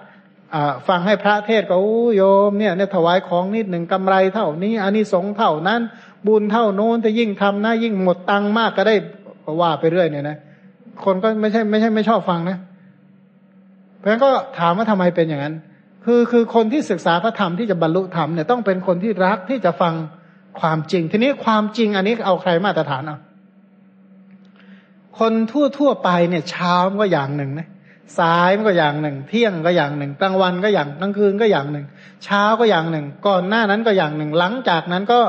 [0.89, 5.81] ฟังให้พระเทศก็โอ้โยมเนี่ยเนี่ยถวายของนิดหนึ่งกำไรเท่านี้อันนี้สงเท่านั้น
[6.27, 8.95] บุญเท่าโน้นแต่ยิ่งทำนะยิ่งหมดตังมากก็ได้
[9.61, 10.37] ว่าไปเรื่อยเนี่ยนะ
[11.05, 12.59] คนก็ไม่ใช่ไม่ใช่ไม่ชอบฟังนะ
[13.99, 15.55] เพราะฉะนั้นก็ถามว่าทำไมเป็นอย่างนั้น
[16.05, 19.95] คือคือคนที่ศึกษาพระธรรมที่จะบรรลุธรรมเนี่ยต้องเป็นคนที่รักที่จะฟัง
[20.61, 23.17] ความจริง ทีนี้ความจริงอันนี้เอาใครมาตรฐานเอา
[25.19, 27.69] คนทั่วทั่วไปเนี่ยเช้าก็อย่างหนึ่งนะ
[28.19, 31.85] สายมันก็อย่างหนึ่ง เที่ยงก็อย่างหนึ่งกลางวันก็อย่างกลางคืนก็อย่างหนึ่ง
[32.25, 35.21] เช้าก็อย่างหนึ่ง ก่อนหน้านั้นก็อย่างหนึ่ง หลังจากนั้นก็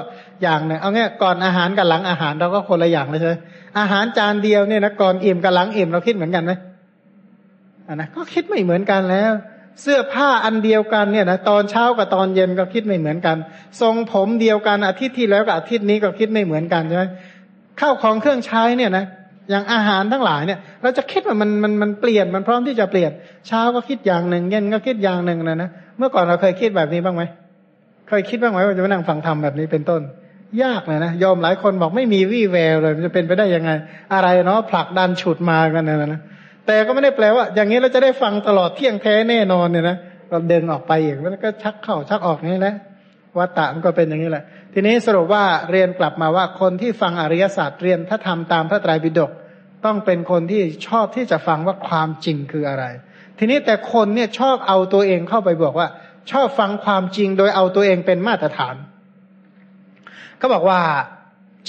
[0.43, 3.35] อย่างหนึ่ง เอางี้ก่อนอาหารกับหลังอาหารเราก็คนละอย่างเลยใช่ไหม
[3.79, 6.53] อาหารจานเดียวเนี่ยนะก่อนอิ่มกับหลังอิ่มเราคิดเหมือนกันไหม
[7.87, 9.31] อ่านะก็คิดไม่เหมือนกันแล้ว
[9.81, 13.37] เสื้อผ้าอันเดียวกันเนี่ยนะตอนเช้ากับตอนเย็นก็คิดไม่เหมือนกัน
[13.81, 17.03] ทรงผมเดียวกันอาทิตย์ที่แล้วกับอาทิตย์นี้ก็คิดไม่เหมือนกันใช่ไหม
[17.79, 19.05] ข้าวของเครื่องใช้เนี่ยนะ
[19.49, 23.11] อย่างอาหารทั้งหลายเนี่ย เราจะคิดว่ามันมันมันเปลี่ยนมันพร้อมที่จะเปลี่ยน
[23.47, 27.23] เช้าก็คิดอย่างหนึ่งเย็นก็คิดอย่างหนึ่งนะนะเมื่อก่อนเราเคยคิดแบบนี้บ้างไหม
[28.09, 30.01] เคยคิดบ้างไหมว่าจะมานั่งฟังธรรมแบบนี้เป็นต้น
[30.63, 33.71] ยากเลยนะยอมหลายคนบอกไม่มีวี่แววเลยมันจะเป็นไปได้ยังไง
[34.13, 36.21] อะไรเนาะผลักดันฉุดมากันนะนะ
[36.67, 39.97] แต่ก็ไม่ได้แปลว่า อย่างนี้เราจะได้ฟังตลอดเที่ยงแท้แน่นอนเนี่ยนะ
[40.29, 42.75] เราเดินออกไปอีกแล้วก็ชักเข้าชักออกนี่แหละ
[43.37, 44.43] วัตตะมันก็เป็นอย่างนี้แหละ
[44.73, 49.31] ทีนี้สรุปว่าเรียนกลับมาว่าคนที่ฟังอริยศาสตร์เรียนถ้าทำตามพระไตรปิฎก
[49.85, 52.85] ต้องเป็นคนที่ชอบที่จะฟังว่าความจริงคืออะไร
[53.39, 55.87] ทีนี้แต่คนเนี่ยชอบเอาตัวเองเข้าไปบอกว่า
[56.31, 58.75] ชอบฟังความจริงโดยเอาตัวเองเป็นมาตรฐาน
[60.37, 60.79] เขาบอกว่า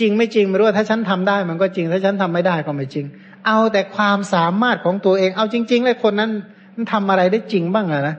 [0.00, 3.06] จริงไม่จริงไม่รู้ถ้าฉันทำได้ มันก็จริงถ้าฉันทำไม่ได้ก็ไม่จริง
[3.46, 6.30] เอาแต่ความสามารถของตัวเอง เอาจริง ๆ เลยคนนั้น
[6.74, 8.16] มันทำอะไรได้จริงบ้างอะนะ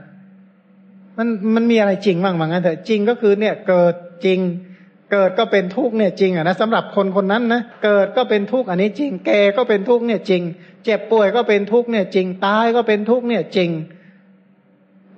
[1.17, 3.93] มันมันมีอะไรจริงบ้างบางงั้นเถอะจริงก็คือเนี่ยเกิด
[4.25, 4.39] จริง
[5.11, 10.43] เกิดก็เป็นทุกข์เนี่ยจริงอะนะสำหรับคนคนนั้นนะเกิดก็เป็นทุกข์อันนี้จริง แก่ก็เป็นทุกข์เนี่ยจริง
[10.85, 13.69] เจ็บป่วยก็เป็นทุกข์เนี่ยจริงตายก็เป็นทุกข์เนี่ยจริง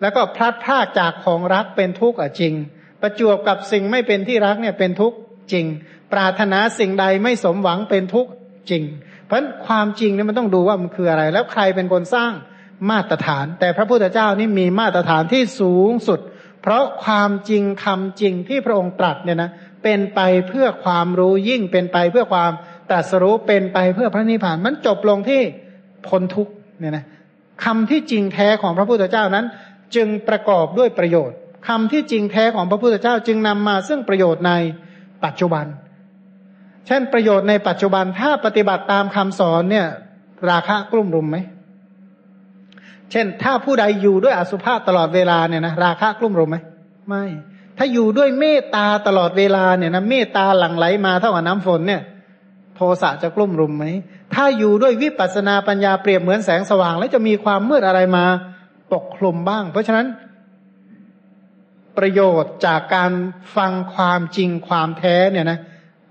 [0.01, 2.53] แล้วก็พลัดพรากจากของรักเป็นทุกข์อะจริง
[3.01, 5.17] ประจวบกับสิ่งไม่เป็นที่รักเนี่ยเป็นทุกข์
[5.53, 5.65] จริง
[6.13, 8.31] ปรารถนาสิ่งใดไม่สมหวังเป็นทุกข์
[8.69, 8.83] จริง
[9.25, 12.31] เพราะความจริงเนี่ยมันต้องดูว่ามันคืออะไร แล้วใครเป็นคนสร้าง
[12.89, 16.19] มาตรฐาน แต่พระพุทธเจ้านี่มีมาตรฐานที่สูงสุด
[16.61, 19.51] เพราะความจริงคำจริงที่พระองค์ตรัสเนี่ยนะ
[19.83, 22.51] เป็นไปเพื่อความรู้ยิ่งเป็นไปเพื่อความ
[22.89, 25.41] ตรัสรู้เป็นไปเพื่อพระนิพพานมันจบลงที่
[26.07, 26.49] พ้นทุก
[26.79, 27.05] เนี่ยนะ
[27.63, 29.45] คำที่จริงแท้ของพระพุทธเจ้านั้น
[29.95, 31.37] จึงประกอบด้วยประโยชน์
[31.67, 34.53] คำที่จริงแท้ของพระพุทธเจ้าจึงนำมาซึ่งประโยชน์ใน
[35.25, 35.65] ปัจจุบัน
[36.87, 39.87] เช่นประโยชน์ในปัจจุบันถ้าปฏิบัติตามคำสอนเนี่ย
[40.49, 41.37] ราคะกลุ่มรุมไหม
[43.11, 46.57] เช่น ถ้าผู้ใดอยู่ด้วยอสุภะตลอดเวลาเนี่ยนะราคะกลุ่มรุมไหม
[47.09, 47.25] ไม่
[47.77, 52.01] ถ้าอยู่ด้วยเมตตาตลอดเวลาเนี่ยนะเมตตาหลั่งไหลมาเท่ากับน้ำฝนเนี่ย
[52.75, 53.85] โทสะจะกลุ่มรุมไหม
[54.33, 58.25] ถ้าอยู่ด้วยวิปัสสนาปัญญาเปรียบเหมือนแสงสว่าง แล้วจะมีความมืดอะไรมา
[58.93, 60.07] ปกคลุมบ้าง เพราะฉะนั้น
[61.97, 63.11] ประโยชน์จากการ
[63.57, 65.59] ฟังความจริงความแท้เนี่ยนะ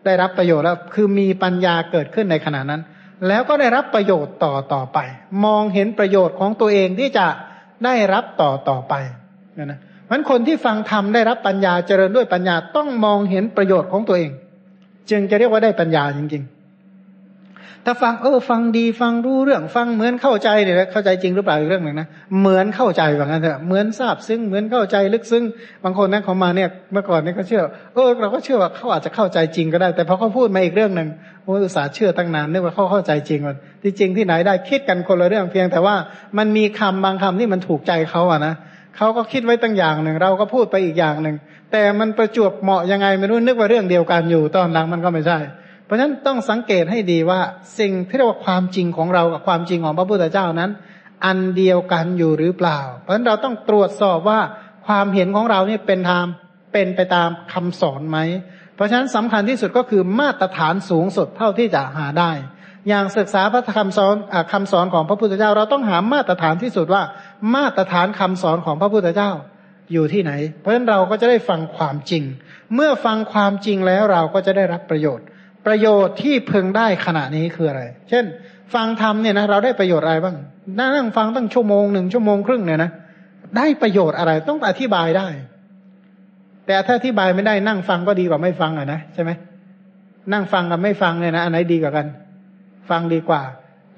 [0.04, 2.82] ได้รับประโยชน์แล้ว คือมีปัญญาเกิดขึ้นในขณะนั้น
[3.26, 4.98] แล้วก็ได้รับประโยชน์ต่อต่อไป
[5.44, 7.26] มองเห็นประโยชน์ของตัวเองที่จะ
[7.84, 8.94] ได้รับต่อต่อไป
[9.54, 9.80] เนี่ยนะ
[10.10, 14.30] มันคนที่ฟังธรรมได้รับปัญญาเจริญด้วยปัญญาต้องมองเห็นประโยชน์ของตัวเอง
[15.10, 16.57] จึงจะเรียกว่าได้ปัญญาจริงๆ
[17.90, 22.08] ถ้าฟังเออ ฟังดีฟังรู้เรื่องฟังเหมือนเข้าใจเนี่ยเข้าใจจริงหรือเปล่าอีกเรื่องหนึ่งนะ
[22.40, 25.44] เหมือนเข้าใจแบบนั้นเถอะเหมือนทราบซึ้งเหมือนเข้าใจลึกซึ้ง
[25.84, 27.62] บางคนนั่นเขามาเนี่ยเมื่อก่อนนี่เขาเชื่อ
[27.94, 31.08] เออเราก็เชื่อว่าเขาอาจจะเข้าใจจริงก็ได้ แต่พอเขาพูดมาอีกเรื่องหนึ่ง
[31.44, 35.94] โอ้อุตส่าห์เชื่อตั้งนานนึกว่าเขาเข้าใจจริงมันที่จริงที่ไหนได้คิดกันคนละเรื่องเพียง แต่ว่า
[36.38, 38.54] มันมีคำบางคำที่มันถูกใจเขาอะนะ
[38.96, 41.36] เขาก็คิดไว้ตั้งอย่างหนึ่งเราก็พูดไปอีกอย่างหนึ่ง
[41.72, 45.38] แต่มันประจวบเหมาะยังไงไม่รู้นึกว่าเรื่องเดียวกันอยู่ตอนหลังมันก็ไม่ใช่
[45.88, 47.40] เพราะฉะนั้นต้องสังเกตให้ดีว่า
[47.78, 50.70] สิ่งที่เรียกว่าความจริงของเรากับความจริงของพระพุทธเจ้านั้น
[51.24, 54.40] อันเดียวกันอยู่หรือเปล่า เพราะฉะนั้นเราต้องตรวจสอบว่า
[54.86, 56.26] ความเห็นของเราเนี่ยเป็นธรรม
[56.72, 58.18] เป็นไปตามคำสอนไหม
[58.74, 62.30] เพราะฉะนั้นสำคัญที่สุดก็คือมาตรฐานสูงสุดเท่าที่จะหาได้
[62.88, 67.02] อย่างศึกษาพระธรรมสอนอคำสอนของพระพุทธเจ้า เราต้องหามาตรฐานที่สุดว่า
[67.54, 69.30] มาตรฐานคำสอนของพระพุทธเจ้า
[69.92, 72.24] อยู่ที่ไหน เพราะฉะนั้นเราก็จะได้ฟังความจริง
[72.74, 75.26] เมื่อฟังความจริงแล้วเราก็จะได้รับประโยชน์
[75.66, 78.24] ประโยชน์ที่พึงได้ขณะนี้คืออะไร เช่น
[78.74, 80.36] ฟังธรรมเนี่ยนะเราได้ประโยชน์อะไรบ้าง
[80.80, 82.90] นั่งฟังตั้งชั่วโมงหนึ่งชั่วโมงครึ่งเนี่ยนะ
[83.56, 85.28] ได้ประโยชน์อะไรต้องอธิบายได้
[86.66, 89.30] แต่ถ้าอธิบายไม่ได้นั่งฟังก็ดีกว่าไม่ฟังอะนะใช่ไหม
[90.32, 92.06] นั่งฟังกับไม่ฟังเนี่ยนะอันไหนดีกว่ากัน
[92.90, 93.42] ฟังดีกว่า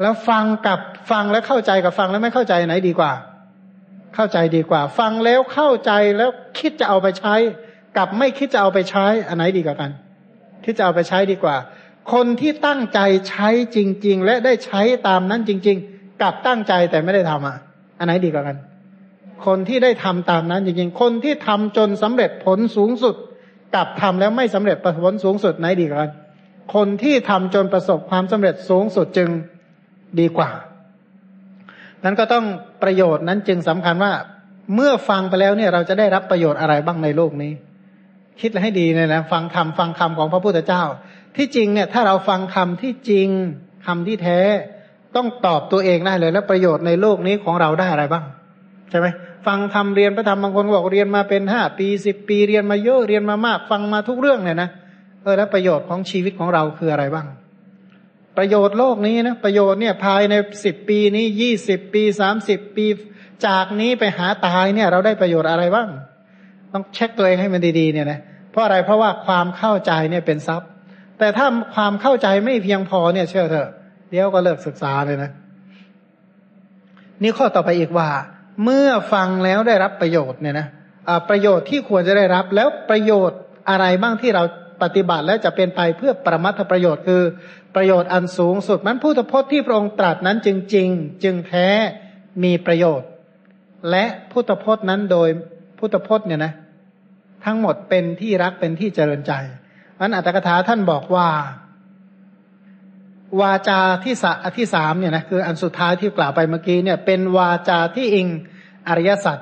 [0.00, 0.80] แล้วฟังกับ
[1.10, 3.12] ฟังแล้วเข้าใจกับฟังแล้วไม่เข้าใจไหนดีกว่า
[4.14, 7.34] เข้าใจดีกว่า ฟังแล้วเข้าใจแล้วคิดจะเอาไปใช้
[7.96, 9.90] กับไม่คิดจะเอาไปใช้อันไหนดีกว่ากัน
[10.64, 11.56] ที่จะเอาไปใช้ดีกว่า
[12.12, 17.56] คนที่ตั้งใจใช้จริง ๆ และได้ใช้ตามนั้นจริง ๆ กับตั้งใจแต่ไม่ได้ทำอะ
[17.98, 18.56] อันไหนดีกว่ากัน
[19.46, 23.14] คนที่ได้ทำตามนั้นจริงๆ คนที่ทำจนสำเร็จผลสูงสุด
[23.74, 26.12] กับทำแล้วไม่สำเร็จผลสูงสุดไหนดีกว่ากัน
[26.74, 29.28] คนที่ทำจนประสบความสำเร็จสูงสุดจึง
[30.20, 30.50] ดีกว่า
[32.04, 32.44] นั้นก็ต้อง
[32.82, 34.12] ประโยชน์นั้นจึงสำคัญว่า
[34.74, 37.52] เมื่อฟังไปแล้วเนี่ยเราจะได้รับประโยชน์อะไรบ้างในโลกนี้
[38.40, 40.82] คิดให้ดีเลยนะฟังธรรมฟังคำของพระพุทธเจ้า
[41.36, 43.28] ที่จริงเนี่ย ถ้าเราฟังคำที่จริง
[43.86, 44.40] คำที่แท้
[45.16, 48.24] ต้องตอบตัวเองได้เลย แล้วประโยชน์ในโลกนี้ของเราได้อะไรบ้าง
[48.90, 49.06] ใช่ไหม
[49.46, 54.70] ฟังทำเรียนพระธรรมบางคนบอกเรียนมาเป็นห้าปีสิบปีเรียนมาเยอะเรียนมามาก ฟังมาทุกเรื่องเนี่ยนะ
[55.22, 57.26] เออแล้วประโยชน์ของชีวิตของเราคืออะไรบ้าง
[58.36, 60.34] ประโยชน์โลกนี้นะประโยชน์เนี่ยภายใน
[60.64, 62.86] สิบปีนี้ยี่สิบปีสามสิบปี
[63.46, 65.88] จากนี้ไปหาตายเนี่ย เราได้ประโยชน์อะไรบ้าง
[66.72, 68.20] ต้องเช็คตัวเองให้มันดีๆเนี่ยนะ
[68.50, 70.68] เพราะอะไรเพราะว่าความเข้าใจเนี่ยเป็นทรัพย์
[71.18, 73.70] แต่ถ้าความเข้าใจไม่เพียงพอเนี่ยเชื่อเถอะ
[74.10, 75.30] เดี๋ยวก็เลิกศึกษาเลยนะ
[77.22, 78.08] นี่ข้อต่อไปอีกว่า
[78.64, 80.66] เมื่อฟังแล้วได้รับประโยชน์เนี่ยนะ
[81.28, 83.38] ประโยชน์ที่ควรจะได้รับแล้วประโยชน์
[83.70, 84.42] อะไรบ้างที่เรา
[84.82, 87.22] ปฏิบัติแล้วจะเป็นไปเพื่อประมัตถประโยชน์คือ
[87.74, 91.68] ประโยชน์อันสูงสุดมันพุทธพจน์ที่พระองค์ตรัสนั้นจริงๆจึงแท้
[92.44, 93.08] มีประโยชน์
[93.90, 95.28] และพุทธพจน์นั้นโดย
[95.78, 96.52] พุทธพจน์เนี่ยนะ
[97.44, 99.32] ทั้งหมดเป็นที่รักเป็นที่เจริญใจ
[99.98, 101.28] อันอัตถกถาท่านบอกว่า
[103.40, 108.28] วาจาที่สะที่สามเนี่ยนะคืออันสุดท้ายที่กล่าวไปเมื่อกี้เนี่ย เป็นวาจาที่อิง
[108.88, 109.38] อริยสัจ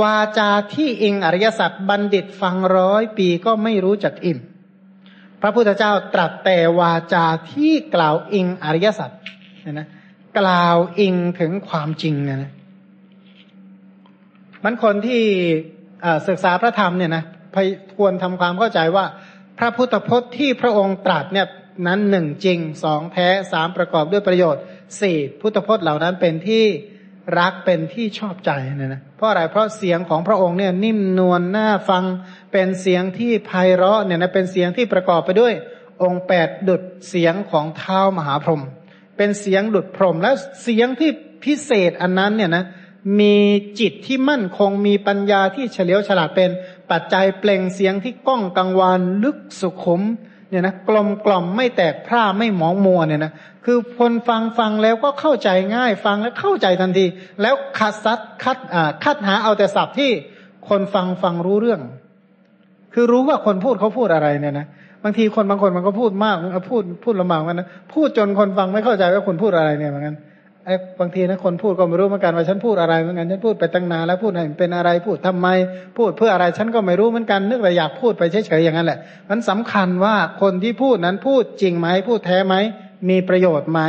[0.00, 4.38] วาจาที่อิงอริยสัจบัณฑิตฟังร้อยปีก็ไม่รู้จักอิ่ม
[5.40, 9.10] พระพุทธเจ้าตรัสแต่วาจาที่กล่าวอิงอริยสัจ
[9.62, 9.88] เนี่ยนะ
[10.38, 12.52] กล่าวอิงถึงความจริงเนี่ยนะ
[14.64, 15.22] มันคนที่
[16.28, 17.24] ศึกษาพระธรรมเนี่ยนะ
[17.96, 19.04] ควรทำความเข้าใจว่า
[19.58, 21.46] พระพุทธพจน์ที่พระองค์ตรัสเนี่ย
[21.86, 24.62] นั้นหนึ่งจริงสองแท้สามประกอบด้วยประโยชน์
[25.00, 26.64] สี่พุทธพจน์เหล่านั้นเป็นที่
[27.38, 32.04] รักเป็นที่ชอบใจเนี่ยนะเพราะอะไรเพราะเสียงของพระองค์เนี่ยนิ่มนวลน่าฟัง
[32.52, 35.54] เป็นเสียงที่ไพเราะเนี่ยนะเป็นเสียงที่ประกอบไปด้วย
[36.02, 38.62] องค์แปดดุดเสียงของเท้ามหาพรหม
[39.16, 40.30] เป็นเสียงดุดพรหมและ
[40.62, 41.10] เสียงที่
[41.44, 42.64] พิเศษอันนั้นเนี่ยนะ
[43.20, 43.36] มี
[43.80, 46.50] จิตที่มั่นคงมีปัญญาที่เฉลียวฉลาดเป็น
[46.90, 50.02] ปัจจัยเปล่งเสียงที่ก้องกังวานลึกสุขุม
[50.50, 53.32] เนี่ยนะกลมกล่อมไม่แตกพร่าไม่หมองมัวเนี่ยนะ
[53.64, 57.06] คือคนฟังฟังแล้วก็เข้าใจง่ายฟังแล้วเข้าใจทันที
[57.42, 60.10] แล้วคัดซัดคัดอ่าคัดหาเอาแต่ศัพท์ที่
[60.68, 61.80] คนฟังฟังรู้เรื่อง
[62.94, 64.66] คือรู้ว่าคนพูดเขาพูดอะไรเนี่ยนะ
[65.02, 66.36] บางทีคนบางคนมันก็พูดมาก
[66.70, 70.16] พูดพูดลำบากกันนะพูดจนคนฟังไม่เข้าใจว่าคนพูดอะไรเนี่ยเหมือนกัน
[71.00, 75.48] บางทีนะคนพูดก็ไม่รู้เหมือนกันว่าฉันพูดอะไรเหมือนกันฉันพูดไปตั้งนานแล้วพูดให้เป็นอะไรพูดทำไม
[75.98, 78.98] พูดเพื่ออะไรฉันก็ไม่รู้เหมือนกัน นึกแต่อยากพูดไปเฉยๆอย่างนั้นแหละ
[79.30, 82.54] มันสำคัญว่าคนที่พูดนั้นพูดจริงไหมพูดแท้ไหม
[83.10, 83.80] มีประโยชน์ไหม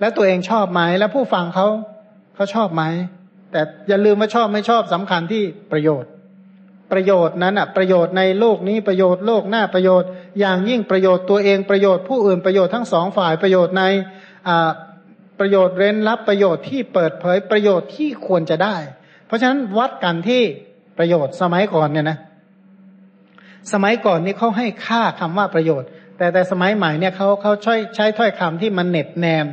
[0.00, 1.66] แล้วตัวเองชอบไหมแล้วผู้ฟังเขา
[2.34, 2.82] เขาชอบไหม
[3.52, 5.42] แต่อย่าลืมว่าชอบไม่ชอบสำคัญที่
[5.72, 6.10] ประโยชน์
[6.92, 10.08] ประโยชน์นั้นอะประโยชน์ในโลกนี้ประโยชน์โลกหน้าประโยชน์
[10.40, 13.82] อย่างยิ่งประโยชน์ตัวเองประโยชน์ผู้อื่นประโยชน์ทั้งสองฝ่ายประโยชน์ใน
[14.48, 14.70] อ่า
[15.40, 18.76] ประโยชน์เร้นรับประโยชน์ที่เปิดเผยประโยชน์ที่ควรจะได้
[19.26, 20.42] เพราะฉะนั้นวัดกันที่
[20.98, 22.18] ประโยชน์สมัยก่อนเนี่ยนะ
[23.72, 29.46] สมัยก่อนนี่เขาให้ค่าคำว่าประโยชน์ แต่แต่สมัยใหม่เนี่ยเขาเขาใช้ใช้ถ้อยคำที่มันเน็บแนม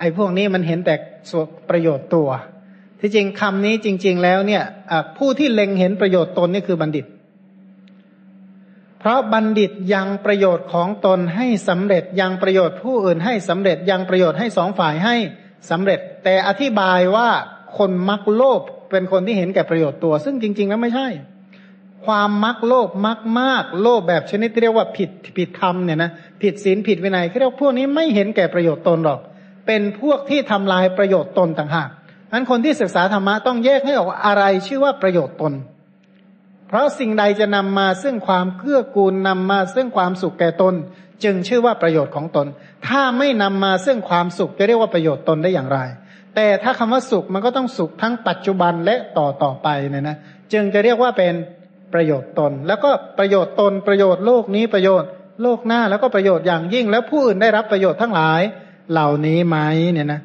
[0.00, 0.94] ไอ้พวกนี้มันเห็นแต่
[1.30, 2.28] ส่วนประโยชน์ตัว
[3.00, 4.62] ที่จริงคำนี้จริง ๆ แล้วเนี่ย
[5.18, 7.06] ผู้ที่เล็งเห็นประโยชน์ตนนี่คือบัณฑิต
[9.00, 15.16] เพราะบัณฑิตยังประโยชน์ของตนให้สำเร็จยังประโยชน์ผู้อื่นให้สำเร็จยังประโยชน์ให้สองฝ่ายให้
[15.70, 17.28] สำเร็จ แต่อธิบายว่า
[17.78, 18.60] คนมักโลภ
[18.90, 21.08] เป็นคนที่เห็นแก่ประโยชน์ตัว ซึ่งจริง ๆ แล้วไม่ใช่
[22.06, 26.10] ความมักโลภมักมากโลภแบบชนิดที่เรียกว่าผิดผิดธรรมเนี่ยนะ
[26.42, 29.20] ผิดศีลผิดวินัยเขาเรียกพวกนี้ไม่เห็นแก่ประโยชน์ตนหรอก
[29.66, 31.88] เป็นพวกที่ทำลายประโยชน์ตนต่างหาก
[32.32, 35.52] นั้นคนที่ศึกษาธรรมะต้องแยกให้ออกอะไรชื่อว่าประโยชน์ตน
[36.70, 40.74] เพราะสิ่งใดจะนำมาซึ่งความเกื้อกูลนำมาซึ่งความสุขแก่ตน
[41.24, 42.46] จึงชื่อว่าประโยชน์ของตน
[42.86, 45.78] ถ้าไม่นำมาซึ่งความสุขจะเรียกว่าประโยชน์ตนได้อย่างไร
[46.34, 50.16] แต่ถ้าคำว่าสุขมันก็ต้องสุขทั้งปัจจุบันและต่อต่อไปเนี่ยนะ
[50.52, 51.34] จึงจะเรียกว่าเป็น
[51.94, 55.08] ประโยชน์ตน แล้วก็ประโยชน์ตนประโยชน์โลกนี้ประโยชน์
[55.42, 58.40] โลกหน้าแล้วก็ประโยชน์อย่างยิ่ง แล้วผู้อื่นได้รับประโยชน์ทั้งหลาย
[58.92, 59.56] เหล่านี้ไหม
[59.92, 60.20] เนี่ยนะ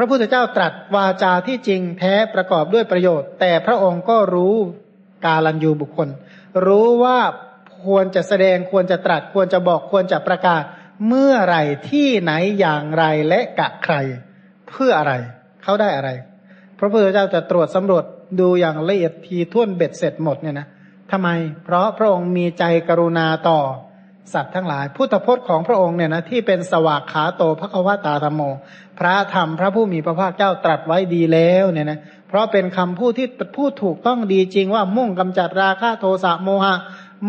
[0.00, 4.54] พระพุทธเจ้าตรัสวาจาที่จริงแท้ประกอบด้วยประโยชน์ แต่พระองค์ก็รู้
[5.24, 6.08] กาลันยูบุคคล
[6.66, 7.18] รู้ว่า
[7.84, 10.62] ควรจะแสดงควรจะตรัสควรจะบอกควรจะประกาศ
[11.08, 11.56] เมื่อไร
[11.90, 13.94] ที่ไหนอย่างไรและกะใคร
[14.68, 15.12] เพื่ออะไร
[15.62, 16.10] เขาได้อะไร
[16.78, 18.04] พระพุทธเจ้าจะตรวจสำรวจ
[18.40, 20.66] ดูอย่างละเอียดทีท่วนเบ็ดเสร็จหมดเนี่ยนะ
[21.10, 21.28] ทำไม
[21.64, 23.60] เพราะพระองค์มีใจกรุณาต่อ
[24.34, 28.42] สัตว์ทั้งหลาย พุทธพจน์ของพระองค์เนี่ยนะที่เป็นสวากขาโตพระควตาธรรมโม
[28.98, 31.98] พระธรรมพระผู้มีพระภาคเจ้าตรัสไว้ดีแล้วเนี่ยนะ
[32.28, 36.74] เพราะเป็นคำพูดที่พูดถูกต้องดีจริงว่ามุ่งกำจัดราคะโทสะโมหะ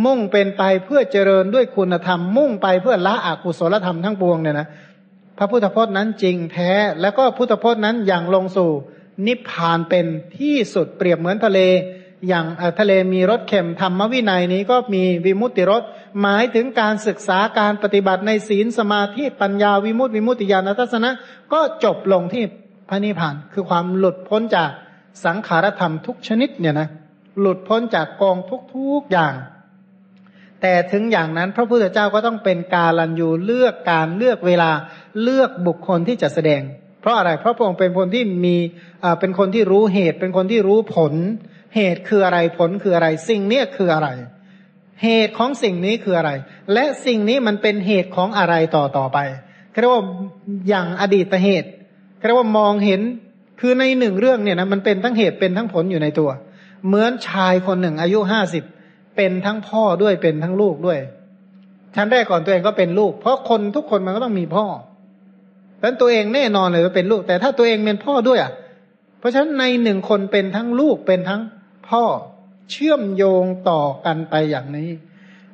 [0.05, 4.67] มุ่งเป็นไปเพื่อเจริญด้วยคุณธรรม มุ่งไปเพื่อละอกุศลธรรมทั้งปวงเนี่ยนะ
[5.37, 6.71] พระพุทธพจน์นั้นจริงแท้
[7.01, 8.71] แล้วก็พุทธพจน์นั้นอย่างลงสู่
[9.27, 10.05] นิพพานเป็น
[10.37, 11.59] ที่สุดเปรียบเหมือนทะเล
[12.27, 12.45] อย่าง
[12.79, 15.83] ทะเลมีรสเข็มธรรมวินัยนี้ก็มีวิมุตติรส
[16.21, 21.09] หมายถึงการศึกษาการปฏิบัติในศีลสมาธิปัญญาวิมุตติวิมุตติญาณทัศนะ
[21.53, 22.43] ก็จบลงที่
[22.89, 24.69] พระนิพพาน คือความหลุดพ้นจาก
[25.25, 26.89] สังขารธรรมทุกชนิดเนี่ยนะ
[27.39, 28.37] หลุดพ้นจากกอง
[28.73, 29.33] ทุกๆอย่าง
[30.61, 34.71] แต่ถึงอย่างนั้นพระพุทธเจ้าก็ต้องเป็นกาลันยูเลือกการเลือกเวลา
[35.21, 36.61] เลือกบุคคลที่จะแสดง
[37.01, 38.55] เพราะอะไรเพราะพระองค์เป็นคนที่มี
[39.19, 41.13] เป็นคนที่รู้เหตุ เป็นคนที่รู้ผล
[41.75, 44.09] เหตุคืออะไรผลคืออะไร สิ่งนี้คืออะไร
[45.03, 46.31] เหตุของสิ่งนี้คืออะไร
[46.73, 49.17] และสิ่งนี้มันเป็นเหตุของอะไรต่อต่อไป
[49.81, 50.03] เรียกว่า
[50.69, 51.69] อย่างอดีตเหตุ
[52.25, 53.01] เรียกว่ามองเห็น
[53.59, 56.29] คือในหนึ่งเรื่องเนี่ยนะมันเป็นทั้งเหตุเป็นทั้งผลอยู่ในตัว
[56.87, 58.63] เหมือนชายคนหนึ่งอายุห้าสิบ
[59.15, 60.99] เป็นทั้งพ่อด้วยเป็นทั้งลูกด้วย
[61.95, 64.65] ชั้นแรกก่อนตัวเองก็เป็นลูก เพราะคนทุกคนมันก็ต้องมีพ่อ
[65.79, 68.51] ดังนั้นตัวเองแน่นอนเลยว่าเป็นลูก แต่ถ้าตัวเองเป็นพ่อด้วยอะ
[69.19, 71.41] เพราะฉะนั้นในหนึ่งคนเป็นทั้งลูกเป็นทั้ง
[71.89, 72.03] พ่อ
[72.71, 74.89] เชื่อมโยงต่อกันไปอย่างนี้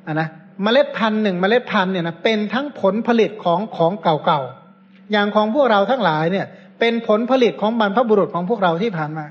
[0.06, 0.28] อะนะ
[0.62, 6.46] เมล็ดพันธุ์หนึ่งเมล็ดพันธุ์เนี่ยนะเป็นทั้งผลผลิตของของเก่าๆอย่างของพวกเราทั้งหลายเนี่ย
[6.80, 9.26] เป็นผลผลิตของบรรพบุรุษของพวกเราที่ผ่านมา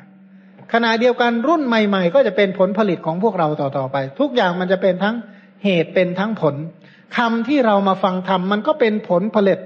[0.73, 5.15] ขณะเดียวกันรุ่นใหม่ ๆ ก็จะเป็นผลผลิตของพวกเราต่อๆไป ทุกอย่างมันจะเป็นทั้ง
[5.63, 6.55] เหตุเป็นทั้งผล
[7.17, 9.59] คำที่เรามาฟังธรรมมันก็เป็นผลผลิต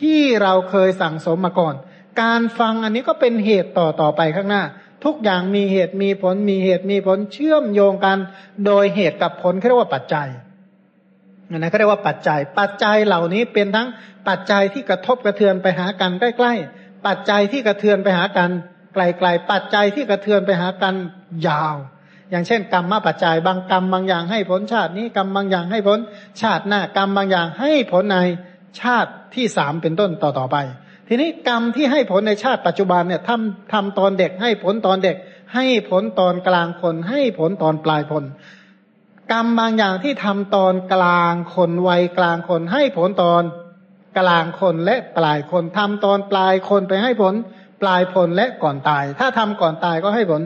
[0.00, 1.74] ที่เราเคยสั่งสมมาก่อน
[2.22, 4.62] การฟังอันนี้ก็เป็นเหตุต่อต่อไปข้างหน้า
[5.04, 8.18] ทุกอย่างมีเหตุมีผลมีเหตุมีผลเชื่อมโยงกัน
[8.66, 10.28] โดยเหตุกับผลเขาเรียกว่าปัจจัย
[11.56, 13.88] นะเขาเรียกว่าปัจจัย ปัจจัยเหล่านี้เป็นทั้ง
[14.28, 18.50] ปัจจัยที่กระทบกระเทือนไปหากันใกล้ๆ ปัจจัยที่กระเทือนไปหากัน
[18.94, 20.94] ไกลๆ ปัจจัยที่กระเทือนไปหากัน
[21.46, 21.76] ยาว
[22.30, 25.98] อย่างเช่น กรรมมาปัจจัย บางกรรมบางอย่างให้ผลชาตินี้กรรมบางอย่างให้ผล
[26.42, 28.18] ชาติหน้ากรรมบางอย่างให้ผลใน
[28.80, 30.56] ชาติที่สามเป็นต้นต่อต่อไป
[31.14, 35.16] ทีนี้กรรมที่ให้ผลในชาติปัจจุบันเนี่ยทำทำตอนเด็กให้ผลตอนเด็ก
[35.54, 38.24] ให้ผลตอนกลางคน ให้ผลตอนปลายคน
[39.32, 43.42] กรรมบางอย่างที่ทำตอนกลางคนวัยกลางคน ให้ผลตอน
[44.18, 47.34] กลางคนและปลายคนทำตอนปลายคนไปให้ผล
[47.82, 50.42] ปลายผลและก่อนตาย ถ้าทำก่อนตายก็ให้ผล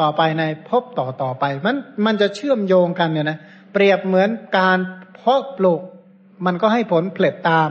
[0.00, 1.76] ต่อไปในพบต่อต่อไป มัน
[2.06, 3.38] มันจะเชื่อมโยงกันเนี่ยนะ
[3.72, 4.28] เปรียบเหมือน
[4.58, 4.78] การ
[5.14, 5.80] เพาะปลูก
[6.46, 7.70] มันก็ให้ผลผลิตตาม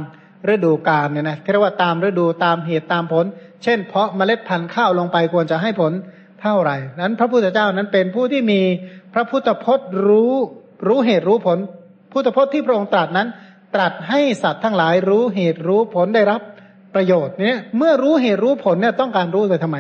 [0.54, 3.26] ฤดูกาลเนี่ยนะเรียกว่าตามฤดูตามเหตุตามผล
[3.64, 5.92] เช่น เพาะเมล็ดพันธุ์ข้าวลงไปควรจะให้ผล
[6.42, 8.62] เท่าไหร่นั้น พระพุทธเจ้านั้นเป็นผู้ที่มี
[9.14, 10.34] พระพุทธพจน์รู้
[10.88, 11.58] รู้เหตุรู้ผล
[12.12, 13.28] พุทธพจน์ที่พระองค์ตรัสนั้น
[13.76, 16.42] ตรัสให้สัตว์ทั้งหลายรู้เหตุรู้ผลได้รับ
[16.96, 19.78] ประโยชน์เนี่ยเมื่อรู้เหตุรู้ผลเนี่ยต้องการรู้ไปทำไม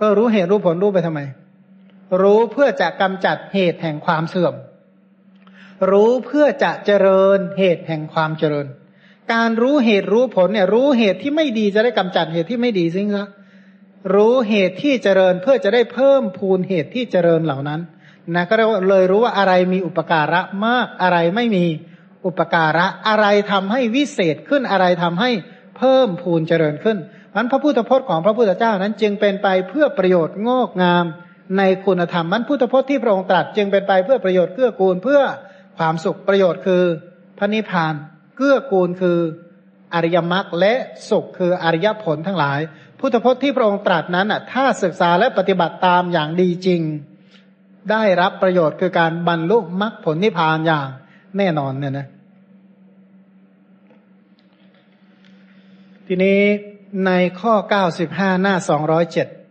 [0.00, 1.20] ก็รู้เหตุรู้ผลรู้ไปทำไม
[2.22, 4.54] รู้เพื่อจะกำจัดเหตุแห่งความเสื่อม
[5.90, 8.66] รู้เพื่อจะเจริญเหตุแห่งความเจริญ
[9.32, 13.26] การรู้เหตุรู้ผลเนี่ย รู้เหตุที่ไม่ดีจะได้กำจัดเหตุที่ไม่ดีซิงซะ
[14.14, 17.80] รู้เหตุที่เจริญเพื่อจะได้เพิ่มพูนเหตุที่เจริญเหล่านั้น
[18.34, 18.54] นะก็
[18.88, 21.64] เลยรู้ว่าอะไรมีอุปการะมากอะไรไม่มี
[22.26, 25.30] อุปการะอะไรทำให้วิเศษขึ้นอะไรทำให้
[25.78, 26.98] เพิ่มพูนเจริญขึ้น
[27.34, 31.04] มันพระพุทธพจน์ของพระพุทธเจ้านั้นจึงเป็นไปเพื่อประโยชน์งอกงาม
[31.58, 35.20] ในคุณธรรมมันพุทธพจน์ที่พระองค์ตรัสจึงเป็นไปเพื่อประโยชน์เกื้อกูลเพื่อ
[35.78, 36.82] ความสุขประโยชน์คือ
[37.38, 37.94] พระนิพพาน
[38.36, 39.18] เกื้อกูลคือ
[39.94, 40.74] อริยมรรคและ
[41.08, 42.60] สุขคืออริยผลทั้งหลาย
[42.98, 46.80] พุทธพจน์ที่พระองค์ตรัสนั้นอะถ้าศึกษาและปฏิบัติตามอย่างดีจริง
[47.90, 50.88] ได้รับประโยชน์คือการบรรลุมรรคผลนิพพานอย่าง
[51.36, 52.06] แน่นอนเนี่ยนะ
[56.06, 56.40] ทีนี้
[57.06, 57.10] ใน
[57.40, 57.54] ข้อ
[57.98, 59.41] 95 หน้า 207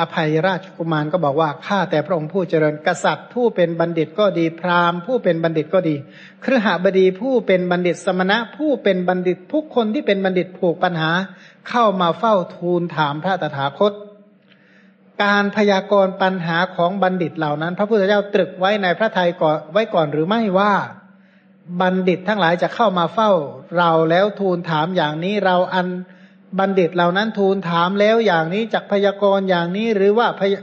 [0.00, 5.94] อภัยราชกุมารก็บอกว่าข้าแต่พระองค์ผู้เจริญกษัตริย์ ผู้เป็นบัณฑิตก็ดีพราหมณ์ผู้เป็นบัณฑิตก็ดี
[6.44, 11.10] ครหบดีผู้เป็นบัณฑิตสมณะ ผู้เป็นบัณฑิตทุกคนที่เป็นบัณฑิตผูกปัญหา
[11.68, 13.92] เข้ามาเฝ้าทูลถามพระตถาคต
[15.24, 20.74] การพยากรณ์ปัญหาของบัณฑิตเหล่านั้น พระพุทธเจ้าตรึกไว้ในพระทัยก่อนไว้ก่อนหรือไม่ว่า
[21.80, 23.30] บัณฑิตทั้งหลายจะเข้ามาเฝ้า
[23.78, 25.86] เราแล้วทูลถามอย่างนี้เราอัน
[26.58, 30.54] บัณฑิตเหล่านั้นทูลถามแล้วอย่างนี้จากพยากรณ์อย่างนี้หรือว่าพย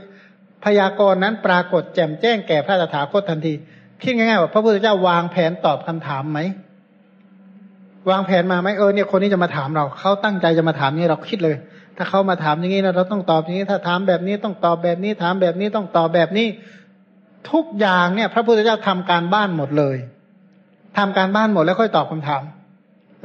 [0.64, 3.54] พยากรณ์นั้นปรากฏแจ่มแจ้งแก่พระตถาคตทันที
[4.02, 6.40] คิดง่ายๆว่าพระพุทธเจ้าวางแผนตอบคำถามไหม
[8.10, 11.56] วางแผนมาไหมเออเนี่ยคนนี้จะมาถามเราเขาตั้งใจจะมาถามนี่เราคิดเลย
[11.96, 16.46] ถ้าเขามาถามอย่างนี้นะเราต้องตอบอย่างนี้ ถ้าถามแบบนี้ต้องตอบแบบนี้ ถามแบบนี้ต้องตอบแบบนี้
[17.50, 19.96] ทุกอย่างเนี่ย พระพุทธเจ้าทำการบ้านหมดเลย
[20.98, 22.42] ทำการบ้านหมดแล้วค่อยตอบคำถาม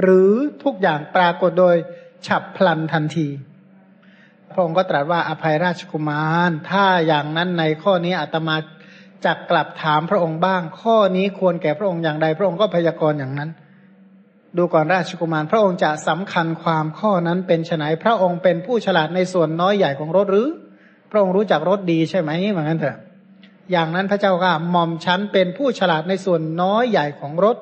[0.02, 0.34] หรือ
[0.64, 1.76] ทุกอย่างปรากฏโดย
[2.28, 3.28] ฉับพลันทันที
[4.52, 8.56] พระองค์ก็ตรัสว่าอภัยราชกุมาร ถ้าอย่างนั้นในข้อนี้อาตมา
[9.26, 13.50] จะกลับถามพระองค์บ้าง ข้อนี้ควรแก่พระองค์อย่างใด พระองค์ก็พยากรณ์อย่างนั้น
[14.58, 20.48] ดูก่อนราชกุมาร พระองค์จะสำคัญความข้อนั้นเป็นไฉนพระองค์เป็นผู้ฉลาดในส่วนน้อยใหญ่ของรถหรือ
[21.12, 22.98] พระองค์รู้จักรถดีใช่ไหมเหมือนกันเถอะ
[23.72, 27.58] อย่างนั้นพระเจ้าก็หม่อมชั้นเป็นผู้ฉลาดในส่วนน้อยใหญ่ของรถ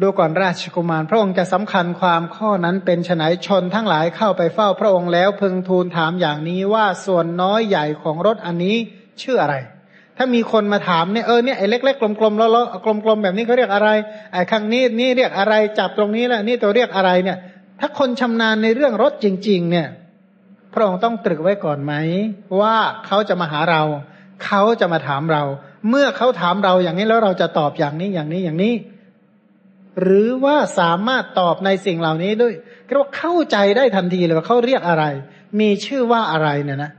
[0.00, 8.76] ดูก่อนราชกุมาร พระองค์จะสำคัญความข้อนั้นเป็นไฉนชนทั้งหลายเข้าไปเฝ้าพระองค์แล้วพึงทูลถามอย่างนี้ว่าส่วนน้อยใหญ่ของรถอันนี้
[9.22, 9.54] ชื่ออะไร
[10.16, 12.50] ถ้ามีคนมาถามเนี่ยเออเนี่ยไอ้เล็กๆกลมๆแล้ว
[12.84, 13.88] กลมๆแบบนี้เขาเรียกอะไร
[14.32, 17.38] ไอ้ข้างนี้นี่เรียกอะไรจับตรงนี้แหละนี่ตัวเรียกอะไรเนี่ย
[17.80, 19.88] ถ้าคนชำนาญในเรื่องรถจริง ๆ เนี่ย
[20.74, 21.92] พระองค์ต้องตรึกไว้ก่อนไหม
[22.60, 23.82] ว่าเขาจะมาหาเรา
[24.44, 25.42] เขาจะมาถามเรา
[25.88, 28.72] เมื่อเขาถามเราอย่างนี้แล้วเราจะตอบอย่างนี้อย่างนี้อย่างนี้
[30.00, 32.54] หรือว่าสามารถตอบในสิ่งเหล่านี้ด้วย
[32.86, 35.04] เรียกว่าเข้าใจได้ทันทีเลยว่าเขาเรียกอะไร
[35.60, 36.92] มีชื่อว่าอะไรเนี่ยนะ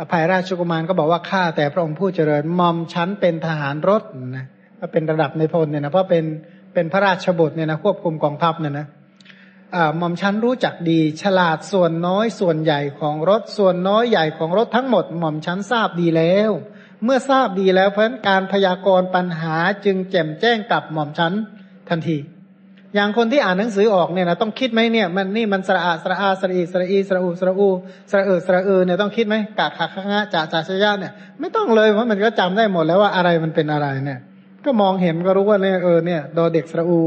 [0.00, 4.02] อภัยราชกุมารก็บอกว่าข้าแต่พระองค์ผู้เจริญมอมชั้นเป็นทหารรถ
[4.36, 4.46] นะ
[4.80, 6.24] ก็เป็นระดับในพลเนี่ยนะเพราะเป็น
[6.74, 8.86] เป็นพระราชบุตรเนี่ยนะควบคุมกองทัพเนี่ยนะ
[10.00, 16.50] มอมชั้นรู้จักดี ฉลาดส่วนน้อยส่วนใหญ่ของรถส่วนน้อยใหญ่ของรถทั้งหมดหม่อมชั้นทราบดีแล้ว
[17.04, 21.32] เมื่อทราบดีแล้วเพราะการพยากรณ์ปัญหาจึงแจ่มแจ้งกับหม่อมชั้น
[21.88, 22.18] ทันที
[22.94, 27.68] อย่างคนที่อ่านหนังสือออกเนี่ยนะต้องคิดไหมเนี่ยมันนี่มันสระอาสระอาสระอีสระอีสระอูสระอู
[28.10, 34.18] สระเออสระเออเนี่ยต้องคิดไหมกะขะขะงะจ่าจ่าชยะเนี่ยไม่ต้องเลยเพราะมันก็จำได้หมดแล้วว่าอะไรมันเป็นอะไรเนี่ย
[34.64, 37.00] ก็มองเห็นก็รู้ว่าเนี่ยเออเนี่ยดอเด็กสระอู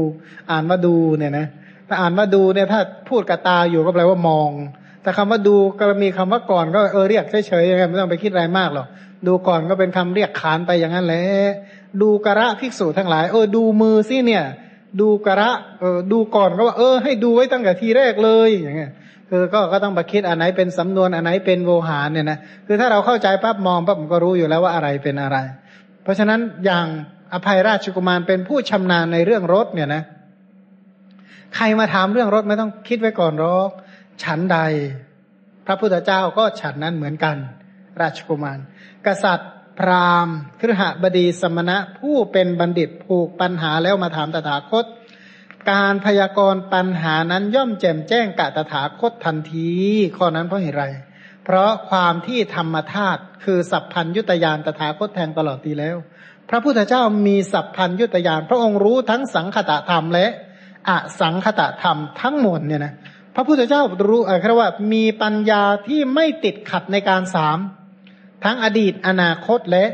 [0.50, 1.46] อ่านมาดูเนี่ยนะ
[1.88, 4.50] ถ้าอ่านมาดูเนี่ยถ้าพูดกับตาอยู่ก็แปลว่ามอง
[5.02, 8.86] แต่คำว่าดูก็มีคำว่าก่อนก็เออเรียกเฉยๆยังไงไม่ต้องไปคิดอะไรมากหรอก
[9.26, 11.24] ดูก่อนก็เป็นคำเรียกขานไปอย่างนั้นแหละ
[12.02, 14.44] ดูกระภิกษุทั้งหลาย เออ ดูมือสิเนี่ย
[15.00, 18.92] ดูกระเออดูก่อนก็ว่า เออ ให้ดูไว้ตั้งแต่ทีแรกเลยอย่างเงี้ย
[19.30, 25.36] คือก็ก็ต้องมาคิดอันไหนเป็นสำนวนอันไหนเป็นโวหารเนี่ยนะคือถ้าเราเข้าใจปั๊บมองปั๊บมันก็รู้อยู่แล้วว่าอะไรเป็นอะไร
[26.02, 26.86] เพราะฉะนั้นอย่าง
[27.32, 30.02] อภัยราชกุมารเป็นผู้ชำนาญในเรื่องรถเนี่ยนะ
[31.56, 33.70] ใครมาถามเรื่องรถไม่ต้องคิดไว้ก่อนหรอก
[34.22, 34.58] ฉันใด
[35.66, 37.36] พระพุทธเจ้าก็ฉันนั้นเหมือนกัน
[38.00, 38.58] ราชกุมาร
[39.06, 44.84] กษัตริย์ พราหมณ์ครหบดีสมณะผู้เป็นบัณฑิตผูกปัญหาแล้วมาถามตถาคต
[45.70, 49.70] การพยากรณ์ปัญหานั้นย่อมแจ่มแจ้งกะตถาคตทันที
[50.16, 50.86] ข้อนั้นเพราะเหตุไร
[51.44, 55.96] เพราะความที่ธรรมธาตุคือสัพพัญยุตยานตถาคตแทงตลอดตีแล้ว
[56.50, 60.26] พระพุทธเจ้ามีสัพพัญยุตยานพระองค์รู้ทั้งสังคตะธรรมและ
[60.88, 62.94] อสังคตะธรรมทั้งหมดเนี่ยนะ
[63.34, 67.58] พระพุทธเจ้ารู้เออว่ามีปัญญาที่ไม่ติดขัดในการสาม
[68.44, 69.84] ทั้งอดีตอนาคตและ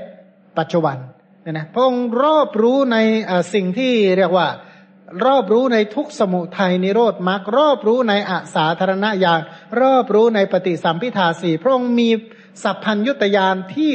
[0.59, 0.97] ปัจจุบัน
[1.43, 2.99] เนี่ยนะพระองค์รอบรู้ใน
[3.55, 4.49] สิ่งที่เรียกว่า
[5.27, 9.41] รอบรู้ในทุกสมุทัยนิโรธมรรครอบรู้ในอาสาธารณญาณ
[9.81, 12.09] รอบรู้ในปฏิสัมพิทาสี่พระองค์มี
[12.63, 13.91] สัพพัญยุตยานที่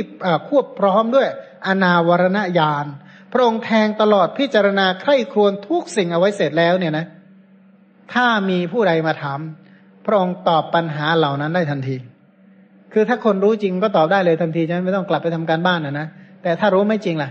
[0.48, 1.28] ควบพร้อมด้วย
[1.68, 2.86] อนาวรณญาณ
[3.32, 7.06] พระองค์แทงตลอดพิจารณาใคร่ครวญทุกสิ่งเอาไว้เสร็จแล้วเนี่ยนะ
[8.14, 9.40] ถ้ามีผู้ใดมาถาม
[10.06, 11.96] พระองค์ตอบปัญหาเหล่านั้นได้ทันที
[12.94, 16.08] คือถ้าคนรู้จริงก็ตอบได้เลยทันทีใช่ไหมไม่ต้องกลับไปทำการบ้านนะนะ
[16.44, 17.30] แต่ถ้ารู้ไม่จริงล่ะ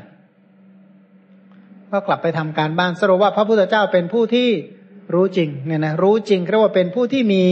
[1.92, 4.48] ก็กลับไปทำการบ้านสรุปว่าพระพุทธเจ้าเป็นผู้ที่
[5.14, 7.44] รู้จริงเนี่ยนะรู้จริงเรียกว่าเป็นผู้ที่มี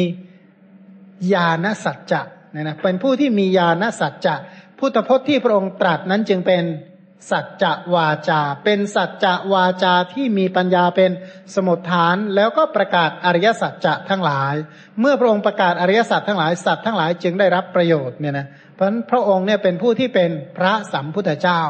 [1.34, 2.22] ญาณสัจจะ
[2.52, 4.34] เนี่ยนะเป็นผู้ที่มีญาณสัจจะ
[4.78, 6.62] พุทธพจน์ที่พระองค์ตรัสนั้นจึงเป็น
[7.30, 11.10] สัจจะวาจา เป็นสัจจะวาจาที่มีปัญญาเป็น
[11.54, 14.54] สมุดฐาน แล้วก็ประกาศอริยสัจจะทั้งหลาย
[15.00, 21.60] เมื่อพระองค์ประกาศอริยสัจทั้งหลายสัตว์ทั้งหลายจึงได้รับประโยชน์เนี่ยนะเพราะฉะนั้นพระองค์เนี่ยเป็นผู้ที่เป็นพระสัมพุทธเจ้า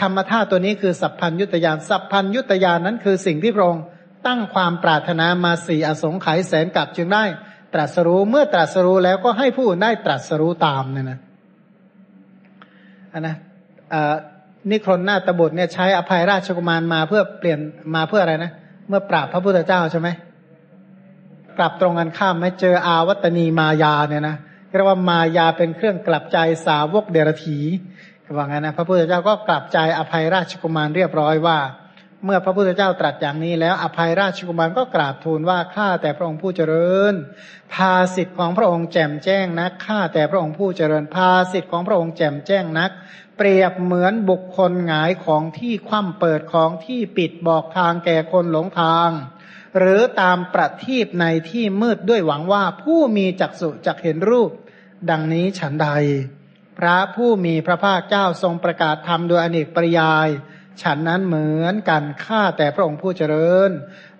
[0.00, 3.84] ธรรมธาตุตัวนี้คือสัพพัญยุตยานสัพพัญยุตยานนั้นคือสิ่งที่พระองค์
[4.26, 7.24] ตั้งความปรารถนามาสี่อสงไขยแสนกับจึงได้
[7.74, 11.18] ตรัสรู้เมื่อตรัสรู้แล้วก็ให้ผู้ได้ตรัสรู้ตามเนี่ยนะ
[13.12, 13.36] อันนะ
[14.70, 17.58] นิครนนาตบุตรเนี่ยใช้อภัยราชกุมารมาเพื่อเปลี่ยน
[17.94, 18.52] มาเพื่ออะไรนะ
[18.88, 20.08] เมื่อปราบพระพุทธเจ้าใช่ไหม
[21.58, 24.36] กลับตรงกันข้ามไม่เจออาวัตนีมายาเนี่ยนะ
[24.74, 27.58] เรียกว่ามายาเป็นเครื่องกลับใจสาวกเดรธี
[28.36, 31.58] ว่างั้นนะพระพุทธเจ้าก็กลับใจอภัยราชกุมารเรียบร้อยว่า
[32.24, 37.14] เมื่อพระพุทธเจ้าตรัสอย่างนี้แล้วอภัยราชกุมารก็กราบทูลว่าข้าแต่พระองค์ผู้เจริญ
[37.74, 42.90] ภาสิทธิ์ของพระองค์แจ่มแจ้งนักข้าแต่พระองค์ผู้เจริญ ภาสิทธิ์ของพระองค์แจ่มแจ้งนัก
[43.42, 49.10] เปรียบเหมือนบุคคลหงายของที่คว่ำเปิดของที่ปิดบอกทางแก่คนหลงทาง
[49.78, 54.50] หรือตามประทีปในที่มืดด้วยหวังว่าผู้มีจักษุจักเห็นรูป
[55.10, 55.88] ดังนี้ฉันใด
[56.78, 60.28] พระผู้มีพระภาคเจ้าทรงประกาศธรรมโดยอเนกปริยาย
[60.82, 63.70] ฉันนั้นเหมือนกันข้าแต่พระองค์ผู้เจริญ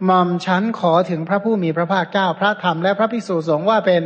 [0.04, 4.02] หม่อมฉันขอถึงพระผู้มีพระภาคเจ้าพระธรรมและพระภิกษุสงฆ์ว่าเป็น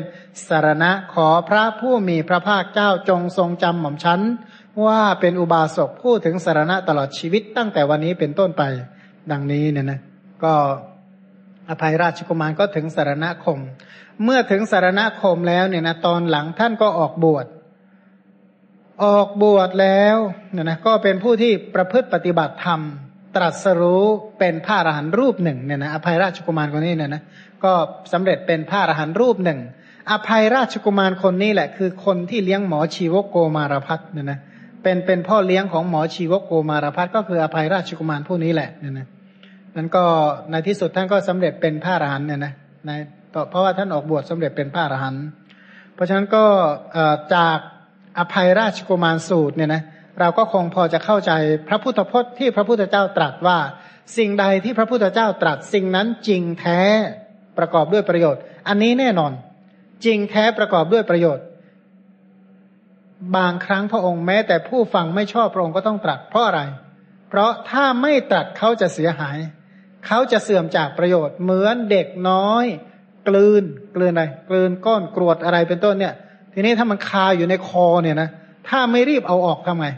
[0.49, 4.23] สารณะขอพระผู้มีพระภาคเจ้าจงทรงจำหม่อมฉัน
[4.87, 8.63] ว่าเป็นอุบาสกพูดถึงสารณะตลอดชีวิตตั้งแต่วันนี้เป็นต้นไป
[9.31, 10.01] ดังนี้เนี่ยนะ
[10.45, 10.53] ก็
[11.71, 13.59] อภัยราชกุมารก็ถึงสารณคม
[14.25, 17.47] เมื่อถึงสารณคมแล้วเนี่ยนะตอนหลังท่านก็ออกบวช
[19.05, 20.17] ออกบวชแล้ว
[20.53, 22.81] เนี่ยนะก็เป็นผู้ที่ประพฤติปฏิบัติธรรม
[23.37, 24.05] ตรัสรู้
[24.39, 27.23] เป็นพระอรหันต์รูปหนึ่งเนี่ยนะอภัยราชกุมารคนนี้เนี่ยนะ
[27.65, 27.73] ก็
[28.13, 29.61] สำเร็จเป็นพระอรหันต์รูปหนึ่ง
[30.11, 39.07] อภัยราชกุมารคนนี้แหละ คือคนที่เลี้ยงหมอชีวโกมารพัฒเนี่ยนะเเป็นเป็นพ่อเลี้ยงของหมอชีวโกมารพัฒก็คืออภัยราชกุมารผู้นี้แหละเนี่ยนะ
[39.77, 40.05] นั้นก็
[40.51, 42.53] ในที่สุดท่านก็สำเร็จเป็นพระอรหันต์เนี่ยนะ
[42.87, 42.91] ใน
[43.51, 45.25] เพราะว่าท่านออกบวชสำเร็จเป็นพระอรหันต์
[45.95, 46.45] เพราะฉะนั้นก็
[47.35, 47.59] จาก
[48.19, 49.83] อภัยราชกุมารสูตรเนี่ยนะ
[50.21, 51.33] เราก็คงพอจะเข้าใจ
[51.69, 53.59] พระพุทธพจน์ที่พระพุทธเจ้าตรัสว่า
[54.17, 56.81] สิ่งใดที่พระพุทธเจ้าตรัสสิ่งนั้นจริงแท้
[57.59, 59.33] ประกอบด้วยประโยชน์ อันนี้แน่นอน
[60.05, 61.45] จริงแท้ประกอบด้วยประโยชน์
[63.37, 66.61] บางครั้งพระองค์แม้แต่ผู้ฟังไม่ชอบพระองค์ก็ต้องตรัสเพราะอะไร
[67.29, 69.39] เพราะถ้าไม่ตรัสเขาจะเสียหาย
[70.07, 72.65] เขาจะเสื่อมจากประโยชน์ เหมือนเด็กน้อย
[73.29, 73.65] กลืน
[73.97, 76.15] กลืนอะไรกลืนก้อนกรวดอะไรเป็นต้นเนี่ย
[76.53, 78.29] ทีนี้ถ้ามันคาอยู่ในคอเนี่ยนะ
[78.69, 79.89] ถ้าไม่รีบเอาออกทำไง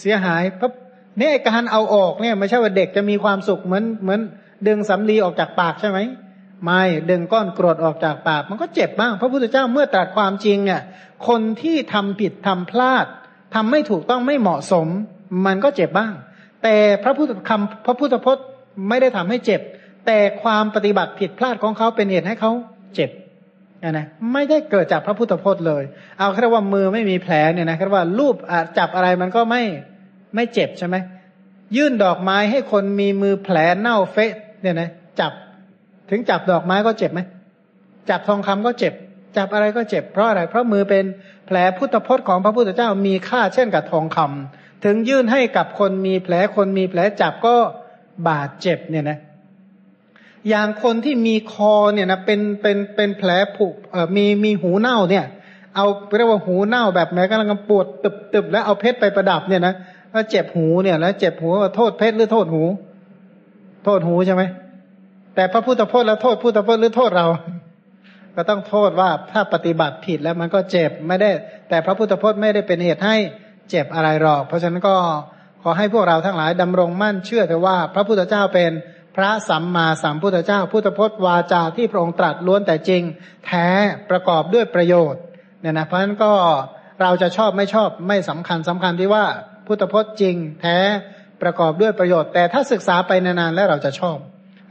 [0.00, 0.72] เสียหายปั๊บ
[1.18, 4.20] เนี่ยการเอาออกเนี่ยไม่ใช่ว่าเด็กจะมีความสุขเหมือนเหมือน
[4.66, 5.98] ดึงสำลีออกจากปากใช่ไหม
[6.64, 10.80] ไม่ดึงก้อนกรดออกจากปาก มันก็เจ็บบ้าง พระพุทธเจ้าเมื่อตรัสความจริงเนี่ย
[11.28, 13.06] คนที่ทำผิดทำพลาด
[13.54, 14.86] ทำไม่ถูกต้องไม่เหมาะสม
[15.46, 16.12] มันก็เจ็บบ้าง
[16.62, 16.74] แต่
[17.04, 18.44] พระพุทธคำพระพุทธพจน์
[18.88, 19.60] ไม่ได้ทำให้เจ็บ
[20.06, 22.50] แต่ความปฏิบัติผิดพลาดของเขาเป็นเหตุให้เขา
[22.94, 23.10] เจ็บ
[23.90, 25.82] นะไม่ได้เกิดจากพระพุทธพจน์เลย
[26.18, 28.36] เอาแค่ว่ามือไม่มีแผลเนี่ยนะแค่ว่ารูป
[28.78, 29.62] จับอะไรมันก็ไม่
[30.34, 30.96] ไม่เจ็บใช่ไหม
[31.76, 34.32] ยื่นดอกไม้ให้คนมีมือแผลเน่าเฟะ
[34.62, 35.32] เนี่ยนะจับ
[36.14, 37.20] ถึงจับดอกไม้ก็เจ็บไหม
[38.10, 38.94] จับทองคำก็เจ็บ
[39.36, 41.04] จับอะไรก็เจ็บเพราะอะไร เพราะมือเป็น
[41.46, 47.54] แผลพุทธพจน์ของพระพุทธเจ้ามีค่าเช่นกับทองคำถึงยื่นให้กับคนมีแผลคนมีแผลจับก็
[48.28, 49.18] บาดเจ็บเนี่ยนะ
[50.48, 55.24] อย่างคนที่มีคอเนี่ยนะเป็นเป็นเป็นแผลผุเอ่อมีมีหูเน่าเนี่ย
[55.74, 55.86] เอา
[56.16, 59.74] เรียกว่าหูเน่าแบบแม้กำลังปวดตึบตึบแล้วเอาเพชรไปประดับเนี่ยนะ
[60.12, 62.62] แล้วเจ็บหูเนี่ยแล้วเจ็บหูโทษเพชรหรือโทษหู
[63.84, 64.42] โทษหูใช่ไหม
[65.34, 67.26] แต่พระพุทธพจน์แล้วโทษพุทธพจน์หรือโทษเรา
[68.36, 71.30] ก็ต้องโทษว่าถ้าปฏิบัติผิดแล้วมันก็เจ็บไม่ได้
[71.68, 73.16] แต่พระพุทธพจน์ไม่ได้เป็นเหตุให้
[73.70, 74.96] เจ็บอะไรหรอก เพราะฉะนั้นก็
[75.62, 78.72] ขอให้พวกเราทั้งหลายดำรงมั่นเชื่อเถอะว่า พระพุทธเจ้าเป็น
[79.16, 83.02] พระสัมมาสัมพุทธเจ้า พุทธพจน์วาจาที่พระองค์ตรัสล้วนแต่จริง
[83.46, 83.68] แท้
[84.10, 85.22] ประกอบด้วยประโยชน์
[85.60, 86.32] เนี่ยนะเพราะฉะนั้นก็
[87.02, 89.24] เราจะชอบไม่ชอบไม่สำคัญสำคัญที่ว่า
[89.66, 90.78] พุทธพจน์จริง แท้
[91.42, 94.18] ประกอบด้วยประโยชน์ แต่ถ้าศึกษาไปนานๆแล้วเราจะชอบ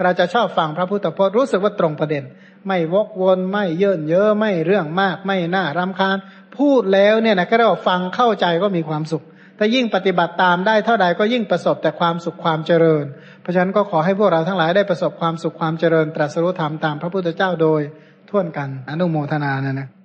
[0.02, 2.24] เราจะชอบฟังพระพุทธพจน์รู้สึกว่าตรงประเด็น
[2.68, 6.18] ไม่วกวนไม่เยินเยอะไม่เรื่องมาก ไม่น่ารำคาญ
[6.58, 9.24] พูดแล้วเนี่ยนะก็เราฟังเข้าใจก็มีความสุข
[9.58, 13.06] ถ้ายิ่งปฏิบัติตามได้เท่าใดก็ยิ่งประสบแต่ความสุขความเจริญ
[13.42, 17.82] เพราะฉะนั้นก็ขอให้พวกเราทั้งหลายได้ประสบความสุขความเจริญตรัสรู้ธรรมตามพระพุทธเจ้าโดย
[18.30, 20.03] ท่วนกันอนุโมทนานะนะ